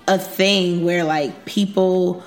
a 0.08 0.18
thing 0.18 0.84
where 0.84 1.04
like 1.04 1.44
people 1.44 2.22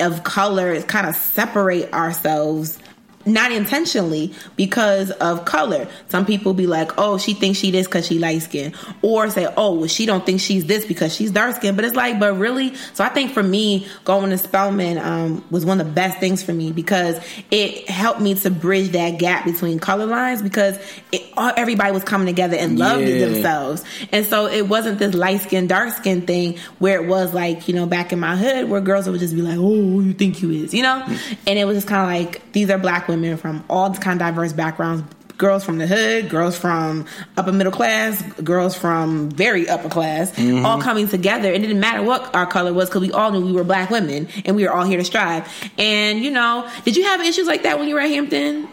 of 0.00 0.24
color 0.24 0.72
is 0.72 0.84
kind 0.84 1.06
of 1.06 1.14
separate 1.14 1.92
ourselves 1.92 2.78
not 3.26 3.50
intentionally 3.50 4.32
because 4.56 5.10
of 5.10 5.44
color. 5.44 5.88
Some 6.08 6.24
people 6.24 6.54
be 6.54 6.66
like, 6.66 6.92
"Oh, 6.96 7.18
she 7.18 7.34
thinks 7.34 7.58
she 7.58 7.70
this 7.70 7.86
because 7.86 8.06
she 8.06 8.18
light 8.18 8.42
skin," 8.42 8.72
or 9.02 9.28
say, 9.30 9.48
"Oh, 9.56 9.74
well, 9.74 9.88
she 9.88 10.06
don't 10.06 10.24
think 10.24 10.40
she's 10.40 10.64
this 10.66 10.86
because 10.86 11.14
she's 11.14 11.30
dark 11.30 11.56
skin." 11.56 11.74
But 11.76 11.84
it's 11.84 11.96
like, 11.96 12.20
but 12.20 12.34
really. 12.34 12.74
So 12.94 13.04
I 13.04 13.08
think 13.08 13.32
for 13.32 13.42
me, 13.42 13.86
going 14.04 14.30
to 14.30 14.38
Spelman 14.38 14.98
um, 14.98 15.44
was 15.50 15.64
one 15.64 15.80
of 15.80 15.86
the 15.86 15.92
best 15.92 16.18
things 16.18 16.42
for 16.42 16.52
me 16.52 16.72
because 16.72 17.18
it 17.50 17.90
helped 17.90 18.20
me 18.20 18.34
to 18.34 18.50
bridge 18.50 18.90
that 18.90 19.18
gap 19.18 19.44
between 19.44 19.78
color 19.78 20.06
lines 20.06 20.42
because 20.42 20.78
it, 21.10 21.22
everybody 21.36 21.92
was 21.92 22.04
coming 22.04 22.26
together 22.26 22.56
and 22.56 22.78
loving 22.78 23.08
yeah. 23.08 23.26
themselves, 23.26 23.84
and 24.12 24.24
so 24.24 24.46
it 24.46 24.68
wasn't 24.68 24.98
this 24.98 25.14
light 25.14 25.40
skin, 25.40 25.66
dark 25.66 25.92
skin 25.94 26.22
thing 26.22 26.58
where 26.78 27.02
it 27.02 27.08
was 27.08 27.34
like 27.34 27.66
you 27.66 27.74
know 27.74 27.86
back 27.86 28.12
in 28.12 28.20
my 28.20 28.36
hood 28.36 28.70
where 28.70 28.80
girls 28.80 29.08
would 29.08 29.20
just 29.20 29.34
be 29.34 29.42
like, 29.42 29.58
"Oh, 29.58 29.74
who 29.74 30.02
you 30.02 30.12
think 30.12 30.40
you 30.42 30.50
is," 30.50 30.72
you 30.72 30.82
know, 30.82 31.02
mm. 31.04 31.36
and 31.46 31.58
it 31.58 31.64
was 31.64 31.76
just 31.76 31.88
kind 31.88 32.02
of 32.02 32.08
like 32.08 32.52
these 32.52 32.70
are 32.70 32.78
black 32.78 33.08
women 33.08 33.15
women 33.16 33.36
from 33.36 33.64
all 33.68 33.92
kind 33.94 34.20
of 34.20 34.26
diverse 34.26 34.52
backgrounds 34.52 35.04
girls 35.38 35.64
from 35.64 35.78
the 35.78 35.86
hood, 35.86 36.28
girls 36.28 36.56
from 36.56 37.06
upper 37.36 37.52
middle 37.52 37.72
class, 37.72 38.22
girls 38.42 38.76
from 38.76 39.30
very 39.30 39.68
upper 39.68 39.88
class, 39.88 40.30
mm-hmm. 40.32 40.64
all 40.64 40.80
coming 40.80 41.08
together. 41.08 41.52
It 41.52 41.58
didn't 41.58 41.80
matter 41.80 42.02
what 42.02 42.34
our 42.34 42.46
color 42.46 42.72
was 42.72 42.88
because 42.88 43.02
we 43.02 43.12
all 43.12 43.32
knew 43.32 43.44
we 43.44 43.52
were 43.52 43.64
black 43.64 43.90
women 43.90 44.28
and 44.44 44.56
we 44.56 44.64
were 44.64 44.72
all 44.72 44.84
here 44.84 44.98
to 44.98 45.04
strive. 45.04 45.48
And 45.78 46.24
you 46.24 46.30
know, 46.30 46.68
did 46.84 46.96
you 46.96 47.04
have 47.04 47.20
issues 47.20 47.46
like 47.46 47.62
that 47.64 47.78
when 47.78 47.88
you 47.88 47.94
were 47.94 48.00
at 48.00 48.10
Hampton? 48.10 48.68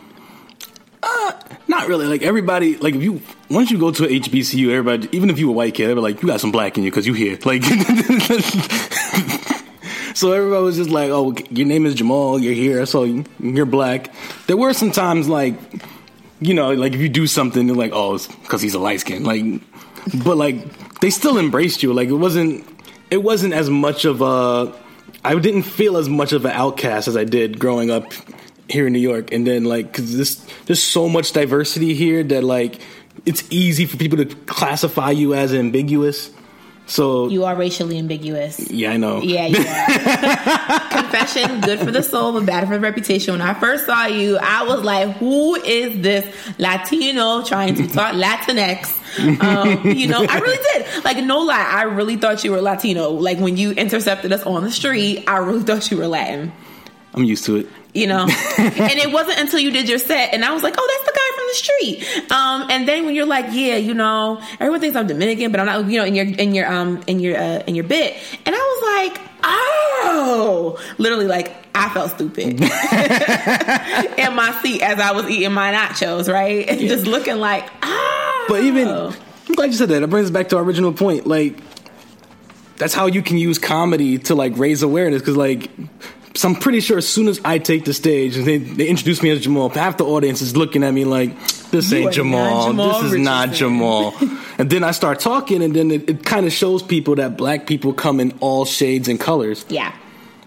Uh, 1.01 1.33
not 1.67 1.89
really. 1.89 2.07
Like 2.07 2.21
everybody, 2.21 2.77
like 2.77 2.95
if 2.95 3.03
you 3.03 3.21
once 3.49 3.69
you 3.69 3.77
go 3.77 3.91
to 3.91 4.03
HBCU, 4.03 4.69
everybody, 4.69 5.09
even 5.15 5.29
if 5.29 5.37
you 5.37 5.47
were 5.47 5.53
a 5.53 5.55
white 5.55 5.73
kid, 5.73 5.89
everybody 5.89 6.13
like 6.13 6.21
you 6.21 6.29
got 6.29 6.39
some 6.39 6.51
black 6.51 6.77
in 6.77 6.85
you 6.85 6.91
because 6.91 7.05
you 7.05 7.13
here. 7.13 7.37
Like 7.43 7.61
so 10.13 10.31
everybody 10.31 10.63
was 10.63 10.77
just 10.77 10.89
like, 10.89 11.09
"Oh, 11.09 11.35
your 11.49 11.67
name 11.67 11.85
is 11.85 11.95
Jamal. 11.95 12.39
You're 12.39 12.53
here, 12.53 12.85
so 12.85 13.03
you're 13.39 13.65
black." 13.65 14.13
There 14.47 14.57
were 14.57 14.73
some 14.73 14.91
times 14.91 15.27
like, 15.27 15.55
you 16.39 16.53
know, 16.53 16.71
like 16.73 16.93
if 16.93 17.01
you 17.01 17.09
do 17.09 17.27
something, 17.27 17.67
they're 17.67 17.75
like, 17.75 17.91
"Oh, 17.93 18.17
because 18.41 18.61
he's 18.61 18.73
a 18.73 18.79
light 18.79 18.99
skin." 18.99 19.23
Like, 19.23 19.43
but 20.23 20.37
like 20.37 20.99
they 20.99 21.09
still 21.09 21.37
embraced 21.37 21.83
you. 21.83 21.93
Like 21.93 22.09
it 22.09 22.13
wasn't, 22.13 22.65
it 23.09 23.23
wasn't 23.23 23.53
as 23.53 23.69
much 23.69 24.05
of 24.05 24.21
a. 24.21 24.73
I 25.25 25.35
didn't 25.39 25.63
feel 25.63 25.97
as 25.97 26.09
much 26.09 26.33
of 26.33 26.45
an 26.45 26.51
outcast 26.51 27.07
as 27.07 27.15
I 27.15 27.23
did 27.23 27.57
growing 27.59 27.89
up 27.89 28.11
here 28.69 28.87
in 28.87 28.93
New 28.93 28.99
York, 28.99 29.31
and 29.31 29.45
then 29.45 29.63
like 29.65 29.87
because 29.87 30.15
this 30.15 30.35
there's 30.65 30.81
so 30.81 31.09
much 31.09 31.31
diversity 31.31 31.93
here 31.93 32.23
that 32.23 32.43
like 32.43 32.79
it's 33.25 33.43
easy 33.49 33.85
for 33.85 33.97
people 33.97 34.17
to 34.17 34.25
classify 34.25 35.11
you 35.11 35.33
as 35.33 35.53
ambiguous. 35.53 36.31
So 36.85 37.29
you 37.29 37.45
are 37.45 37.55
racially 37.55 37.97
ambiguous. 37.97 38.69
Yeah, 38.69 38.91
I 38.91 38.97
know. 38.97 39.21
Yeah, 39.21 39.45
you 39.45 39.57
are. 39.57 40.79
Confession, 41.01 41.61
good 41.61 41.79
for 41.79 41.91
the 41.91 42.03
soul, 42.03 42.33
but 42.33 42.45
bad 42.45 42.67
for 42.67 42.73
the 42.73 42.79
reputation. 42.79 43.33
When 43.33 43.41
I 43.41 43.53
first 43.53 43.85
saw 43.85 44.05
you, 44.05 44.37
I 44.37 44.63
was 44.63 44.83
like, 44.83 45.15
"Who 45.17 45.55
is 45.55 46.01
this 46.01 46.25
Latino 46.59 47.43
trying 47.43 47.75
to 47.75 47.87
talk 47.87 48.13
Latinx?" 48.13 48.99
Um, 49.41 49.91
you 49.91 50.07
know, 50.07 50.25
I 50.27 50.39
really 50.39 50.63
did. 50.73 51.03
Like, 51.05 51.23
no 51.23 51.39
lie, 51.39 51.55
I 51.55 51.83
really 51.83 52.17
thought 52.17 52.43
you 52.43 52.51
were 52.51 52.61
Latino. 52.61 53.11
Like 53.11 53.39
when 53.39 53.57
you 53.57 53.71
intercepted 53.71 54.31
us 54.33 54.43
on 54.43 54.63
the 54.63 54.71
street, 54.71 55.23
I 55.27 55.37
really 55.37 55.63
thought 55.63 55.89
you 55.89 55.97
were 55.97 56.07
Latin. 56.07 56.51
I'm 57.13 57.23
used 57.23 57.45
to 57.45 57.57
it 57.57 57.67
you 57.93 58.07
know 58.07 58.23
and 58.57 58.99
it 58.99 59.11
wasn't 59.11 59.39
until 59.39 59.59
you 59.59 59.71
did 59.71 59.87
your 59.87 59.99
set 59.99 60.33
and 60.33 60.43
i 60.43 60.51
was 60.51 60.63
like 60.63 60.75
oh 60.77 60.89
that's 60.91 61.02
the 61.53 61.67
guy 61.67 61.77
from 61.77 61.89
the 61.89 61.97
street 62.03 62.31
um, 62.31 62.67
and 62.69 62.87
then 62.87 63.05
when 63.05 63.15
you're 63.15 63.25
like 63.25 63.45
yeah 63.51 63.75
you 63.75 63.93
know 63.93 64.41
everyone 64.53 64.79
thinks 64.79 64.95
i'm 64.95 65.07
dominican 65.07 65.51
but 65.51 65.59
i'm 65.59 65.65
not 65.65 65.89
you 65.89 65.97
know 65.99 66.05
in 66.05 66.15
your 66.15 66.25
in 66.25 66.53
your 66.55 66.71
um 66.71 67.03
in 67.07 67.19
your 67.19 67.37
uh, 67.37 67.63
in 67.67 67.75
your 67.75 67.83
bit 67.85 68.15
and 68.45 68.55
i 68.55 68.59
was 68.59 69.13
like 69.13 69.21
oh 69.43 70.79
literally 70.97 71.27
like 71.27 71.53
I 71.75 71.89
felt 71.89 72.11
stupid 72.11 72.61
in 72.61 74.35
my 74.35 74.59
seat 74.61 74.83
as 74.83 74.99
I 74.99 75.11
was 75.11 75.27
eating 75.27 75.53
my 75.53 75.73
nachos, 75.73 76.31
right? 76.31 76.69
And 76.73 76.79
just 76.79 77.07
looking 77.07 77.37
like, 77.37 77.67
oh. 77.81 78.45
But 78.47 78.63
even, 78.63 78.87
I'm 78.87 79.55
glad 79.55 79.71
you 79.71 79.73
said 79.73 79.89
that. 79.89 80.03
It 80.03 80.09
brings 80.09 80.27
us 80.27 80.31
back 80.31 80.49
to 80.49 80.57
our 80.57 80.63
original 80.63 80.93
point. 80.93 81.25
Like, 81.25 81.57
that's 82.77 82.93
how 82.93 83.07
you 83.07 83.21
can 83.21 83.37
use 83.37 83.57
comedy 83.57 84.19
to 84.19 84.35
like 84.35 84.57
raise 84.57 84.83
awareness 84.83 85.21
because 85.21 85.37
like 85.37 85.71
so 86.35 86.49
I'm 86.49 86.55
pretty 86.55 86.79
sure 86.79 86.97
as 86.97 87.07
soon 87.07 87.27
as 87.27 87.39
I 87.45 87.59
take 87.59 87.85
the 87.85 87.93
stage 87.93 88.37
and 88.37 88.45
they, 88.45 88.57
they 88.57 88.87
introduce 88.87 89.21
me 89.21 89.29
as 89.29 89.41
Jamal, 89.41 89.69
half 89.69 89.97
the 89.97 90.05
audience 90.05 90.41
is 90.41 90.57
looking 90.57 90.83
at 90.83 90.91
me 90.91 91.05
like, 91.05 91.31
this 91.69 91.93
ain't 91.93 92.11
Jamal. 92.11 92.67
Jamal. 92.67 92.87
This 92.87 92.97
is 92.97 93.03
Richardson. 93.03 93.23
not 93.23 93.51
Jamal. 93.51 94.15
and 94.57 94.69
then 94.69 94.83
I 94.83 94.91
start 94.91 95.19
talking, 95.19 95.61
and 95.61 95.75
then 95.75 95.91
it, 95.91 96.09
it 96.09 96.25
kind 96.25 96.45
of 96.45 96.51
shows 96.51 96.81
people 96.81 97.15
that 97.15 97.37
black 97.37 97.67
people 97.67 97.93
come 97.93 98.19
in 98.19 98.31
all 98.39 98.65
shades 98.65 99.07
and 99.07 99.19
colors. 99.19 99.65
Yeah. 99.69 99.95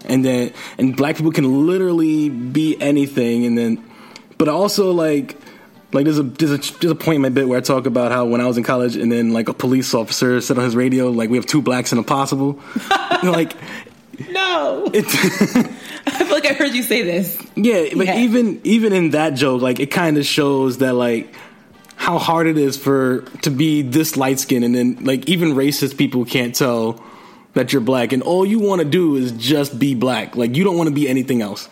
And 0.05 0.23
then, 0.23 0.53
and 0.77 0.95
black 0.95 1.15
people 1.15 1.31
can 1.31 1.67
literally 1.67 2.29
be 2.29 2.79
anything. 2.81 3.45
And 3.45 3.57
then, 3.57 3.83
but 4.37 4.47
also 4.49 4.91
like, 4.91 5.37
like 5.93 6.03
there's 6.03 6.19
a 6.19 6.23
there's 6.23 6.51
a 6.51 6.79
there's 6.79 6.91
a 6.91 6.95
point 6.95 7.17
in 7.17 7.21
my 7.21 7.29
bit 7.29 7.47
where 7.47 7.57
I 7.57 7.61
talk 7.61 7.85
about 7.85 8.11
how 8.11 8.25
when 8.25 8.41
I 8.41 8.45
was 8.45 8.57
in 8.57 8.63
college 8.63 8.97
and 8.97 9.09
then 9.09 9.31
like 9.31 9.47
a 9.47 9.53
police 9.53 9.93
officer 9.93 10.41
said 10.41 10.57
on 10.57 10.65
his 10.65 10.75
radio 10.75 11.09
like 11.09 11.29
we 11.29 11.37
have 11.37 11.45
two 11.45 11.61
blacks 11.61 11.93
and 11.93 11.99
a 11.99 12.03
possible, 12.03 12.59
like 13.23 13.53
no. 14.29 14.91
feel 16.27 16.35
like 16.35 16.45
I 16.45 16.53
heard 16.53 16.73
you 16.73 16.83
say 16.83 17.01
this. 17.01 17.37
Yeah, 17.55 17.87
but 17.95 18.07
yeah. 18.07 18.19
even 18.19 18.61
even 18.63 18.93
in 18.93 19.11
that 19.11 19.33
joke, 19.35 19.61
like 19.61 19.79
it 19.79 19.91
kind 19.91 20.17
of 20.17 20.25
shows 20.25 20.79
that 20.79 20.93
like 20.93 21.33
how 21.95 22.17
hard 22.19 22.47
it 22.47 22.57
is 22.57 22.77
for 22.77 23.21
to 23.41 23.49
be 23.49 23.81
this 23.81 24.17
light 24.17 24.39
skinned 24.39 24.63
and 24.63 24.75
then 24.75 24.97
like 25.03 25.27
even 25.27 25.53
racist 25.53 25.97
people 25.97 26.25
can't 26.25 26.53
tell 26.53 27.03
that 27.53 27.73
you're 27.73 27.81
black 27.81 28.13
and 28.13 28.21
all 28.21 28.45
you 28.45 28.59
want 28.59 28.79
to 28.79 28.87
do 28.87 29.15
is 29.15 29.31
just 29.31 29.77
be 29.79 29.95
black. 29.95 30.35
Like 30.35 30.55
you 30.55 30.63
don't 30.63 30.77
want 30.77 30.89
to 30.89 30.95
be 30.95 31.09
anything 31.09 31.41
else. 31.41 31.67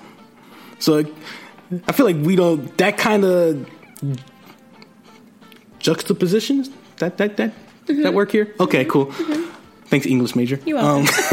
So 0.80 0.94
like, 0.94 1.14
I 1.88 1.92
feel 1.92 2.06
like 2.06 2.18
we 2.18 2.36
don't 2.36 2.76
that 2.78 2.98
kind 2.98 3.24
of 3.24 3.70
juxtapositions 5.80 6.70
that 6.98 7.18
that 7.18 7.38
that 7.38 7.54
mm-hmm. 7.86 8.02
that 8.02 8.14
work 8.14 8.32
here. 8.32 8.54
Okay, 8.60 8.86
cool. 8.86 9.08
Mm-hmm. 9.08 9.45
Thanks, 9.88 10.06
English 10.06 10.36
major. 10.36 10.60
You're 10.66 10.78
welcome. 10.78 11.02
Um, 11.02 11.06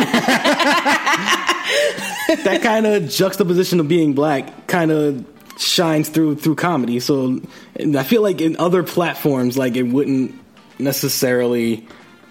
that 2.45 2.61
kind 2.63 2.87
of 2.87 3.09
juxtaposition 3.09 3.81
of 3.81 3.89
being 3.89 4.13
black 4.15 4.67
kind 4.67 4.91
of 4.91 5.27
shines 5.59 6.09
through 6.09 6.37
through 6.37 6.57
comedy. 6.57 7.01
So 7.01 7.41
I 7.79 8.03
feel 8.03 8.23
like 8.23 8.41
in 8.41 8.57
other 8.57 8.83
platforms, 8.83 9.57
like 9.57 9.77
it 9.77 9.85
wouldn't 9.85 10.35
necessarily 10.79 11.87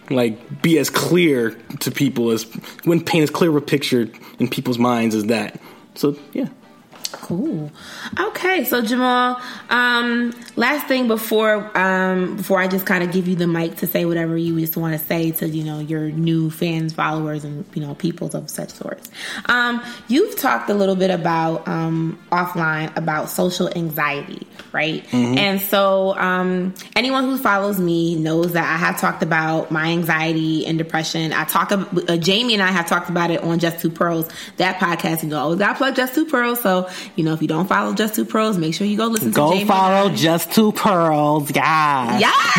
like 0.10 0.62
be 0.62 0.78
as 0.78 0.90
clear 0.90 1.52
to 1.80 1.92
people 1.92 2.32
as 2.32 2.44
when 2.84 3.04
paint 3.04 3.24
as 3.24 3.30
clear 3.30 3.50
of 3.50 3.56
a 3.56 3.62
picture 3.62 4.10
in 4.40 4.48
people's 4.48 4.80
minds 4.80 5.16
as 5.16 5.26
that. 5.26 5.60
So 5.96 6.18
yeah. 6.34 6.50
Cool. 7.32 7.72
Okay, 8.20 8.66
so 8.66 8.82
Jamal, 8.82 9.42
um, 9.70 10.34
last 10.58 10.86
thing 10.88 11.08
before 11.08 11.72
um, 11.78 12.36
before 12.36 12.60
I 12.60 12.68
just 12.68 12.86
kind 12.86 13.06
of 13.06 13.14
give 13.14 13.26
you 13.26 13.38
the 13.38 13.48
mic 13.48 13.78
to 13.78 13.88
say 13.88 14.04
whatever 14.04 14.36
you 14.36 14.60
just 14.60 14.76
want 14.76 15.00
to 15.00 15.08
say 15.08 15.32
to 15.32 15.48
you 15.48 15.64
know 15.64 15.80
your 15.80 16.12
new 16.12 16.50
fans, 16.50 16.92
followers, 16.92 17.46
and 17.46 17.64
you 17.74 17.82
know 17.82 17.96
peoples 17.96 18.36
of 18.36 18.50
such 18.50 18.72
sorts. 18.72 19.10
Um, 19.46 19.82
you've 20.10 20.38
talked 20.38 20.70
a 20.70 20.74
little 20.74 20.98
bit 20.98 21.10
about 21.10 21.66
um, 21.70 22.20
offline 22.34 22.94
about 22.98 23.30
social 23.30 23.70
anxiety, 23.78 24.46
right? 24.74 25.02
Mm-hmm. 25.06 25.38
And 25.38 25.62
so 25.62 26.14
um, 26.18 26.74
anyone 26.98 27.24
who 27.24 27.38
follows 27.38 27.80
me 27.80 28.16
knows 28.16 28.52
that 28.52 28.66
I 28.66 28.76
have 28.76 29.00
talked 29.00 29.24
about 29.24 29.72
my 29.72 29.88
anxiety 29.88 30.66
and 30.66 30.78
depression. 30.78 31.32
I 31.32 31.46
talk 31.46 31.72
about 31.72 32.10
uh, 32.10 32.18
Jamie 32.18 32.56
and 32.56 32.62
I 32.62 32.72
have 32.72 32.90
talked 32.90 33.10
about 33.10 33.32
it 33.32 33.42
on 33.42 33.60
Just 33.60 33.80
Two 33.80 33.90
Pearls, 33.90 34.28
that 34.58 34.82
podcast. 34.82 35.24
You 35.24 35.30
know, 35.30 35.40
always 35.40 35.60
got 35.60 35.78
plug 35.78 35.96
Just 35.96 36.14
Two 36.14 36.26
Pearls. 36.26 36.60
So 36.60 36.90
you 37.21 37.21
know, 37.24 37.34
if 37.34 37.42
you 37.42 37.48
don't 37.48 37.68
follow 37.68 37.94
Just 37.94 38.16
Two 38.16 38.26
Pearls, 38.26 38.58
make 38.58 38.74
sure 38.74 38.88
you 38.88 38.98
go 38.98 39.08
listen 39.08 39.32
go 39.32 39.52
to 39.52 39.58
Jamie. 39.58 39.68
Go 39.68 39.74
follow 39.74 40.10
Just 40.10 40.52
Two 40.54 40.72
Pearls, 40.72 41.52
guys. 41.52 42.22
Yes. 42.22 42.58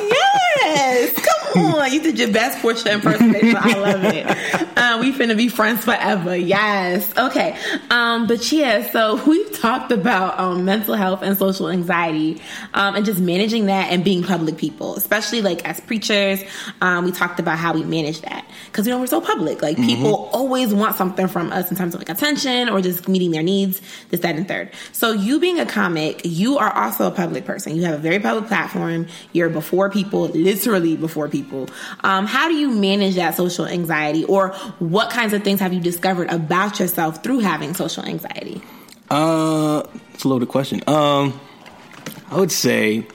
yes. 0.00 1.26
Come 1.54 1.69
You 1.86 2.02
did 2.02 2.18
your 2.18 2.32
best 2.32 2.58
Porsha 2.58 2.92
impersonation. 2.92 3.56
I 3.56 3.74
love 3.74 4.04
it. 4.04 4.66
Uh, 4.80 4.98
we 4.98 5.12
finna 5.12 5.36
be 5.36 5.48
friends 5.48 5.84
forever. 5.84 6.34
Yes. 6.34 7.12
Okay. 7.16 7.54
Um, 7.90 8.26
but 8.26 8.50
yeah, 8.50 8.90
so 8.90 9.22
we've 9.26 9.60
talked 9.60 9.92
about 9.92 10.40
um, 10.40 10.64
mental 10.64 10.94
health 10.94 11.20
and 11.22 11.36
social 11.36 11.68
anxiety 11.68 12.40
um, 12.72 12.96
and 12.96 13.04
just 13.04 13.20
managing 13.20 13.66
that 13.66 13.92
and 13.92 14.02
being 14.02 14.22
public 14.22 14.56
people, 14.56 14.96
especially 14.96 15.42
like 15.42 15.68
as 15.68 15.80
preachers. 15.80 16.42
Um, 16.80 17.04
we 17.04 17.12
talked 17.12 17.38
about 17.38 17.58
how 17.58 17.74
we 17.74 17.84
manage 17.84 18.22
that 18.22 18.48
because, 18.66 18.86
you 18.86 18.92
know, 18.92 18.98
we're 18.98 19.06
so 19.06 19.20
public. 19.20 19.60
Like 19.60 19.76
mm-hmm. 19.76 19.86
people 19.86 20.30
always 20.32 20.72
want 20.72 20.96
something 20.96 21.28
from 21.28 21.52
us 21.52 21.70
in 21.70 21.76
terms 21.76 21.94
of 21.94 22.00
like 22.00 22.08
attention 22.08 22.70
or 22.70 22.80
just 22.80 23.06
meeting 23.06 23.32
their 23.32 23.42
needs, 23.42 23.82
this, 24.08 24.20
that, 24.20 24.34
and 24.36 24.48
third. 24.48 24.70
So 24.92 25.12
you 25.12 25.40
being 25.40 25.60
a 25.60 25.66
comic, 25.66 26.22
you 26.24 26.58
are 26.58 26.74
also 26.74 27.06
a 27.06 27.10
public 27.10 27.44
person. 27.44 27.76
You 27.76 27.84
have 27.84 27.94
a 27.94 28.02
very 28.02 28.18
public 28.18 28.46
platform. 28.48 29.08
You're 29.32 29.50
before 29.50 29.90
people, 29.90 30.28
literally 30.28 30.96
before 30.96 31.28
people. 31.28 31.68
Um, 32.02 32.26
how 32.26 32.48
do 32.48 32.54
you 32.54 32.70
manage 32.70 33.16
that 33.16 33.36
social 33.36 33.66
anxiety, 33.66 34.24
or 34.24 34.50
what 34.78 35.10
kinds 35.10 35.32
of 35.32 35.42
things 35.42 35.60
have 35.60 35.72
you 35.72 35.80
discovered 35.80 36.30
about 36.30 36.80
yourself 36.80 37.22
through 37.22 37.40
having 37.40 37.74
social 37.74 38.04
anxiety? 38.04 38.62
Uh, 39.10 39.82
it's 40.14 40.24
a 40.24 40.28
loaded 40.28 40.48
question. 40.48 40.82
Um, 40.86 41.38
I 42.30 42.38
would 42.38 42.52
say, 42.52 43.06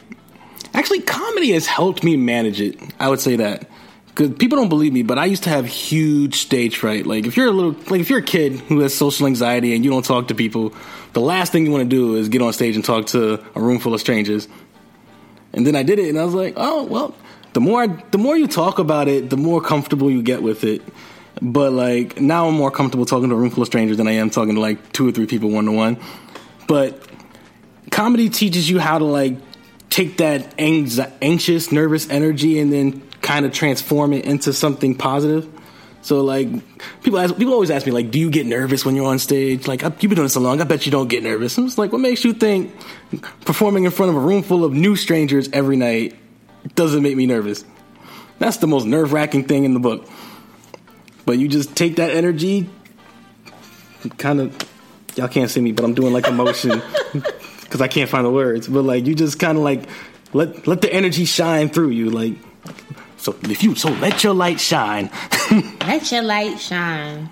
actually, 0.73 1.01
comedy 1.01 1.51
has 1.51 1.67
helped 1.67 2.03
me 2.03 2.17
manage 2.17 2.59
it. 2.59 2.79
I 2.99 3.09
would 3.09 3.21
say 3.21 3.37
that 3.37 3.69
because 4.07 4.35
people 4.37 4.57
don't 4.57 4.69
believe 4.69 4.93
me, 4.93 5.03
but 5.03 5.19
I 5.19 5.25
used 5.25 5.43
to 5.43 5.49
have 5.49 5.65
huge 5.65 6.35
stage 6.35 6.77
fright. 6.77 7.05
Like 7.05 7.25
if 7.25 7.35
you're 7.35 7.47
a 7.47 7.51
little, 7.51 7.73
like 7.89 7.99
if 7.99 8.09
you're 8.09 8.19
a 8.19 8.23
kid 8.23 8.53
who 8.53 8.79
has 8.79 8.95
social 8.95 9.27
anxiety 9.27 9.75
and 9.75 9.83
you 9.83 9.91
don't 9.91 10.05
talk 10.05 10.29
to 10.29 10.35
people, 10.35 10.73
the 11.13 11.19
last 11.19 11.51
thing 11.51 11.65
you 11.65 11.71
want 11.71 11.83
to 11.83 11.89
do 11.89 12.15
is 12.15 12.29
get 12.29 12.41
on 12.41 12.53
stage 12.53 12.75
and 12.75 12.83
talk 12.83 13.07
to 13.07 13.43
a 13.55 13.61
room 13.61 13.79
full 13.79 13.93
of 13.93 13.99
strangers. 13.99 14.47
And 15.51 15.67
then 15.67 15.75
I 15.75 15.83
did 15.83 15.99
it, 15.99 16.09
and 16.09 16.19
I 16.19 16.23
was 16.23 16.33
like, 16.33 16.53
oh 16.57 16.83
well. 16.83 17.15
The 17.55 17.61
more 17.61 17.87
the 17.87 18.17
more 18.17 18.35
you 18.35 18.47
talk 18.47 18.79
about 18.79 19.07
it, 19.07 19.29
the 19.29 19.37
more 19.37 19.61
comfortable 19.61 20.11
you 20.11 20.21
get 20.21 20.43
with 20.43 20.65
it. 20.65 20.81
But 21.41 21.71
like 21.71 22.19
now, 22.19 22.49
I'm 22.49 22.53
more 22.53 22.69
comfortable 22.69 23.05
talking 23.05 23.29
to 23.29 23.35
a 23.35 23.37
room 23.37 23.49
full 23.49 23.61
of 23.61 23.67
strangers 23.67 23.95
than 23.95 24.09
I 24.09 24.15
am 24.15 24.29
talking 24.29 24.55
to 24.55 24.59
like 24.59 24.91
two 24.91 25.07
or 25.07 25.13
three 25.13 25.25
people 25.25 25.49
one 25.49 25.63
to 25.63 25.71
one. 25.71 25.97
But 26.67 27.01
comedy 27.91 28.29
teaches 28.29 28.69
you 28.69 28.77
how 28.77 28.99
to 28.99 29.05
like 29.05 29.37
take 29.89 30.17
that 30.17 30.53
anxious, 30.59 31.71
nervous 31.71 32.09
energy 32.09 32.59
and 32.59 32.73
then 32.73 33.01
kind 33.21 33.45
of 33.45 33.53
transform 33.53 34.11
it 34.11 34.25
into 34.25 34.51
something 34.51 34.93
positive. 34.93 35.47
So 36.01 36.23
like 36.23 36.49
people 37.03 37.19
ask, 37.19 37.37
people 37.37 37.53
always 37.53 37.71
ask 37.71 37.85
me 37.85 37.93
like, 37.93 38.11
do 38.11 38.19
you 38.19 38.29
get 38.29 38.45
nervous 38.45 38.83
when 38.83 38.97
you're 38.97 39.07
on 39.07 39.17
stage? 39.17 39.65
Like 39.65 39.81
you've 39.81 39.97
been 40.01 40.09
doing 40.09 40.23
this 40.23 40.33
so 40.33 40.41
long, 40.41 40.59
I 40.59 40.65
bet 40.65 40.85
you 40.85 40.91
don't 40.91 41.07
get 41.07 41.23
nervous. 41.23 41.57
I'm 41.57 41.67
just 41.67 41.77
like, 41.77 41.93
what 41.93 42.01
makes 42.01 42.25
you 42.25 42.33
think 42.33 42.75
performing 43.45 43.85
in 43.85 43.91
front 43.91 44.09
of 44.09 44.17
a 44.17 44.19
room 44.19 44.43
full 44.43 44.65
of 44.65 44.73
new 44.73 44.97
strangers 44.97 45.47
every 45.53 45.77
night 45.77 46.17
doesn't 46.73 47.03
make 47.03 47.15
me 47.15 47.25
nervous? 47.25 47.63
That's 48.39 48.57
the 48.57 48.67
most 48.67 48.85
nerve 48.85 49.13
wracking 49.13 49.45
thing 49.45 49.63
in 49.65 49.73
the 49.73 49.79
book. 49.79 50.07
But 51.25 51.37
you 51.37 51.47
just 51.47 51.75
take 51.75 51.97
that 51.97 52.11
energy, 52.11 52.69
kind 54.17 54.41
of. 54.41 54.57
Y'all 55.15 55.27
can't 55.29 55.49
see 55.49 55.61
me, 55.61 55.71
but 55.71 55.85
I'm 55.85 55.93
doing 55.93 56.11
like 56.11 56.27
a 56.27 56.31
motion 56.31 56.81
because 57.61 57.81
I 57.81 57.87
can't 57.87 58.09
find 58.09 58.25
the 58.25 58.31
words. 58.31 58.67
But 58.67 58.81
like 58.83 59.05
you 59.05 59.15
just 59.15 59.39
kind 59.39 59.57
of 59.57 59.63
like 59.63 59.87
let 60.33 60.67
let 60.67 60.81
the 60.81 60.93
energy 60.93 61.25
shine 61.25 61.69
through 61.69 61.91
you, 61.91 62.09
like 62.09 62.33
so 63.17 63.35
if 63.43 63.63
you 63.63 63.75
so 63.75 63.89
let 63.89 64.23
your 64.23 64.33
light 64.33 64.59
shine. 64.59 65.09
let 65.81 66.11
your 66.11 66.21
light 66.21 66.59
shine. 66.59 67.29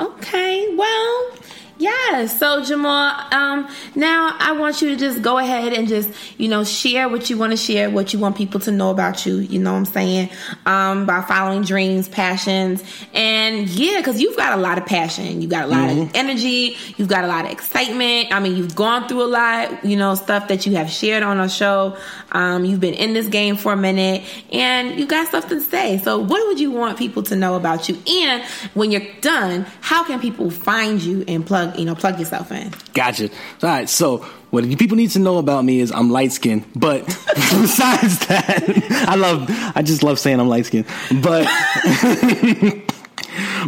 Okay, 0.00 0.74
well, 0.76 1.32
yeah. 1.80 2.26
So 2.26 2.62
Jamal, 2.62 3.26
um, 3.32 3.66
now 3.94 4.36
I 4.38 4.52
want 4.52 4.82
you 4.82 4.90
to 4.90 4.96
just 4.96 5.22
go 5.22 5.38
ahead 5.38 5.72
and 5.72 5.88
just 5.88 6.10
you 6.38 6.46
know 6.48 6.62
share 6.62 7.08
what 7.08 7.30
you 7.30 7.38
want 7.38 7.52
to 7.52 7.56
share, 7.56 7.88
what 7.88 8.12
you 8.12 8.18
want 8.18 8.36
people 8.36 8.60
to 8.60 8.70
know 8.70 8.90
about 8.90 9.24
you. 9.24 9.38
You 9.38 9.58
know 9.58 9.72
what 9.72 9.78
I'm 9.78 9.84
saying? 9.86 10.30
Um, 10.66 11.06
by 11.06 11.22
following 11.22 11.62
dreams, 11.62 12.06
passions, 12.06 12.84
and 13.14 13.66
yeah, 13.70 13.96
because 13.98 14.20
you've 14.20 14.36
got 14.36 14.58
a 14.58 14.60
lot 14.60 14.76
of 14.76 14.84
passion, 14.84 15.40
you've 15.40 15.50
got 15.50 15.64
a 15.64 15.68
lot 15.68 15.88
mm-hmm. 15.88 16.02
of 16.02 16.10
energy, 16.14 16.76
you've 16.98 17.08
got 17.08 17.24
a 17.24 17.26
lot 17.26 17.46
of 17.46 17.50
excitement. 17.50 18.32
I 18.32 18.40
mean, 18.40 18.56
you've 18.56 18.76
gone 18.76 19.08
through 19.08 19.22
a 19.22 19.30
lot. 19.30 19.84
You 19.84 19.96
know, 19.96 20.14
stuff 20.16 20.48
that 20.48 20.66
you 20.66 20.76
have 20.76 20.90
shared 20.90 21.22
on 21.22 21.38
our 21.38 21.48
show. 21.48 21.96
Um, 22.32 22.66
you've 22.66 22.80
been 22.80 22.94
in 22.94 23.14
this 23.14 23.26
game 23.26 23.56
for 23.56 23.72
a 23.72 23.76
minute, 23.76 24.22
and 24.52 24.98
you 24.98 25.06
got 25.06 25.28
stuff 25.28 25.48
to 25.48 25.60
say. 25.60 25.96
So, 25.98 26.18
what 26.18 26.46
would 26.46 26.60
you 26.60 26.70
want 26.70 26.98
people 26.98 27.22
to 27.24 27.36
know 27.36 27.54
about 27.54 27.88
you? 27.88 27.96
And 28.06 28.44
when 28.74 28.90
you're 28.90 29.06
done, 29.22 29.66
how 29.80 30.04
can 30.04 30.20
people 30.20 30.50
find 30.50 31.02
you 31.02 31.24
and 31.26 31.46
plug 31.46 31.69
plug, 31.70 31.80
you 31.80 31.86
know, 31.86 31.94
plug 31.94 32.18
yourself 32.18 32.52
in. 32.52 32.72
Gotcha. 32.94 33.28
All 33.28 33.34
right. 33.62 33.88
So 33.88 34.18
what 34.50 34.64
people 34.78 34.96
need 34.96 35.10
to 35.10 35.18
know 35.18 35.38
about 35.38 35.64
me 35.64 35.80
is 35.80 35.92
I'm 35.92 36.10
light 36.10 36.32
skinned. 36.32 36.64
But 36.74 37.06
besides 37.26 38.18
that, 38.26 39.06
I 39.08 39.14
love, 39.16 39.46
I 39.74 39.82
just 39.82 40.02
love 40.02 40.18
saying 40.18 40.40
I'm 40.40 40.48
light 40.48 40.66
skinned. 40.66 40.86
But, 41.22 41.46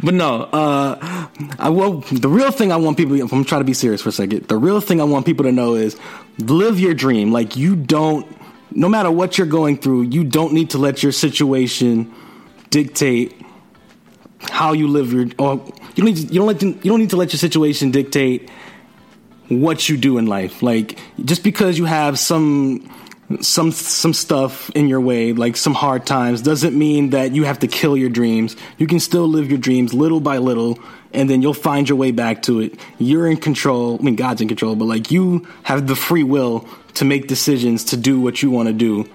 but 0.02 0.14
no, 0.14 0.42
uh, 0.52 1.28
I 1.58 1.68
will, 1.70 2.00
the 2.00 2.28
real 2.28 2.50
thing 2.50 2.72
I 2.72 2.76
want 2.76 2.96
people, 2.96 3.20
if 3.20 3.32
I'm 3.32 3.44
trying 3.44 3.60
to 3.60 3.66
be 3.66 3.74
serious 3.74 4.02
for 4.02 4.10
a 4.10 4.12
second, 4.12 4.48
the 4.48 4.56
real 4.56 4.80
thing 4.80 5.00
I 5.00 5.04
want 5.04 5.26
people 5.26 5.44
to 5.44 5.52
know 5.52 5.74
is 5.74 5.96
live 6.38 6.78
your 6.78 6.94
dream. 6.94 7.32
Like 7.32 7.56
you 7.56 7.76
don't, 7.76 8.26
no 8.74 8.88
matter 8.88 9.10
what 9.10 9.36
you're 9.36 9.46
going 9.46 9.76
through, 9.76 10.02
you 10.02 10.24
don't 10.24 10.54
need 10.54 10.70
to 10.70 10.78
let 10.78 11.02
your 11.02 11.12
situation 11.12 12.12
dictate 12.70 13.38
how 14.50 14.72
you 14.72 14.88
live 14.88 15.12
your 15.12 15.26
or 15.38 15.62
you 15.94 16.04
don't 16.04 16.14
need 16.14 16.28
to, 16.28 16.32
you 16.32 16.38
don't 16.40 16.46
let 16.46 16.62
you 16.62 16.90
don't 16.90 17.00
need 17.00 17.10
to 17.10 17.16
let 17.16 17.32
your 17.32 17.38
situation 17.38 17.90
dictate 17.90 18.50
what 19.48 19.88
you 19.88 19.96
do 19.96 20.18
in 20.18 20.26
life. 20.26 20.62
Like 20.62 20.98
just 21.24 21.42
because 21.42 21.78
you 21.78 21.84
have 21.84 22.18
some 22.18 22.90
some 23.40 23.72
some 23.72 24.12
stuff 24.12 24.70
in 24.70 24.88
your 24.88 25.00
way, 25.00 25.32
like 25.32 25.56
some 25.56 25.74
hard 25.74 26.06
times, 26.06 26.42
doesn't 26.42 26.76
mean 26.76 27.10
that 27.10 27.34
you 27.34 27.44
have 27.44 27.60
to 27.60 27.66
kill 27.66 27.96
your 27.96 28.10
dreams. 28.10 28.56
You 28.78 28.86
can 28.86 29.00
still 29.00 29.26
live 29.26 29.48
your 29.48 29.58
dreams 29.58 29.94
little 29.94 30.20
by 30.20 30.38
little, 30.38 30.78
and 31.12 31.30
then 31.30 31.42
you'll 31.42 31.54
find 31.54 31.88
your 31.88 31.96
way 31.96 32.10
back 32.10 32.42
to 32.42 32.60
it. 32.60 32.78
You're 32.98 33.26
in 33.26 33.36
control. 33.36 33.98
I 34.00 34.02
mean, 34.02 34.16
God's 34.16 34.40
in 34.40 34.48
control, 34.48 34.74
but 34.76 34.86
like 34.86 35.10
you 35.10 35.46
have 35.62 35.86
the 35.86 35.96
free 35.96 36.24
will 36.24 36.66
to 36.94 37.04
make 37.04 37.26
decisions 37.26 37.84
to 37.84 37.96
do 37.96 38.20
what 38.20 38.42
you 38.42 38.50
want 38.50 38.68
to 38.68 38.74
do, 38.74 39.08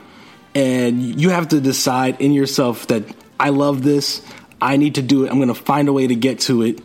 and 0.56 1.20
you 1.20 1.30
have 1.30 1.50
to 1.50 1.62
decide 1.62 2.20
in 2.22 2.34
yourself 2.34 2.88
that 2.88 3.04
I 3.40 3.50
love 3.50 3.84
this. 3.84 4.22
I 4.62 4.78
need 4.78 4.96
to 4.96 5.02
do 5.02 5.26
it. 5.26 5.32
I'm 5.32 5.38
going 5.38 5.48
to 5.50 5.54
find 5.54 5.88
a 5.88 5.94
way 5.94 6.08
to 6.08 6.16
get 6.16 6.40
to 6.42 6.64
it. 6.64 6.80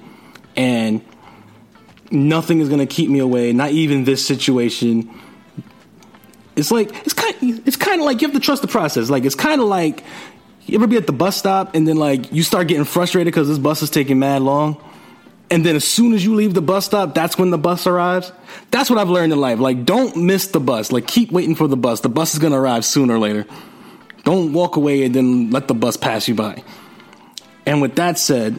And 0.56 1.04
nothing 2.10 2.60
is 2.60 2.68
going 2.68 2.80
to 2.80 2.86
keep 2.86 3.08
me 3.08 3.18
away, 3.18 3.52
not 3.52 3.70
even 3.70 4.04
this 4.04 4.24
situation. 4.24 5.10
It's 6.54 6.70
like 6.70 6.94
it's 7.06 7.14
kind 7.14 7.62
it's 7.66 7.76
kind 7.76 8.00
of 8.00 8.04
like 8.04 8.20
you 8.20 8.28
have 8.28 8.34
to 8.34 8.40
trust 8.40 8.62
the 8.62 8.68
process. 8.68 9.08
Like 9.08 9.24
it's 9.24 9.34
kind 9.34 9.60
of 9.60 9.68
like 9.68 10.04
you 10.66 10.76
ever 10.76 10.86
be 10.86 10.96
at 10.96 11.06
the 11.06 11.12
bus 11.12 11.36
stop 11.36 11.74
and 11.74 11.88
then 11.88 11.96
like 11.96 12.32
you 12.32 12.42
start 12.42 12.68
getting 12.68 12.84
frustrated 12.84 13.32
because 13.32 13.48
this 13.48 13.58
bus 13.58 13.82
is 13.82 13.90
taking 13.90 14.18
mad 14.18 14.42
long. 14.42 14.82
And 15.50 15.66
then 15.66 15.76
as 15.76 15.84
soon 15.84 16.14
as 16.14 16.24
you 16.24 16.34
leave 16.34 16.54
the 16.54 16.62
bus 16.62 16.86
stop, 16.86 17.14
that's 17.14 17.36
when 17.36 17.50
the 17.50 17.58
bus 17.58 17.86
arrives. 17.86 18.32
That's 18.70 18.88
what 18.88 18.98
I've 18.98 19.10
learned 19.10 19.34
in 19.34 19.38
life. 19.38 19.58
Like, 19.58 19.84
don't 19.84 20.16
miss 20.16 20.46
the 20.46 20.60
bus. 20.60 20.90
Like, 20.90 21.06
keep 21.06 21.30
waiting 21.30 21.54
for 21.54 21.68
the 21.68 21.76
bus. 21.76 22.00
The 22.00 22.08
bus 22.08 22.32
is 22.32 22.38
going 22.38 22.54
to 22.54 22.58
arrive 22.58 22.86
sooner 22.86 23.16
or 23.16 23.18
later. 23.18 23.44
Don't 24.24 24.54
walk 24.54 24.76
away 24.76 25.04
and 25.04 25.14
then 25.14 25.50
let 25.50 25.68
the 25.68 25.74
bus 25.74 25.98
pass 25.98 26.26
you 26.26 26.34
by. 26.34 26.62
And 27.66 27.80
with 27.80 27.96
that 27.96 28.18
said, 28.18 28.56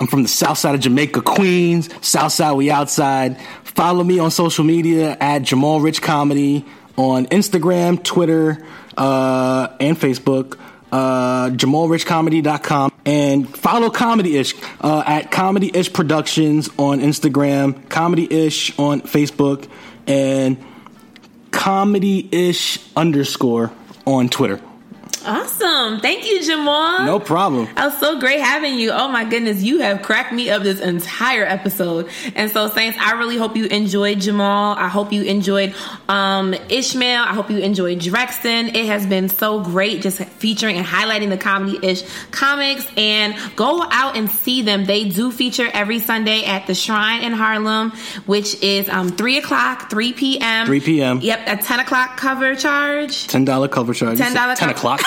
I'm 0.00 0.06
from 0.06 0.22
the 0.22 0.28
south 0.28 0.58
side 0.58 0.74
of 0.74 0.80
Jamaica, 0.80 1.20
Queens. 1.20 1.90
South 2.00 2.32
side, 2.32 2.52
we 2.52 2.70
outside. 2.70 3.40
Follow 3.64 4.02
me 4.02 4.18
on 4.18 4.30
social 4.30 4.64
media 4.64 5.16
at 5.20 5.42
Jamal 5.42 5.80
Rich 5.80 6.00
Comedy 6.00 6.64
on 6.96 7.26
Instagram, 7.26 8.02
Twitter, 8.02 8.64
uh, 8.96 9.68
and 9.78 9.96
Facebook. 9.98 10.58
Uh, 10.90 11.50
JamalRichComedy.com 11.50 12.90
and 13.04 13.56
follow 13.56 13.90
Comedy 13.90 14.36
Ish 14.36 14.54
uh, 14.80 15.04
at 15.06 15.30
Comedy 15.30 15.70
Ish 15.72 15.92
Productions 15.92 16.68
on 16.78 17.00
Instagram, 17.00 17.88
Comedy 17.88 18.26
Ish 18.28 18.76
on 18.76 19.02
Facebook, 19.02 19.68
and 20.08 20.56
Comedy 21.52 22.28
Ish 22.32 22.80
underscore 22.96 23.70
on 24.04 24.28
Twitter. 24.28 24.60
Awesome. 25.30 26.00
Thank 26.00 26.26
you, 26.26 26.42
Jamal. 26.42 27.04
No 27.06 27.20
problem. 27.20 27.68
It 27.68 27.76
was 27.76 27.98
so 27.98 28.18
great 28.18 28.40
having 28.40 28.74
you. 28.74 28.90
Oh 28.90 29.08
my 29.08 29.24
goodness, 29.24 29.62
you 29.62 29.78
have 29.80 30.02
cracked 30.02 30.32
me 30.32 30.50
up 30.50 30.62
this 30.62 30.80
entire 30.80 31.44
episode. 31.44 32.08
And 32.34 32.50
so, 32.50 32.68
Saints, 32.68 32.98
I 33.00 33.12
really 33.12 33.36
hope 33.36 33.56
you 33.56 33.66
enjoyed 33.66 34.20
Jamal. 34.20 34.76
I 34.76 34.88
hope 34.88 35.12
you 35.12 35.22
enjoyed 35.22 35.74
um, 36.08 36.52
Ishmael. 36.68 37.22
I 37.22 37.32
hope 37.32 37.48
you 37.48 37.58
enjoyed 37.58 38.00
Drexton. 38.00 38.74
It 38.74 38.86
has 38.86 39.06
been 39.06 39.28
so 39.28 39.60
great 39.60 40.02
just 40.02 40.18
featuring 40.18 40.76
and 40.76 40.86
highlighting 40.86 41.28
the 41.28 41.38
comedy 41.38 41.78
ish 41.80 42.02
comics. 42.32 42.84
And 42.96 43.36
go 43.54 43.84
out 43.90 44.16
and 44.16 44.28
see 44.28 44.62
them. 44.62 44.84
They 44.84 45.08
do 45.08 45.30
feature 45.30 45.68
every 45.72 46.00
Sunday 46.00 46.44
at 46.44 46.66
the 46.66 46.74
Shrine 46.74 47.22
in 47.22 47.32
Harlem, 47.32 47.92
which 48.26 48.60
is 48.62 48.88
um, 48.88 49.10
3 49.10 49.38
o'clock, 49.38 49.90
3 49.90 50.12
p.m. 50.12 50.66
3 50.66 50.80
p.m. 50.80 51.20
Yep, 51.20 51.40
a 51.46 51.56
10 51.56 51.80
o'clock 51.80 52.16
cover 52.16 52.56
charge. 52.56 53.28
$10 53.28 53.70
cover 53.70 53.94
charge. 53.94 54.18
$10 54.18 54.56
10 54.56 54.68
o'clock 54.70 55.00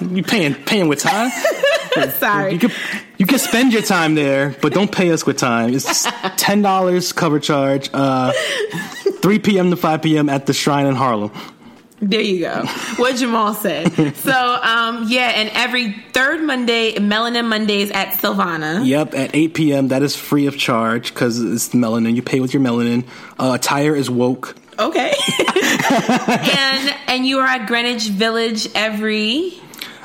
you 0.00 0.22
paying 0.22 0.54
paying 0.54 0.88
with 0.88 1.00
time. 1.00 1.30
Sorry. 2.18 2.54
You 2.54 2.58
can, 2.58 2.70
you 3.18 3.26
can 3.26 3.38
spend 3.38 3.72
your 3.72 3.82
time 3.82 4.14
there, 4.14 4.56
but 4.60 4.72
don't 4.72 4.90
pay 4.90 5.12
us 5.12 5.24
with 5.24 5.36
time. 5.38 5.72
It's 5.74 6.06
ten 6.36 6.62
dollars 6.62 7.12
cover 7.12 7.38
charge. 7.40 7.90
Uh, 7.92 8.32
Three 9.22 9.38
p.m. 9.38 9.70
to 9.70 9.76
five 9.76 10.02
p.m. 10.02 10.28
at 10.28 10.46
the 10.46 10.52
Shrine 10.52 10.86
in 10.86 10.94
Harlem. 10.94 11.30
There 12.00 12.20
you 12.20 12.40
go. 12.40 12.66
What 12.96 13.16
Jamal 13.16 13.54
said. 13.54 13.88
so, 14.16 14.32
um, 14.32 15.06
yeah, 15.08 15.28
and 15.28 15.48
every 15.54 15.92
third 16.12 16.42
Monday, 16.42 16.94
Melanin 16.96 17.48
Mondays 17.48 17.90
at 17.92 18.08
Silvana. 18.08 18.84
Yep, 18.86 19.14
at 19.14 19.34
8 19.34 19.54
p.m. 19.54 19.88
That 19.88 20.02
is 20.02 20.14
free 20.14 20.46
of 20.46 20.58
charge 20.58 21.14
because 21.14 21.40
it's 21.40 21.70
melanin. 21.70 22.14
You 22.14 22.22
pay 22.22 22.40
with 22.40 22.52
your 22.52 22.62
melanin. 22.62 23.06
Uh, 23.38 23.56
tire 23.56 23.96
is 23.96 24.10
woke. 24.10 24.54
Okay. 24.78 25.12
and 26.28 26.94
and 27.08 27.26
you 27.26 27.38
are 27.40 27.46
at 27.46 27.66
Greenwich 27.66 28.08
Village 28.08 28.68
every. 28.74 29.54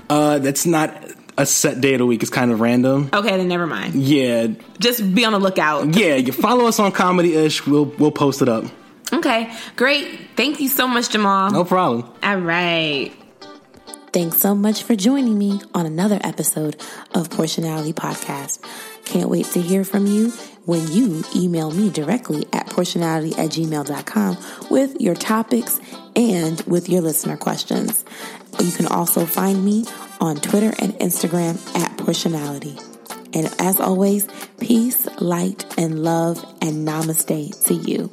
Uh, 0.09 0.39
that's 0.39 0.65
not 0.65 1.11
a 1.37 1.45
set 1.45 1.79
day 1.81 1.93
of 1.93 1.99
the 1.99 2.05
week. 2.05 2.21
It's 2.21 2.31
kind 2.31 2.51
of 2.51 2.59
random. 2.59 3.09
Okay, 3.13 3.37
then 3.37 3.47
never 3.47 3.65
mind. 3.65 3.95
Yeah. 3.95 4.47
Just 4.79 5.13
be 5.15 5.25
on 5.25 5.33
the 5.33 5.39
lookout. 5.39 5.95
Yeah, 5.95 6.15
you 6.15 6.31
follow 6.31 6.65
us 6.65 6.79
on 6.79 6.91
Comedy 6.91 7.35
Ish. 7.35 7.65
We'll 7.65 7.85
we'll 7.85 8.11
post 8.11 8.41
it 8.41 8.49
up. 8.49 8.65
Okay, 9.11 9.51
great. 9.75 10.19
Thank 10.35 10.59
you 10.59 10.67
so 10.67 10.87
much, 10.87 11.09
Jamal. 11.09 11.51
No 11.51 11.65
problem. 11.65 12.11
All 12.21 12.37
right. 12.37 13.11
Thanks 14.13 14.37
so 14.37 14.55
much 14.55 14.83
for 14.83 14.95
joining 14.95 15.37
me 15.37 15.61
on 15.73 15.85
another 15.85 16.19
episode 16.23 16.81
of 17.13 17.29
Porshanality 17.29 17.93
Podcast. 17.93 18.59
Can't 19.05 19.29
wait 19.29 19.45
to 19.47 19.61
hear 19.61 19.83
from 19.83 20.07
you 20.07 20.33
when 20.69 20.87
you 20.91 21.23
email 21.35 21.71
me 21.71 21.89
directly 21.89 22.45
at 22.53 22.67
porshanality 22.67 23.31
at 23.39 23.49
gmail.com 23.49 24.37
with 24.69 25.01
your 25.01 25.15
topics 25.15 25.81
and 26.15 26.61
with 26.67 26.87
your 26.87 27.01
listener 27.01 27.35
questions. 27.35 28.05
You 28.59 28.71
can 28.71 28.85
also 28.85 29.25
find 29.25 29.65
me 29.65 29.85
on 30.21 30.35
Twitter 30.35 30.71
and 30.77 30.93
Instagram 30.99 31.57
at 31.75 31.97
Porshanality. 31.97 32.77
And 33.33 33.51
as 33.59 33.79
always, 33.79 34.27
peace, 34.59 35.07
light, 35.19 35.65
and 35.75 36.03
love, 36.03 36.43
and 36.61 36.87
namaste 36.87 37.63
to 37.65 37.73
you. 37.73 38.11